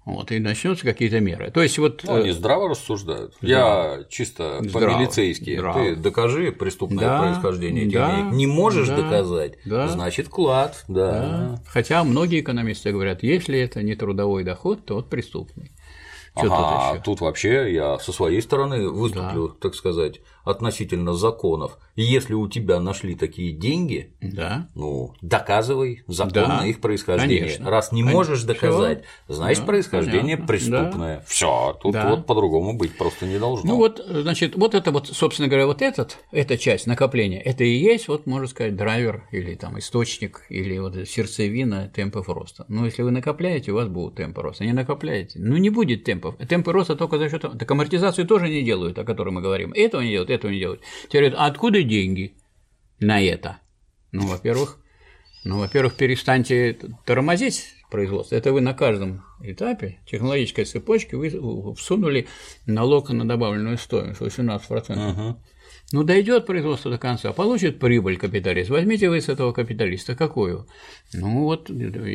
Вот, 0.05 0.33
и 0.33 0.39
начнутся 0.39 0.85
какие-то 0.85 1.21
меры. 1.21 1.51
То 1.51 1.63
есть 1.63 1.79
вот. 1.79 2.03
Ну, 2.05 2.17
они 2.17 2.29
э, 2.29 2.33
здраво 2.33 2.69
рассуждают. 2.69 3.35
Здраво. 3.41 3.99
Я 3.99 4.05
чисто 4.11 4.61
по-милицейски. 4.71 5.63
Ты 5.75 5.97
докажи 5.97 6.53
преступное 6.53 7.05
да, 7.05 7.23
происхождение 7.23 7.87
этих 7.87 7.95
да, 7.95 8.17
денег. 8.17 8.33
Не 8.35 8.47
можешь 8.47 8.89
да, 8.89 8.97
доказать, 8.97 9.55
да, 9.65 9.89
значит 9.89 10.29
клад. 10.29 10.85
Да. 10.89 11.11
да. 11.11 11.63
Хотя 11.67 12.05
многие 12.05 12.41
экономисты 12.41 12.93
говорят, 12.93 13.23
если 13.23 13.59
это 13.59 13.83
не 13.83 13.95
трудовой 13.95 14.45
доход, 14.45 14.85
то 14.85 14.97
вот 14.97 15.09
преступный. 15.09 15.73
Что 16.37 16.53
ага, 16.53 16.57
тут, 16.57 16.95
еще? 16.95 17.05
тут 17.05 17.21
вообще 17.21 17.73
я 17.73 17.99
со 17.99 18.13
своей 18.13 18.43
стороны 18.43 18.89
выступлю, 18.91 19.49
да. 19.49 19.55
так 19.61 19.75
сказать, 19.75 20.21
относительно 20.45 21.15
законов. 21.15 21.79
И 21.97 22.03
если 22.03 22.35
у 22.35 22.49
тебя 22.49 22.81
нашли 22.81 23.15
такие 23.15 23.53
деньги, 23.53 24.13
да. 24.21 24.69
ну, 24.75 25.15
доказывай 25.23 26.03
законно 26.07 26.61
да. 26.61 26.67
их 26.67 26.81
происхождение. 26.81 27.41
Конечно. 27.41 27.71
Раз 27.71 27.93
не 27.93 28.03
конечно. 28.03 28.19
можешь 28.19 28.43
доказать, 28.43 29.05
Всё? 29.27 29.35
значит, 29.35 29.61
да, 29.61 29.67
происхождение 29.67 30.37
понятно. 30.37 30.47
преступное. 30.47 31.17
Да. 31.19 31.25
Все, 31.27 31.79
тут 31.81 31.93
да. 31.93 32.11
вот 32.11 32.27
по-другому 32.27 32.77
быть 32.77 32.97
просто 32.97 33.27
не 33.27 33.39
должно. 33.39 33.73
Ну 33.73 33.77
вот, 33.77 34.05
значит, 34.07 34.57
вот 34.57 34.75
это 34.75 34.91
вот, 34.91 35.09
собственно 35.09 35.49
говоря, 35.49 35.67
вот 35.67 35.83
этот, 35.83 36.19
эта 36.31 36.59
часть 36.59 36.87
накопления, 36.87 37.41
это 37.41 37.65
и 37.65 37.75
есть, 37.77 38.09
вот 38.09 38.27
можно 38.27 38.49
сказать, 38.49 38.77
драйвер 38.77 39.29
или 39.31 39.55
там 39.55 39.79
источник, 39.79 40.43
или 40.49 40.79
вот 40.79 40.97
сердцевина 41.09 41.91
темпов 41.95 42.29
роста. 42.29 42.65
Но 42.69 42.85
если 42.85 43.03
вы 43.03 43.11
накопляете, 43.11 43.73
у 43.73 43.77
вас 43.77 43.89
будут 43.89 44.17
темпы 44.17 44.43
роста. 44.43 44.65
Не 44.65 44.73
накопляете, 44.73 45.39
ну 45.39 45.57
не 45.57 45.71
будет 45.71 46.05
темпов. 46.05 46.37
Темпы 46.49 46.73
роста 46.73 46.97
только 46.97 47.19
за 47.19 47.31
счет 47.31 47.43
так 47.43 47.71
амортизацию 47.71 48.27
тоже 48.27 48.49
не 48.49 48.63
делают, 48.63 48.99
о 48.99 49.05
которой 49.05 49.31
мы 49.31 49.41
говорим. 49.41 49.73
Этого 49.73 50.03
не 50.03 50.11
делают, 50.11 50.31
этого 50.35 50.51
не 50.51 50.59
делают. 50.59 50.83
Теперь 51.09 51.23
говорят, 51.23 51.41
а 51.41 51.47
откуда 51.47 51.83
деньги 51.83 52.35
на 53.01 53.21
это? 53.21 53.59
Ну, 54.13 54.27
во-первых, 54.27 54.79
ну, 55.45 55.59
во-первых, 55.59 55.95
перестаньте 55.95 56.79
тормозить 57.05 57.75
производство. 57.91 58.35
Это 58.35 58.53
вы 58.53 58.61
на 58.61 58.75
каждом 58.75 59.25
этапе 59.41 59.99
технологической 60.07 60.65
цепочки 60.65 61.15
вы 61.15 61.75
всунули 61.75 62.27
налог 62.67 63.11
на 63.11 63.27
добавленную 63.27 63.79
стоимость 63.79 64.21
18%. 64.21 64.61
Uh-huh. 64.69 65.37
Ну, 65.93 66.03
дойдет 66.03 66.47
производство 66.47 66.91
до 66.91 66.97
конца, 66.99 67.33
получит 67.33 67.79
прибыль 67.79 68.17
капиталист. 68.17 68.71
Возьмите 68.71 69.11
вы 69.11 69.21
с 69.21 69.29
этого 69.29 69.53
капиталиста 69.53 70.17
какую? 70.17 70.67
Ну, 71.13 71.45
вот 71.45 71.71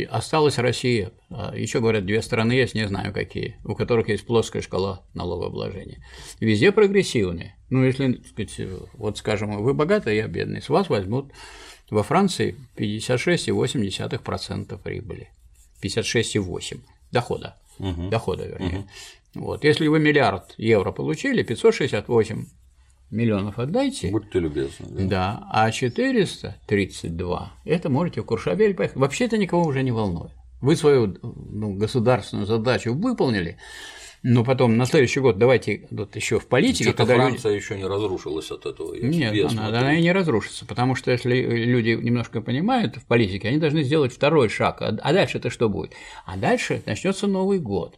осталась 0.09 0.57
Россия. 0.57 1.11
А 1.29 1.55
Еще 1.55 1.79
говорят, 1.79 2.05
две 2.05 2.21
страны 2.21 2.51
есть, 2.53 2.75
не 2.75 2.87
знаю 2.87 3.13
какие, 3.13 3.57
у 3.63 3.75
которых 3.75 4.09
есть 4.09 4.25
плоская 4.25 4.61
шкала 4.61 5.05
налогообложения. 5.13 6.03
Везде 6.39 6.71
прогрессивные. 6.71 7.55
Ну, 7.69 7.85
если, 7.85 8.21
сказать, 8.23 8.59
вот 8.93 9.17
скажем, 9.17 9.61
вы 9.61 9.73
богатый, 9.73 10.17
я 10.17 10.27
бедный, 10.27 10.61
с 10.61 10.69
вас 10.69 10.89
возьмут 10.89 11.31
во 11.89 12.03
Франции 12.03 12.55
56,8% 12.75 14.77
прибыли. 14.81 15.29
56,8 15.81 16.81
дохода. 17.11 17.55
Угу. 17.77 18.09
Дохода, 18.09 18.45
вернее. 18.45 18.79
Угу. 18.79 18.87
Вот. 19.35 19.63
Если 19.63 19.87
вы 19.87 19.99
миллиард 19.99 20.55
евро 20.57 20.91
получили, 20.91 21.43
568 21.43 22.47
миллионов 23.11 23.59
отдайте. 23.59 24.09
Будьте 24.11 24.39
любезны. 24.39 24.85
Да, 24.89 25.05
да 25.07 25.47
а 25.51 25.71
432 25.71 27.53
это 27.65 27.89
можете 27.89 28.21
в 28.21 28.25
Куршабель 28.25 28.73
поехать. 28.73 28.97
Вообще 28.97 29.25
это 29.25 29.37
никого 29.37 29.63
уже 29.63 29.83
не 29.83 29.91
волнует. 29.91 30.31
Вы 30.61 30.75
свою 30.75 31.17
ну, 31.21 31.73
государственную 31.75 32.45
задачу 32.45 32.93
выполнили, 32.93 33.57
но 34.23 34.43
потом 34.43 34.75
на 34.75 34.85
следующий 34.85 35.21
год 35.21 35.37
давайте 35.37 35.87
вот 35.91 36.15
еще 36.15 36.39
в 36.39 36.47
политике. 36.47 36.91
Когда 36.91 37.15
Франция 37.15 37.53
люди... 37.53 37.63
еще 37.63 37.77
не 37.77 37.85
разрушилась 37.85 38.51
от 38.51 38.65
этого. 38.65 38.93
Нет, 38.95 39.51
она, 39.51 39.67
она 39.67 39.95
и 39.95 40.01
не 40.01 40.11
разрушится, 40.11 40.65
потому 40.65 40.95
что 40.95 41.11
если 41.11 41.33
люди 41.33 41.91
немножко 41.91 42.41
понимают 42.41 42.97
в 42.97 43.05
политике, 43.05 43.47
они 43.47 43.57
должны 43.57 43.83
сделать 43.83 44.13
второй 44.13 44.49
шаг. 44.49 44.81
А, 44.81 44.97
а 45.01 45.13
дальше 45.13 45.37
это 45.37 45.49
что 45.49 45.69
будет? 45.69 45.93
А 46.25 46.35
дальше 46.35 46.83
начнется 46.85 47.27
Новый 47.27 47.59
год. 47.59 47.97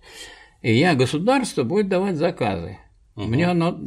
И 0.62 0.78
я 0.78 0.94
государство 0.94 1.64
будет 1.64 1.90
давать 1.90 2.18
заказы. 2.18 2.78
Угу. 3.16 3.26
Мне 3.26 3.48
оно 3.48 3.80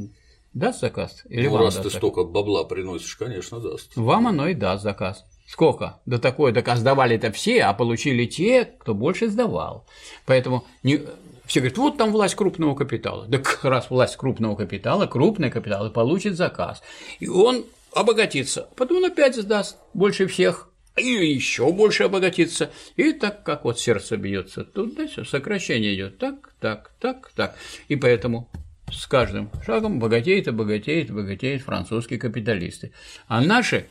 Даст 0.54 0.80
заказ? 0.80 1.24
Или 1.28 1.48
ну, 1.48 1.58
раз 1.58 1.74
ты 1.74 1.82
заказ? 1.82 1.98
столько 1.98 2.22
бабла 2.22 2.62
приносишь, 2.64 3.16
конечно, 3.16 3.58
даст. 3.58 3.96
Вам 3.96 4.28
оно 4.28 4.46
и 4.46 4.54
даст 4.54 4.84
заказ. 4.84 5.24
Сколько? 5.48 6.00
Да 6.06 6.18
такое, 6.18 6.52
так 6.52 6.76
сдавали 6.76 7.16
это 7.16 7.32
все, 7.32 7.64
а 7.64 7.74
получили 7.74 8.24
те, 8.24 8.64
кто 8.64 8.94
больше 8.94 9.28
сдавал. 9.28 9.84
Поэтому 10.26 10.64
не... 10.84 11.00
все 11.44 11.60
говорят, 11.60 11.78
вот 11.78 11.98
там 11.98 12.12
власть 12.12 12.36
крупного 12.36 12.76
капитала. 12.76 13.26
Да 13.26 13.38
как 13.38 13.64
раз 13.64 13.90
власть 13.90 14.16
крупного 14.16 14.54
капитала, 14.54 15.06
крупный 15.06 15.50
капитал 15.50 15.86
и 15.86 15.92
получит 15.92 16.36
заказ. 16.36 16.82
И 17.18 17.28
он 17.28 17.64
обогатится, 17.92 18.68
потом 18.76 18.98
он 18.98 19.06
опять 19.06 19.36
сдаст 19.36 19.76
больше 19.92 20.28
всех, 20.28 20.70
и 20.96 21.08
еще 21.08 21.72
больше 21.72 22.04
обогатится. 22.04 22.70
И 22.94 23.12
так 23.12 23.42
как 23.42 23.64
вот 23.64 23.80
сердце 23.80 24.16
бьется, 24.16 24.62
тут 24.62 24.94
да, 24.94 25.08
сокращение 25.24 25.96
идет. 25.96 26.18
Так, 26.18 26.54
так, 26.60 26.92
так, 27.00 27.32
так. 27.34 27.56
И 27.88 27.96
поэтому 27.96 28.48
с 28.90 29.06
каждым 29.06 29.50
шагом 29.64 29.98
богатеет 29.98 30.48
и 30.48 30.50
богатеет 30.50 31.10
и 31.10 31.12
богатеют 31.12 31.62
французские 31.62 32.18
капиталисты. 32.18 32.92
А 33.26 33.40
наши, 33.40 33.86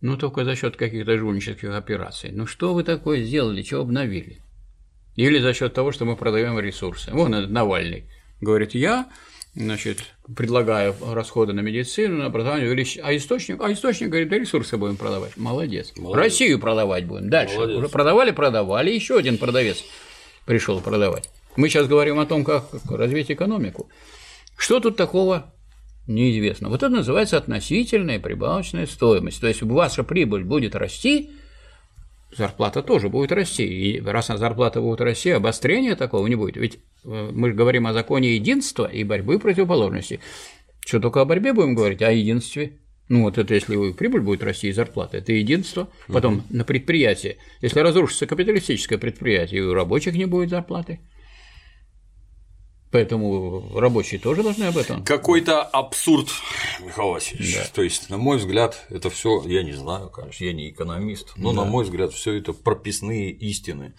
ну 0.00 0.16
только 0.16 0.44
за 0.44 0.56
счет 0.56 0.76
каких-то 0.76 1.16
жульнических 1.16 1.70
операций. 1.74 2.30
Ну 2.32 2.46
что 2.46 2.74
вы 2.74 2.84
такое 2.84 3.22
сделали, 3.22 3.62
чего 3.62 3.82
обновили? 3.82 4.38
Или 5.16 5.38
за 5.38 5.52
счет 5.52 5.74
того, 5.74 5.92
что 5.92 6.04
мы 6.04 6.16
продаем 6.16 6.58
ресурсы. 6.58 7.10
Вон 7.10 7.34
этот 7.34 7.50
Навальный 7.50 8.04
говорит, 8.40 8.74
я 8.74 9.08
значит, 9.54 10.04
предлагаю 10.36 10.94
расходы 11.12 11.52
на 11.52 11.60
медицину, 11.60 12.18
на 12.18 12.26
образование 12.26 12.68
увеличить, 12.68 13.00
а 13.02 13.14
источник, 13.14 13.60
а 13.60 13.72
источник 13.72 14.08
говорит, 14.08 14.28
да 14.28 14.38
ресурсы 14.38 14.76
будем 14.76 14.96
продавать. 14.96 15.36
Молодец. 15.36 15.92
Молодец. 15.96 16.24
Россию 16.24 16.60
продавать 16.60 17.04
будем. 17.04 17.28
Дальше. 17.28 17.56
Молодец. 17.56 17.78
Уже 17.78 17.88
продавали, 17.88 18.30
продавали, 18.30 18.90
еще 18.90 19.18
один 19.18 19.38
продавец 19.38 19.84
пришел 20.46 20.80
продавать. 20.80 21.30
Мы 21.56 21.68
сейчас 21.68 21.88
говорим 21.88 22.18
о 22.18 22.26
том, 22.26 22.44
как 22.44 22.70
развить 22.88 23.30
экономику. 23.30 23.88
Что 24.60 24.78
тут 24.78 24.98
такого 24.98 25.54
неизвестно? 26.06 26.68
Вот 26.68 26.82
это 26.82 26.90
называется 26.90 27.38
относительная 27.38 28.20
прибавочная 28.20 28.84
стоимость. 28.84 29.40
То 29.40 29.48
есть 29.48 29.62
ваша 29.62 30.04
прибыль 30.04 30.44
будет 30.44 30.74
расти, 30.74 31.30
зарплата 32.36 32.82
тоже 32.82 33.08
будет 33.08 33.32
расти. 33.32 33.64
И 33.64 34.00
раз 34.02 34.26
зарплата 34.26 34.82
будет 34.82 35.00
расти, 35.00 35.30
обострения 35.30 35.96
такого 35.96 36.26
не 36.26 36.34
будет. 36.34 36.58
Ведь 36.58 36.78
э, 37.04 37.30
мы 37.32 37.48
же 37.48 37.54
говорим 37.54 37.86
о 37.86 37.94
законе 37.94 38.34
единства 38.34 38.84
и 38.84 39.02
борьбы 39.02 39.38
противоположностей. 39.38 40.20
Что 40.86 41.00
только 41.00 41.22
о 41.22 41.24
борьбе 41.24 41.54
будем 41.54 41.74
говорить, 41.74 42.02
а 42.02 42.08
о 42.08 42.12
единстве? 42.12 42.80
Ну 43.08 43.22
вот 43.22 43.38
это 43.38 43.54
если 43.54 43.92
прибыль 43.92 44.20
будет 44.20 44.42
расти 44.42 44.68
и 44.68 44.72
зарплата, 44.72 45.16
это 45.16 45.32
единство. 45.32 45.88
Потом 46.06 46.34
угу. 46.34 46.44
на 46.50 46.64
предприятие. 46.64 47.38
Если 47.62 47.80
разрушится 47.80 48.26
капиталистическое 48.26 48.98
предприятие, 48.98 49.60
и 49.60 49.64
у 49.64 49.72
рабочих 49.72 50.12
не 50.12 50.26
будет 50.26 50.50
зарплаты. 50.50 51.00
Поэтому 52.90 53.70
рабочие 53.78 54.18
тоже 54.20 54.42
должны 54.42 54.64
об 54.64 54.76
этом. 54.76 55.04
Какой-то 55.04 55.62
абсурд, 55.62 56.28
Михаил 56.80 57.10
Васильевич. 57.10 57.56
Да. 57.56 57.64
То 57.72 57.82
есть, 57.82 58.10
на 58.10 58.18
мой 58.18 58.38
взгляд, 58.38 58.84
это 58.90 59.10
все, 59.10 59.42
я 59.46 59.62
не 59.62 59.72
знаю, 59.72 60.10
конечно, 60.10 60.44
я 60.44 60.52
не 60.52 60.70
экономист, 60.70 61.34
но 61.36 61.52
да. 61.52 61.62
на 61.62 61.70
мой 61.70 61.84
взгляд, 61.84 62.12
все 62.12 62.34
это 62.34 62.52
прописные 62.52 63.30
истины, 63.30 63.94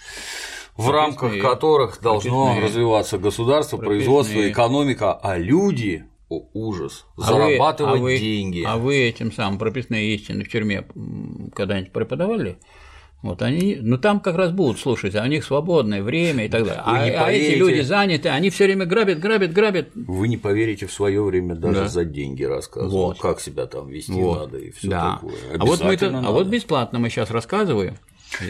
в 0.76 0.88
прописные, 0.88 0.92
рамках 0.92 1.40
которых 1.40 2.02
должно 2.02 2.48
прописные, 2.48 2.68
развиваться 2.68 3.18
государство, 3.18 3.78
прописные. 3.78 3.98
производство, 4.00 4.50
экономика, 4.50 5.14
а 5.14 5.38
люди 5.38 6.06
о, 6.28 6.50
ужас, 6.54 7.06
а 7.18 7.22
зарабатывать 7.22 7.94
вы, 7.94 7.98
а 7.98 8.02
вы, 8.02 8.20
деньги. 8.20 8.64
А 8.68 8.78
вы 8.78 8.98
этим 8.98 9.32
самым 9.32 9.58
прописные 9.58 10.16
истины 10.16 10.44
в 10.44 10.50
тюрьме 10.50 10.86
когда-нибудь 11.56 11.94
преподавали? 11.94 12.58
Вот 13.22 13.44
они, 13.44 13.78
ну 13.80 14.00
там 14.00 14.20
как 14.20 14.36
раз 14.36 14.52
будут 14.52 14.80
слушать, 14.80 15.16
а 15.16 15.22
у 15.22 15.28
них 15.28 15.44
свободное 15.44 16.02
время 16.02 16.46
и 16.46 16.50
так 16.50 16.66
далее. 16.66 16.82
А, 16.84 17.26
а 17.26 17.32
эти 17.32 17.56
люди 17.56 17.82
заняты, 17.82 18.30
они 18.30 18.50
все 18.50 18.66
время 18.66 18.86
грабят, 18.86 19.20
грабят, 19.20 19.54
грабят. 19.54 19.90
Вы 19.94 20.28
не 20.28 20.38
поверите 20.38 20.88
в 20.88 20.92
свое 20.92 21.22
время 21.22 21.54
даже 21.54 21.82
да. 21.82 21.88
за 21.88 22.04
деньги 22.04 22.44
рассказывал, 22.44 23.08
вот. 23.08 23.20
как 23.20 23.40
себя 23.40 23.68
там 23.68 23.90
вести 23.90 24.14
вот. 24.14 24.40
надо 24.40 24.58
и 24.58 24.72
все 24.72 24.90
да. 24.90 25.20
такое. 25.22 25.36
А 25.60 25.66
вот, 25.66 25.84
мы 25.84 25.94
это, 25.94 26.08
а 26.08 26.32
вот 26.32 26.48
бесплатно 26.48 26.98
мы 26.98 27.10
сейчас 27.10 27.30
рассказываем, 27.30 27.96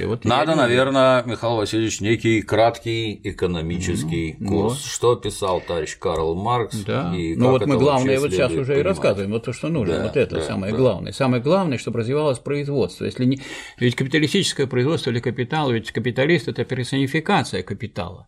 вот 0.05 0.25
Надо, 0.25 0.55
наверное, 0.55 1.23
Михаил 1.23 1.55
Васильевич, 1.55 2.01
некий 2.01 2.41
краткий 2.41 3.19
экономический 3.23 4.31
mm-hmm. 4.31 4.47
курс. 4.47 4.73
Вот. 4.73 4.91
Что 4.91 5.15
писал 5.15 5.61
товарищ 5.61 5.97
Карл 5.97 6.35
Маркс? 6.35 6.77
Да. 6.85 7.13
И 7.15 7.35
ну 7.35 7.51
вот 7.51 7.65
мы 7.65 7.77
главное 7.77 8.19
вот 8.19 8.31
сейчас 8.31 8.51
уже 8.51 8.65
понимать. 8.65 8.79
и 8.79 8.83
рассказываем, 8.83 9.31
вот 9.31 9.43
то, 9.45 9.53
что 9.53 9.69
нужно, 9.69 9.97
да, 9.97 10.03
вот 10.03 10.17
это 10.17 10.35
да, 10.35 10.41
самое 10.41 10.71
да. 10.71 10.77
главное. 10.77 11.11
Самое 11.11 11.41
главное, 11.41 11.77
чтобы 11.77 11.99
развивалось 11.99 12.39
производство. 12.39 13.05
Если 13.05 13.25
не... 13.25 13.41
Ведь 13.77 13.95
капиталистическое 13.95 14.67
производство 14.67 15.09
или 15.09 15.19
капитал, 15.19 15.71
ведь 15.71 15.91
капиталист– 15.91 16.47
это 16.47 16.63
персонификация 16.63 17.63
капитала. 17.63 18.27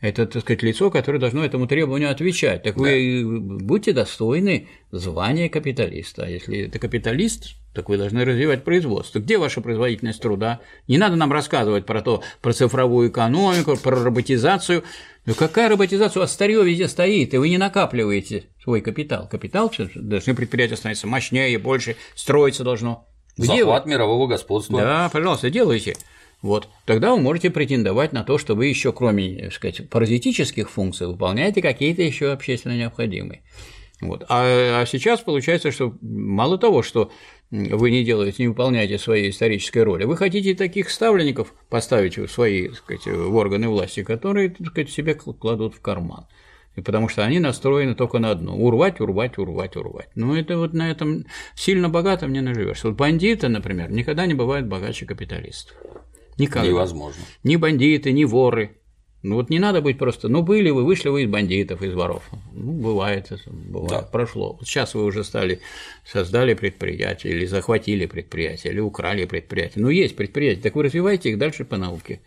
Это, 0.00 0.26
так 0.26 0.42
сказать, 0.42 0.62
лицо, 0.62 0.90
которое 0.90 1.18
должно 1.18 1.44
этому 1.44 1.66
требованию 1.66 2.10
отвечать. 2.10 2.62
Так 2.62 2.76
да. 2.76 2.82
вы 2.82 3.24
будьте 3.40 3.92
достойны 3.92 4.68
звания 4.90 5.48
капиталиста. 5.48 6.24
А 6.24 6.28
если 6.28 6.66
это 6.66 6.78
капиталист, 6.78 7.56
так 7.72 7.88
вы 7.88 7.96
должны 7.96 8.24
развивать 8.24 8.64
производство. 8.64 9.18
Где 9.18 9.38
ваша 9.38 9.60
производительность 9.60 10.20
труда? 10.20 10.60
Не 10.88 10.98
надо 10.98 11.16
нам 11.16 11.32
рассказывать 11.32 11.86
про 11.86 12.02
то, 12.02 12.22
про 12.42 12.52
цифровую 12.52 13.08
экономику, 13.08 13.76
про 13.76 14.02
роботизацию. 14.02 14.84
Ну 15.26 15.34
какая 15.34 15.68
роботизация? 15.70 16.20
У 16.20 16.22
вас 16.22 16.32
старье 16.32 16.62
везде 16.62 16.86
стоит, 16.86 17.32
и 17.32 17.38
вы 17.38 17.48
не 17.48 17.58
накапливаете 17.58 18.44
свой 18.62 18.80
капитал. 18.80 19.26
Капитал 19.28 19.72
должны 19.94 20.34
предприятия 20.34 20.76
становиться 20.76 21.06
мощнее, 21.06 21.58
больше, 21.58 21.96
строиться 22.14 22.62
должно. 22.62 23.08
Где 23.36 23.58
Захват 23.58 23.84
вы? 23.84 23.90
мирового 23.90 24.26
господства. 24.26 24.80
Да, 24.80 25.10
пожалуйста, 25.12 25.50
делайте. 25.50 25.96
Вот, 26.44 26.68
тогда 26.84 27.14
вы 27.14 27.22
можете 27.22 27.48
претендовать 27.48 28.12
на 28.12 28.22
то, 28.22 28.36
что 28.36 28.54
вы 28.54 28.66
еще, 28.66 28.92
кроме, 28.92 29.44
так 29.44 29.52
сказать, 29.54 29.88
паразитических 29.88 30.70
функций, 30.70 31.06
выполняете 31.06 31.62
какие-то 31.62 32.02
еще 32.02 32.32
общественно 32.32 32.76
необходимые. 32.76 33.40
Вот. 34.02 34.26
А, 34.28 34.82
а 34.82 34.84
сейчас 34.84 35.20
получается, 35.20 35.72
что 35.72 35.94
мало 36.02 36.58
того, 36.58 36.82
что 36.82 37.10
вы 37.50 37.90
не 37.90 38.04
делаете, 38.04 38.42
не 38.42 38.48
выполняете 38.48 38.98
своей 38.98 39.30
исторической 39.30 39.84
роли, 39.84 40.04
вы 40.04 40.18
хотите 40.18 40.54
таких 40.54 40.90
ставленников 40.90 41.54
поставить 41.70 42.18
в 42.18 42.28
свои 42.28 42.68
так 42.68 42.76
сказать, 42.76 43.06
в 43.06 43.34
органы 43.34 43.70
власти, 43.70 44.02
которые 44.02 44.50
так 44.50 44.66
сказать, 44.66 44.90
себе 44.90 45.14
кладут 45.14 45.74
в 45.74 45.80
карман. 45.80 46.26
И 46.76 46.82
потому 46.82 47.08
что 47.08 47.24
они 47.24 47.38
настроены 47.38 47.94
только 47.94 48.18
на 48.18 48.32
одно– 48.32 48.54
урвать, 48.58 49.00
урвать, 49.00 49.38
урвать, 49.38 49.76
урвать. 49.76 50.10
Ну, 50.14 50.36
это 50.36 50.58
вот 50.58 50.74
на 50.74 50.90
этом 50.90 51.24
сильно 51.54 51.88
богатым 51.88 52.34
не 52.34 52.42
наживешься. 52.42 52.88
Вот 52.88 52.98
бандиты, 52.98 53.48
например, 53.48 53.90
никогда 53.90 54.26
не 54.26 54.34
бывают 54.34 54.66
богаче 54.66 55.06
капиталистов. 55.06 55.74
Никогда. 56.38 56.68
Невозможно. 56.68 57.22
Ни 57.42 57.56
бандиты, 57.56 58.12
ни 58.12 58.24
воры, 58.24 58.76
ну 59.24 59.36
вот 59.36 59.48
не 59.48 59.58
надо 59.58 59.80
быть 59.80 59.96
просто, 59.96 60.28
ну 60.28 60.42
были 60.42 60.68
вы, 60.68 60.84
вышли 60.84 61.08
вы 61.08 61.22
из 61.22 61.30
бандитов, 61.30 61.80
из 61.80 61.94
воров. 61.94 62.28
Ну, 62.52 62.72
бывает, 62.72 63.32
это 63.32 63.50
бывает, 63.50 63.90
да. 63.90 64.02
прошло. 64.02 64.52
Вот 64.58 64.68
сейчас 64.68 64.92
вы 64.94 65.02
уже 65.02 65.24
стали, 65.24 65.60
создали 66.04 66.52
предприятие, 66.52 67.32
или 67.32 67.46
захватили 67.46 68.04
предприятие, 68.04 68.74
или 68.74 68.80
украли 68.80 69.24
предприятие. 69.24 69.82
Ну, 69.82 69.88
есть 69.88 70.14
предприятия, 70.14 70.60
так 70.60 70.74
вы 70.74 70.82
развиваете 70.82 71.30
их 71.30 71.38
дальше 71.38 71.64
по 71.64 71.78
науке. 71.78 72.20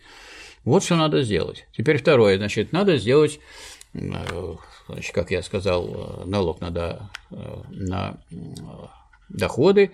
Вот 0.64 0.82
что 0.82 0.96
надо 0.96 1.22
сделать. 1.22 1.66
Теперь 1.72 1.98
второе, 1.98 2.36
значит, 2.36 2.72
надо 2.72 2.98
сделать, 2.98 3.38
э, 3.94 4.56
значит, 4.88 5.14
как 5.14 5.30
я 5.30 5.42
сказал, 5.44 6.24
налог 6.26 6.60
на, 6.60 7.10
на 7.70 8.20
доходы 9.28 9.92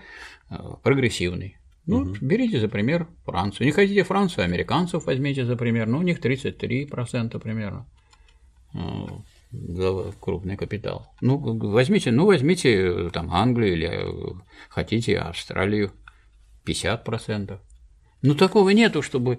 э, 0.49 0.57
прогрессивный. 0.83 1.59
Ну, 1.87 2.03
угу. 2.03 2.17
берите 2.21 2.61
за 2.61 2.69
пример 2.69 3.07
Францию. 3.25 3.67
Не 3.67 3.73
хотите 3.73 4.05
Францию, 4.05 4.45
американцев 4.45 5.05
возьмите 5.07 5.45
за 5.45 5.57
пример. 5.57 5.87
Ну, 5.87 5.99
у 5.99 6.03
них 6.03 6.21
33% 6.21 7.39
примерно 7.39 7.87
за 9.53 10.13
крупный 10.21 10.57
капитал. 10.57 11.13
Ну, 11.21 11.39
возьмите, 11.39 12.11
ну, 12.11 12.27
возьмите 12.27 13.11
там 13.11 13.33
Англию 13.33 13.73
или 13.73 14.37
хотите 14.69 15.19
Австралию 15.19 15.93
50%. 16.67 17.59
Ну, 18.23 18.35
такого 18.35 18.71
нету, 18.71 19.03
чтобы, 19.03 19.39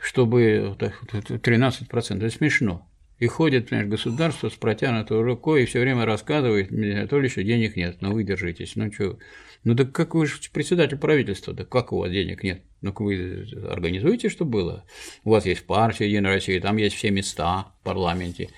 чтобы 0.00 0.76
13%. 0.78 2.16
Это 2.16 2.30
смешно. 2.30 2.88
И 3.18 3.26
ходит, 3.26 3.68
понимаешь, 3.68 3.88
государство 3.88 4.48
с 4.48 4.54
протянутой 4.54 5.22
рукой 5.22 5.62
и 5.62 5.66
все 5.66 5.80
время 5.80 6.04
рассказывает, 6.04 6.70
то 7.08 7.20
ли 7.20 7.28
еще 7.28 7.44
денег 7.44 7.76
нет, 7.76 7.98
но 8.00 8.12
вы 8.12 8.24
держитесь. 8.24 8.74
Ну 8.74 8.92
что, 8.92 9.18
ну 9.64 9.76
так 9.76 9.92
как 9.92 10.14
вы 10.14 10.26
же 10.26 10.38
председатель 10.52 10.98
правительства, 10.98 11.52
да 11.52 11.64
как 11.64 11.92
у 11.92 11.98
вас 11.98 12.10
денег 12.10 12.42
нет? 12.42 12.62
Ну 12.80 12.92
вы 12.98 13.46
организуете, 13.70 14.28
что 14.28 14.44
было? 14.44 14.84
У 15.24 15.30
вас 15.30 15.46
есть 15.46 15.64
партия 15.66 16.08
Единая 16.08 16.34
Россия, 16.34 16.60
там 16.60 16.76
есть 16.76 16.96
все 16.96 17.10
места 17.10 17.72
в 17.80 17.84
парламенте, 17.84 18.50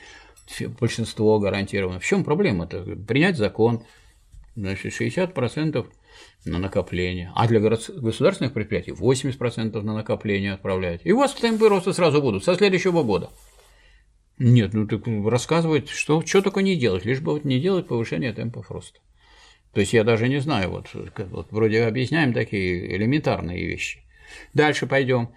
большинство 0.81 1.39
гарантировано. 1.39 2.01
В 2.01 2.05
чем 2.05 2.25
проблема-то? 2.25 2.83
Принять 3.07 3.37
закон, 3.37 3.85
значит, 4.57 4.99
60% 4.99 5.87
на 6.45 6.59
накопление, 6.59 7.33
а 7.35 7.49
для 7.49 7.61
государственных 7.61 8.53
предприятий 8.53 8.93
80% 8.93 9.81
на 9.81 9.95
накопление 9.95 10.55
отправляют. 10.55 11.03
И 11.05 11.13
у 11.13 11.19
вас 11.19 11.35
темпы 11.35 11.69
роста 11.69 11.93
сразу 11.93 12.21
будут 12.21 12.45
со 12.45 12.55
следующего 12.55 13.03
года. 13.03 13.31
Нет, 14.39 14.75
ну 14.75 14.87
так 14.87 15.03
рассказывать, 15.07 15.89
что, 15.89 16.25
что 16.27 16.43
только 16.43 16.61
не 16.61 16.77
делать, 16.77 17.05
лишь 17.05 17.21
бы 17.21 17.33
вот 17.33 17.45
не 17.45 17.61
делать 17.61 17.87
повышение 17.87 18.33
темпов 18.33 18.71
роста. 18.71 19.01
То 19.75 19.81
есть 19.81 19.93
я 19.93 20.05
даже 20.05 20.29
не 20.29 20.39
знаю, 20.39 20.71
вот, 20.71 20.87
вот 21.31 21.49
вроде 21.51 21.83
объясняем 21.85 22.33
такие 22.33 22.97
элементарные 22.97 23.67
вещи. 23.67 24.03
Дальше 24.55 24.87
пойдем. 24.87 25.31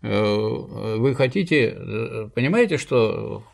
Э, 0.00 0.96
вы 0.96 1.14
хотите, 1.14 1.74
э, 1.76 2.30
понимаете, 2.34 2.78
что 2.78 3.44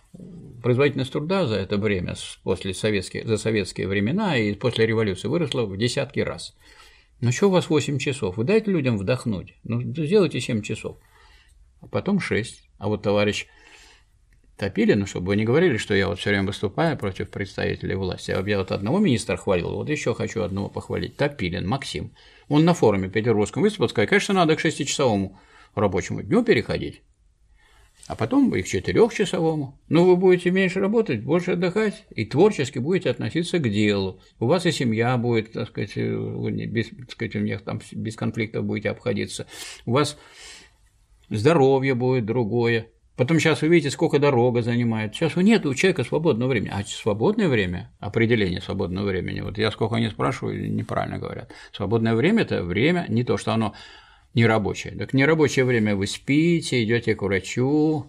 производительность 0.63 1.13
труда 1.13 1.47
за 1.47 1.57
это 1.57 1.77
время, 1.77 2.15
после 2.43 2.73
советские, 2.73 3.27
за 3.27 3.37
советские 3.37 3.89
времена 3.89 4.37
и 4.37 4.55
после 4.55 4.87
революции 4.87 5.29
выросла 5.29 5.65
в 5.65 5.77
десятки 5.77 6.21
раз. 6.21 6.57
Ну 7.21 7.33
что 7.33 7.49
у 7.49 7.51
вас 7.51 7.69
8 7.69 7.99
часов? 7.99 8.37
Вы 8.37 8.45
дайте 8.45 8.71
людям 8.71 8.97
вдохнуть. 8.97 9.55
Ну, 9.65 9.83
сделайте 9.83 10.41
7 10.41 10.63
часов, 10.63 10.99
а 11.81 11.89
потом 11.89 12.21
6. 12.21 12.69
А 12.79 12.89
вот 12.89 13.03
товарищ 13.03 13.47
Топилину, 14.59 15.07
чтобы 15.07 15.29
вы 15.29 15.37
не 15.37 15.45
говорили, 15.45 15.77
что 15.77 15.95
я 15.95 16.09
вот 16.09 16.19
все 16.19 16.31
время 16.31 16.47
выступаю 16.47 16.99
против 16.99 17.31
представителей 17.31 17.95
власти. 17.95 18.33
Я 18.33 18.59
вот 18.59 18.73
одного 18.73 18.99
министра 18.99 19.37
хвалил, 19.37 19.77
вот 19.77 19.89
еще 19.89 20.15
хочу 20.15 20.43
одного 20.43 20.69
похвалить. 20.69 21.17
Топилин, 21.17 21.67
Максим. 21.67 22.13
Он 22.49 22.65
на 22.65 22.75
форуме 22.75 23.09
петербургском 23.09 23.63
выступил, 23.63 23.89
сказал, 23.89 24.09
конечно, 24.09 24.35
надо 24.35 24.57
к 24.57 24.61
шестичасовому 24.61 25.39
рабочему 25.77 26.23
дню 26.23 26.43
переходить, 26.43 27.03
а 28.09 28.17
потом 28.17 28.53
и 28.53 28.63
к 28.63 28.67
четырехчасовому. 28.67 29.79
Но 29.89 30.05
вы 30.05 30.17
будете 30.17 30.51
меньше 30.51 30.81
работать, 30.81 31.23
больше 31.23 31.53
отдыхать, 31.53 32.05
и 32.11 32.25
творчески 32.25 32.81
будете 32.81 33.11
относиться 33.11 33.61
к 33.61 33.71
делу. 33.71 34.21
У 34.41 34.47
вас 34.47 34.67
и 34.67 34.73
семья 34.73 35.17
будет, 35.19 35.53
так 35.53 35.69
сказать, 35.69 35.97
без, 35.97 36.89
так 36.89 37.13
сказать, 37.13 37.37
у 37.37 37.41
них 37.41 37.63
там 37.63 37.81
без 37.93 38.17
конфликтов 38.17 38.65
будете 38.65 38.91
обходиться. 38.91 39.47
У 39.87 39.93
вас 39.93 40.19
здоровье 41.31 41.95
будет 41.95 42.27
другое. 42.27 42.89
Потом 43.19 43.41
сейчас 43.41 43.63
вы 43.63 43.69
видите, 43.69 43.91
сколько 43.91 44.21
дорога 44.21 44.63
занимает. 44.63 45.13
Сейчас 45.13 45.35
нет 45.35 45.67
у 45.67 45.75
человека 45.75 46.05
свободного 46.05 46.51
времени. 46.51 46.71
А 46.73 46.85
свободное 46.85 47.49
время, 47.49 47.91
определение 47.99 48.61
свободного 48.61 49.07
времени, 49.07 49.41
вот 49.41 49.59
я 49.59 49.73
сколько 49.73 49.97
не 49.97 50.09
спрашиваю, 50.09 50.73
неправильно 50.73 51.19
говорят. 51.19 51.51
Свободное 51.73 52.15
время– 52.15 52.43
это 52.45 52.63
время, 52.63 53.07
не 53.09 53.25
то, 53.25 53.37
что 53.37 53.53
оно 53.53 53.75
нерабочее. 54.35 54.95
Так 54.97 55.15
нерабочее 55.15 55.65
время 55.65 55.97
вы 55.97 56.07
спите, 56.07 56.85
идете 56.85 57.17
к 57.17 57.23
врачу, 57.23 58.07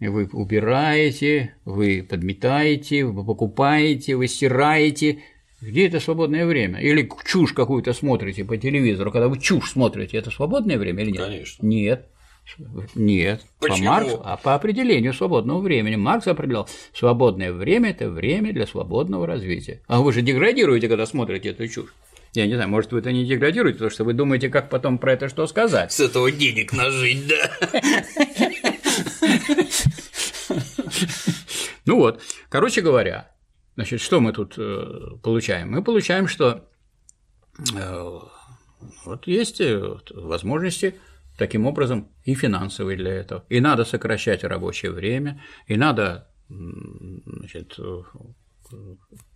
вы 0.00 0.26
убираете, 0.32 1.54
вы 1.66 2.02
подметаете, 2.02 3.04
вы 3.04 3.22
покупаете, 3.22 4.16
вы 4.16 4.26
стираете. 4.26 5.18
Где 5.60 5.86
это 5.86 6.00
свободное 6.00 6.46
время? 6.46 6.80
Или 6.80 7.06
чушь 7.26 7.52
какую-то 7.52 7.92
смотрите 7.92 8.46
по 8.46 8.56
телевизору, 8.56 9.12
когда 9.12 9.28
вы 9.28 9.38
чушь 9.38 9.72
смотрите, 9.72 10.16
это 10.16 10.30
свободное 10.30 10.78
время 10.78 11.02
или 11.02 11.10
нет? 11.10 11.20
Конечно. 11.20 11.66
Нет. 11.66 12.08
Нет, 12.94 13.42
Почему? 13.60 13.78
по 13.78 13.84
Марксу, 13.84 14.22
а 14.24 14.36
по 14.36 14.54
определению 14.54 15.14
свободного 15.14 15.60
времени. 15.60 15.96
Маркс 15.96 16.26
определял, 16.26 16.68
свободное 16.92 17.52
время– 17.52 17.90
это 17.92 18.10
время 18.10 18.52
для 18.52 18.66
свободного 18.66 19.26
развития. 19.26 19.82
А 19.86 20.00
вы 20.00 20.12
же 20.12 20.22
деградируете, 20.22 20.88
когда 20.88 21.06
смотрите 21.06 21.50
эту 21.50 21.68
чушь. 21.68 21.94
Я 22.34 22.46
не 22.46 22.54
знаю, 22.54 22.68
может, 22.68 22.92
вы 22.92 23.00
это 23.00 23.12
не 23.12 23.24
деградируете, 23.24 23.78
потому 23.78 23.90
что 23.90 24.04
вы 24.04 24.12
думаете, 24.12 24.48
как 24.48 24.70
потом 24.70 24.98
про 24.98 25.14
это 25.14 25.28
что 25.28 25.46
сказать. 25.46 25.92
С 25.92 26.00
этого 26.00 26.30
денег 26.30 26.72
нажить, 26.72 27.26
да. 27.26 27.50
Ну 31.86 31.96
вот, 31.96 32.22
короче 32.48 32.82
говоря, 32.82 33.34
значит, 33.74 34.00
что 34.00 34.20
мы 34.20 34.32
тут 34.32 34.54
э, 34.58 35.16
получаем? 35.22 35.70
Мы 35.70 35.82
получаем, 35.82 36.28
что 36.28 36.68
э, 37.74 38.18
вот 39.04 39.26
есть 39.26 39.60
э, 39.60 39.96
возможности 40.10 41.00
таким 41.40 41.66
образом 41.66 42.12
и 42.24 42.34
финансовые 42.34 42.96
для 42.96 43.12
этого. 43.14 43.44
И 43.48 43.60
надо 43.60 43.84
сокращать 43.84 44.44
рабочее 44.44 44.92
время, 44.92 45.40
и 45.66 45.76
надо 45.76 46.28
значит, 46.48 47.78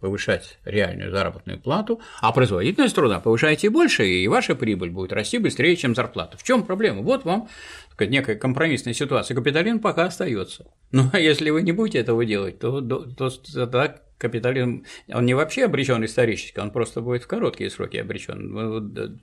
повышать 0.01 0.59
реальную 0.65 1.11
заработную 1.11 1.59
плату, 1.59 2.01
а 2.21 2.31
производительность 2.33 2.95
труда 2.95 3.21
повышаете 3.21 3.71
больше, 3.71 4.07
и 4.07 4.29
ваша 4.29 4.55
прибыль 4.55 4.91
будет 4.91 5.13
расти 5.13 5.39
быстрее, 5.39 5.77
чем 5.77 5.95
зарплата. 5.95 6.37
В 6.37 6.43
чем 6.43 6.63
проблема? 6.63 7.01
Вот 7.03 7.25
вам 7.25 7.49
сказать, 7.93 8.13
некая 8.13 8.37
компромиссная 8.37 8.93
ситуация. 8.93 9.35
Капитализм 9.35 9.79
пока 9.81 10.05
остается. 10.05 10.67
Ну, 10.93 11.05
а 11.13 11.19
если 11.19 11.49
вы 11.49 11.63
не 11.63 11.73
будете 11.73 11.99
этого 11.99 12.25
делать, 12.27 12.59
то, 12.59 12.81
то, 12.81 13.31
тогда 13.31 13.97
капитализм, 14.19 14.85
он 15.09 15.27
не 15.27 15.35
вообще 15.35 15.65
обречен 15.65 16.05
исторически, 16.05 16.59
он 16.59 16.71
просто 16.71 17.01
будет 17.01 17.25
в 17.25 17.27
короткие 17.27 17.71
сроки 17.71 17.97
обречен. 17.97 19.19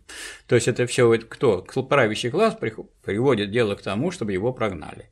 То 0.47 0.55
есть 0.55 0.67
это 0.67 0.85
все 0.85 1.17
кто? 1.19 1.61
Правящий 1.61 2.29
класс 2.29 2.57
приводит 3.03 3.51
дело 3.51 3.75
к 3.75 3.81
тому, 3.81 4.11
чтобы 4.11 4.33
его 4.33 4.53
прогнали. 4.53 5.09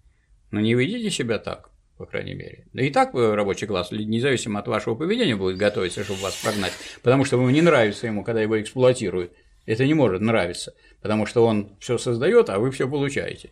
Но 0.51 0.59
не 0.59 0.73
ведите 0.73 1.09
себя 1.09 1.39
так 1.39 1.69
по 1.99 2.05
крайней 2.05 2.33
мере. 2.33 2.65
Да 2.71 2.81
и 2.81 2.91
так 2.91 3.13
э, 3.13 3.35
рабочий 3.35 3.67
класс, 3.67 3.91
независимо 3.91 4.61
от 4.61 4.69
вашего 4.69 4.95
поведения, 4.95 5.35
будет 5.35 5.57
готовиться, 5.57 6.05
чтобы 6.05 6.21
вас 6.21 6.33
прогнать, 6.37 6.71
потому 7.03 7.25
что 7.25 7.35
вам 7.35 7.51
не 7.51 7.61
нравится 7.61 8.07
ему, 8.07 8.23
когда 8.23 8.41
его 8.41 8.59
эксплуатируют. 8.59 9.33
Это 9.65 9.85
не 9.85 9.93
может 9.93 10.21
нравиться, 10.21 10.73
потому 11.01 11.25
что 11.25 11.45
он 11.45 11.75
все 11.81 11.97
создает, 11.97 12.49
а 12.49 12.57
вы 12.57 12.71
все 12.71 12.87
получаете. 12.89 13.51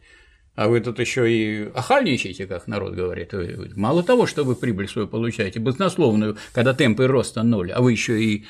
А 0.58 0.68
вы 0.68 0.82
тут 0.82 0.98
еще 0.98 1.32
и 1.32 1.70
охальничаете, 1.76 2.48
как 2.48 2.66
народ 2.66 2.96
говорит. 2.96 3.32
Мало 3.78 4.02
того, 4.02 4.26
что 4.26 4.44
вы 4.44 4.56
прибыль 4.56 4.88
свою 4.88 5.08
получаете, 5.08 5.60
баснословную, 5.60 6.36
когда 6.52 6.74
темпы 6.74 7.06
роста 7.06 7.44
ноль, 7.44 7.72
а 7.72 7.80
вы 7.80 7.92
еще 7.92 8.20
и 8.20 8.48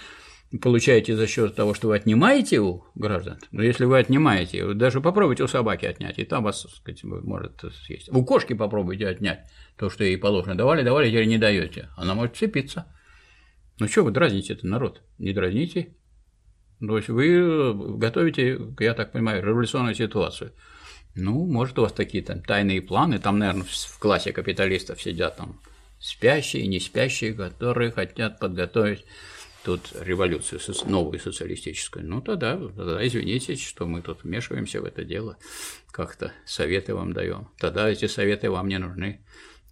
получаете 0.61 1.17
за 1.17 1.27
счет 1.27 1.55
того, 1.55 1.73
что 1.73 1.89
вы 1.89 1.97
отнимаете 1.97 2.61
у 2.61 2.85
граждан, 2.95 3.39
но 3.51 3.61
если 3.61 3.83
вы 3.83 3.99
отнимаете, 3.99 4.73
даже 4.73 5.01
попробуйте 5.01 5.43
у 5.43 5.47
собаки 5.49 5.85
отнять, 5.85 6.17
и 6.17 6.23
там 6.23 6.45
вас, 6.45 6.61
так 6.61 6.71
сказать, 6.71 7.03
может 7.03 7.61
съесть. 7.83 8.07
У 8.09 8.23
кошки 8.23 8.53
попробуйте 8.53 9.05
отнять 9.05 9.41
то, 9.77 9.89
что 9.89 10.05
ей 10.05 10.17
положено. 10.17 10.55
Давали, 10.55 10.83
давали, 10.83 11.09
теперь 11.09 11.27
не 11.27 11.37
даете. 11.37 11.89
Она 11.97 12.15
может 12.15 12.37
вцепиться. 12.37 12.85
Ну 13.79 13.87
что 13.89 14.05
вы 14.05 14.11
дразните 14.11 14.53
это 14.53 14.65
народ? 14.65 15.01
Не 15.17 15.33
дразните. 15.33 15.97
То 16.79 16.95
есть 16.95 17.09
вы 17.09 17.97
готовите, 17.97 18.57
я 18.79 18.93
так 18.93 19.11
понимаю, 19.11 19.43
революционную 19.43 19.93
ситуацию. 19.93 20.53
Ну, 21.17 21.45
может, 21.47 21.79
у 21.79 21.81
вас 21.81 21.93
такие 21.93 22.23
там 22.23 22.41
тайные 22.41 22.81
планы, 22.81 23.17
там, 23.17 23.39
наверное, 23.39 23.65
в 23.65 23.99
классе 23.99 24.31
капиталистов 24.31 25.01
сидят 25.01 25.37
там 25.37 25.59
спящие 25.99 26.63
и 26.63 26.67
не 26.67 26.79
спящие, 26.79 27.33
которые 27.33 27.91
хотят 27.91 28.39
подготовить 28.39 29.03
тут 29.63 29.91
революцию 29.99 30.61
новую 30.85 31.19
социалистическую, 31.19 32.05
ну 32.05 32.21
тогда, 32.21 32.55
тогда 32.55 33.05
извините, 33.05 33.55
что 33.57 33.85
мы 33.85 34.01
тут 34.01 34.23
вмешиваемся 34.23 34.79
в 34.79 34.85
это 34.85 35.03
дело, 35.03 35.37
как-то 35.91 36.31
советы 36.45 36.93
вам 36.93 37.11
даем. 37.13 37.49
Тогда 37.57 37.89
эти 37.89 38.05
советы 38.05 38.49
вам 38.49 38.67
не 38.67 38.77
нужны. 38.77 39.19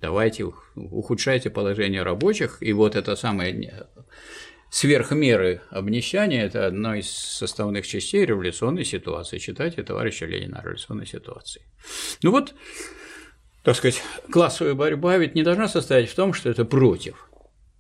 Давайте 0.01 0.51
ухудшайте 0.75 1.49
положение 1.49 2.03
рабочих, 2.03 2.57
и 2.61 2.73
вот 2.73 2.95
это 2.95 3.15
самое 3.15 3.53
сверхмеры 4.75 5.61
обнищания– 5.69 6.43
это 6.45 6.67
одна 6.67 6.99
из 6.99 7.09
составных 7.09 7.87
частей 7.87 8.25
революционной 8.25 8.83
ситуации. 8.83 9.37
Читайте 9.37 9.83
товарища 9.83 10.25
Ленина 10.25 10.59
о 10.59 10.63
революционной 10.63 11.07
ситуации. 11.07 11.61
Ну 12.21 12.31
вот, 12.31 12.53
так 13.63 13.77
сказать, 13.77 14.03
классовая 14.29 14.73
борьба 14.73 15.15
ведь 15.15 15.33
не 15.33 15.43
должна 15.43 15.69
состоять 15.69 16.09
в 16.09 16.15
том, 16.15 16.33
что 16.33 16.49
это 16.49 16.65
против. 16.65 17.29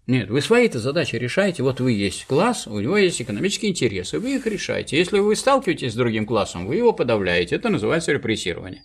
Нет, 0.07 0.29
вы 0.29 0.39
свои-то 0.39 0.79
задачи 0.79 1.17
решаете. 1.17 1.63
Вот 1.63 1.81
вы 1.81 1.91
есть 1.91 2.27
класс, 2.27 2.65
у 2.65 2.79
него 2.79 2.95
есть 2.95 3.21
экономические 3.21 3.71
интересы, 3.71 4.17
вы 4.17 4.35
их 4.35 4.47
решаете. 4.47 4.97
Если 4.97 5.19
вы 5.19 5.35
сталкиваетесь 5.35 5.91
с 5.91 5.95
другим 5.95 6.25
классом, 6.25 6.65
вы 6.65 6.77
его 6.77 6.93
подавляете. 6.93 7.57
Это 7.57 7.67
называется 7.67 8.13
репрессирование. 8.13 8.83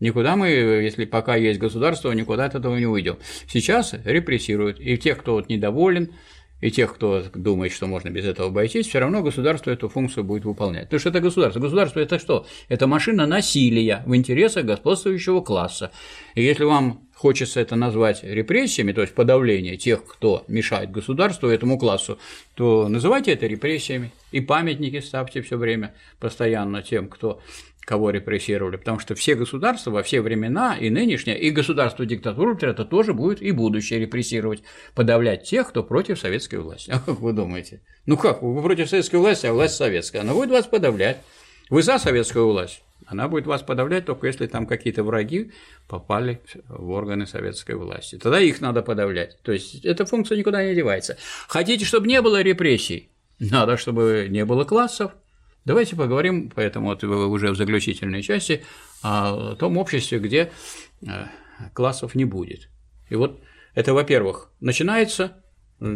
Никуда 0.00 0.34
мы, 0.34 0.48
если 0.48 1.04
пока 1.04 1.36
есть 1.36 1.60
государство, 1.60 2.10
никуда 2.10 2.46
от 2.46 2.56
этого 2.56 2.76
не 2.76 2.86
уйдем. 2.86 3.16
Сейчас 3.48 3.94
репрессируют. 4.04 4.80
И 4.80 4.98
тех, 4.98 5.18
кто 5.18 5.34
вот 5.34 5.48
недоволен, 5.48 6.14
и 6.60 6.70
тех, 6.70 6.94
кто 6.94 7.22
думает, 7.34 7.72
что 7.72 7.86
можно 7.86 8.08
без 8.10 8.24
этого 8.24 8.48
обойтись, 8.48 8.88
все 8.88 8.98
равно 8.98 9.22
государство 9.22 9.70
эту 9.70 9.88
функцию 9.88 10.24
будет 10.24 10.44
выполнять. 10.44 10.84
Потому 10.84 11.00
что 11.00 11.08
это 11.10 11.20
государство. 11.20 11.60
Государство 11.60 12.00
это 12.00 12.18
что? 12.18 12.46
Это 12.68 12.86
машина 12.86 13.26
насилия 13.26 14.02
в 14.06 14.16
интересах 14.16 14.64
господствующего 14.64 15.40
класса. 15.40 15.90
И 16.34 16.42
если 16.42 16.64
вам 16.64 17.08
хочется 17.14 17.60
это 17.60 17.76
назвать 17.76 18.24
репрессиями, 18.24 18.92
то 18.92 19.02
есть 19.02 19.14
подавление 19.14 19.76
тех, 19.76 20.04
кто 20.04 20.44
мешает 20.48 20.90
государству, 20.90 21.48
этому 21.48 21.78
классу, 21.78 22.18
то 22.54 22.88
называйте 22.88 23.32
это 23.32 23.46
репрессиями. 23.46 24.12
И 24.32 24.40
памятники 24.40 25.00
ставьте 25.00 25.42
все 25.42 25.56
время 25.56 25.94
постоянно 26.18 26.82
тем, 26.82 27.08
кто 27.08 27.40
кого 27.84 28.10
репрессировали, 28.10 28.76
потому 28.76 28.98
что 28.98 29.14
все 29.14 29.34
государства 29.34 29.90
во 29.90 30.02
все 30.02 30.20
времена, 30.20 30.76
и 30.76 30.90
нынешнее, 30.90 31.38
и 31.38 31.50
государство 31.50 32.06
диктатуры 32.06 32.56
это 32.60 32.84
тоже 32.84 33.12
будет 33.14 33.42
и 33.42 33.50
будущее 33.50 34.00
репрессировать, 34.00 34.62
подавлять 34.94 35.44
тех, 35.44 35.68
кто 35.68 35.82
против 35.82 36.18
советской 36.18 36.56
власти. 36.56 36.90
А 36.90 37.00
как 37.00 37.20
вы 37.20 37.32
думаете? 37.32 37.82
Ну 38.06 38.16
как, 38.16 38.42
вы 38.42 38.62
против 38.62 38.88
советской 38.88 39.16
власти, 39.16 39.46
а 39.46 39.52
власть 39.52 39.76
советская, 39.76 40.22
она 40.22 40.32
будет 40.32 40.50
вас 40.50 40.66
подавлять. 40.66 41.18
Вы 41.70 41.82
за 41.82 41.98
советскую 41.98 42.46
власть, 42.46 42.82
она 43.06 43.28
будет 43.28 43.46
вас 43.46 43.62
подавлять 43.62 44.06
только 44.06 44.26
если 44.26 44.46
там 44.46 44.66
какие-то 44.66 45.02
враги 45.02 45.52
попали 45.88 46.40
в 46.68 46.90
органы 46.90 47.26
советской 47.26 47.74
власти. 47.74 48.16
Тогда 48.16 48.40
их 48.40 48.60
надо 48.60 48.82
подавлять. 48.82 49.38
То 49.42 49.52
есть 49.52 49.84
эта 49.84 50.06
функция 50.06 50.38
никуда 50.38 50.64
не 50.64 50.74
девается. 50.74 51.16
Хотите, 51.48 51.84
чтобы 51.84 52.06
не 52.06 52.20
было 52.22 52.40
репрессий? 52.42 53.10
Надо, 53.38 53.76
чтобы 53.76 54.28
не 54.30 54.44
было 54.44 54.64
классов. 54.64 55.12
Давайте 55.64 55.96
поговорим, 55.96 56.50
поэтому 56.54 56.88
вот 56.88 57.02
уже 57.04 57.50
в 57.50 57.56
заключительной 57.56 58.22
части, 58.22 58.62
о 59.02 59.54
том 59.54 59.78
обществе, 59.78 60.18
где 60.18 60.52
э, 61.06 61.26
классов 61.72 62.14
не 62.14 62.24
будет. 62.24 62.68
И 63.08 63.16
вот 63.16 63.40
это, 63.74 63.94
во-первых, 63.94 64.50
начинается 64.60 65.42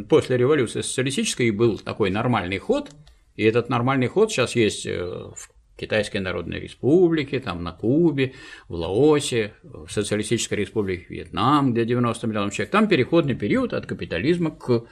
после 0.09 0.37
революции 0.37 0.81
социалистической 0.81 1.51
был 1.51 1.79
такой 1.79 2.11
нормальный 2.11 2.59
ход, 2.59 2.91
и 3.37 3.45
этот 3.45 3.69
нормальный 3.69 4.09
ход 4.09 4.31
сейчас 4.33 4.57
есть 4.57 4.87
э, 4.87 5.03
в 5.03 5.51
Китайской 5.79 6.19
Народной 6.19 6.61
Республике, 6.61 7.39
там 7.39 7.63
на 7.63 7.73
Кубе, 7.73 8.35
в 8.69 8.75
Лаосе, 8.75 9.55
в 9.63 9.89
Социалистической 9.89 10.59
Республике 10.59 11.07
Вьетнам, 11.09 11.73
где 11.73 11.85
90 11.85 12.27
миллионов 12.27 12.53
человек. 12.53 12.73
Там 12.73 12.89
переходный 12.89 13.35
период 13.35 13.73
от 13.73 13.87
капитализма 13.87 14.51
к 14.51 14.85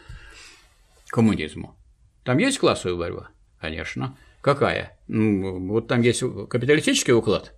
коммунизму. 1.08 1.76
Там 2.24 2.38
есть 2.38 2.58
классовая 2.58 2.96
борьба? 2.96 3.30
Конечно. 3.60 4.16
Какая? 4.47 4.97
Ну, 5.09 5.72
вот 5.72 5.88
там 5.88 6.03
есть 6.03 6.20
капиталистический 6.49 7.12
уклад. 7.12 7.53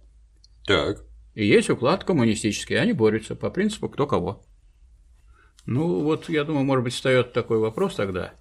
Так. 0.64 1.04
И 1.34 1.44
есть 1.44 1.68
уклад 1.68 2.02
коммунистический. 2.04 2.76
Они 2.76 2.94
борются 2.94 3.36
по 3.36 3.50
принципу 3.50 3.90
кто 3.90 4.06
кого. 4.06 4.42
Ну, 5.66 6.02
вот 6.02 6.30
я 6.30 6.44
думаю, 6.44 6.64
может 6.64 6.84
быть, 6.84 6.94
встает 6.94 7.34
такой 7.34 7.58
вопрос 7.58 7.96
тогда 7.96 8.32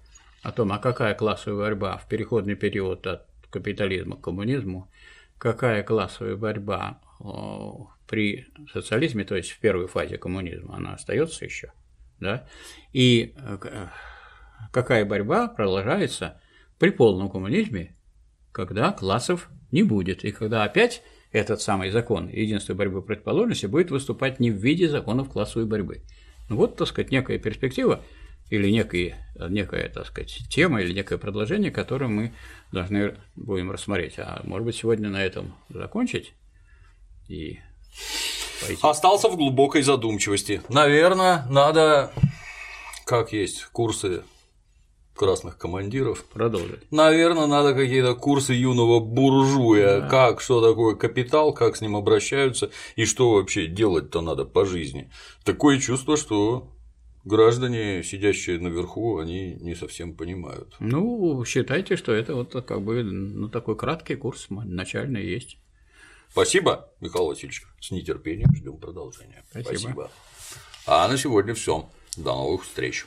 о 0.42 0.52
том, 0.52 0.72
а 0.72 0.78
какая 0.78 1.14
классовая 1.14 1.58
борьба 1.58 1.98
в 1.98 2.08
переходный 2.08 2.54
период 2.54 3.06
от 3.06 3.26
капитализма 3.50 4.16
к 4.16 4.22
коммунизму, 4.22 4.90
какая 5.36 5.82
классовая 5.82 6.36
борьба 6.36 7.02
при 8.06 8.46
социализме, 8.72 9.24
то 9.24 9.36
есть 9.36 9.50
в 9.50 9.58
первой 9.58 9.88
фазе 9.88 10.16
коммунизма, 10.16 10.76
она 10.76 10.94
остается 10.94 11.44
еще, 11.44 11.70
да, 12.18 12.48
и 12.94 13.34
э, 13.36 13.88
какая 14.72 15.04
борьба 15.04 15.48
продолжается 15.48 16.40
при 16.78 16.88
полном 16.88 17.28
коммунизме 17.28 17.97
когда 18.52 18.92
классов 18.92 19.48
не 19.70 19.82
будет, 19.82 20.24
и 20.24 20.32
когда 20.32 20.64
опять 20.64 21.02
этот 21.32 21.60
самый 21.60 21.90
закон 21.90 22.28
единства 22.28 22.74
борьбы 22.74 23.02
предположенности 23.02 23.66
будет 23.66 23.90
выступать 23.90 24.40
не 24.40 24.50
в 24.50 24.56
виде 24.56 24.88
законов 24.88 25.28
классовой 25.28 25.66
борьбы. 25.66 26.02
Ну 26.48 26.56
вот, 26.56 26.76
так 26.76 26.88
сказать, 26.88 27.10
некая 27.10 27.38
перспектива 27.38 28.02
или 28.48 28.70
некая, 28.70 29.26
некая, 29.50 29.90
так 29.90 30.06
сказать, 30.06 30.38
тема 30.48 30.80
или 30.80 30.94
некое 30.94 31.18
предложение, 31.18 31.70
которое 31.70 32.08
мы 32.08 32.32
должны 32.72 33.16
будем 33.36 33.70
рассмотреть. 33.70 34.14
А 34.18 34.40
может 34.44 34.64
быть, 34.64 34.76
сегодня 34.76 35.10
на 35.10 35.22
этом 35.22 35.54
закончить 35.68 36.32
и 37.28 37.58
пойти. 38.62 38.80
Остался 38.82 39.28
в 39.28 39.36
глубокой 39.36 39.82
задумчивости. 39.82 40.62
Наверное, 40.70 41.44
надо, 41.50 42.10
как 43.04 43.34
есть, 43.34 43.66
курсы 43.66 44.22
красных 45.18 45.58
командиров. 45.58 46.24
Продолжить. 46.24 46.90
Наверное, 46.90 47.46
надо 47.46 47.74
какие-то 47.74 48.14
курсы 48.14 48.54
юного 48.54 49.00
буржуя, 49.00 50.00
да. 50.00 50.08
как, 50.08 50.40
что 50.40 50.66
такое 50.66 50.94
капитал, 50.94 51.52
как 51.52 51.76
с 51.76 51.80
ним 51.80 51.96
обращаются 51.96 52.70
и 52.96 53.04
что 53.04 53.32
вообще 53.32 53.66
делать-то 53.66 54.20
надо 54.20 54.44
по 54.44 54.64
жизни. 54.64 55.10
Такое 55.44 55.78
чувство, 55.80 56.16
что 56.16 56.72
граждане, 57.24 58.02
сидящие 58.04 58.60
наверху, 58.60 59.18
они 59.18 59.54
не 59.60 59.74
совсем 59.74 60.14
понимают. 60.14 60.76
Ну, 60.78 61.44
считайте, 61.44 61.96
что 61.96 62.12
это 62.12 62.34
вот 62.34 62.52
как 62.52 62.80
бы 62.80 63.02
ну, 63.02 63.48
такой 63.48 63.76
краткий 63.76 64.14
курс 64.14 64.46
начальный 64.50 65.26
есть. 65.26 65.58
Спасибо, 66.30 66.90
Михаил 67.00 67.26
Васильевич. 67.26 67.64
С 67.80 67.90
нетерпением 67.90 68.54
ждем 68.54 68.76
продолжения. 68.76 69.44
Спасибо. 69.50 69.78
Спасибо. 69.78 70.10
А 70.86 71.08
на 71.08 71.18
сегодня 71.18 71.54
все. 71.54 71.90
До 72.16 72.34
новых 72.34 72.64
встреч. 72.64 73.06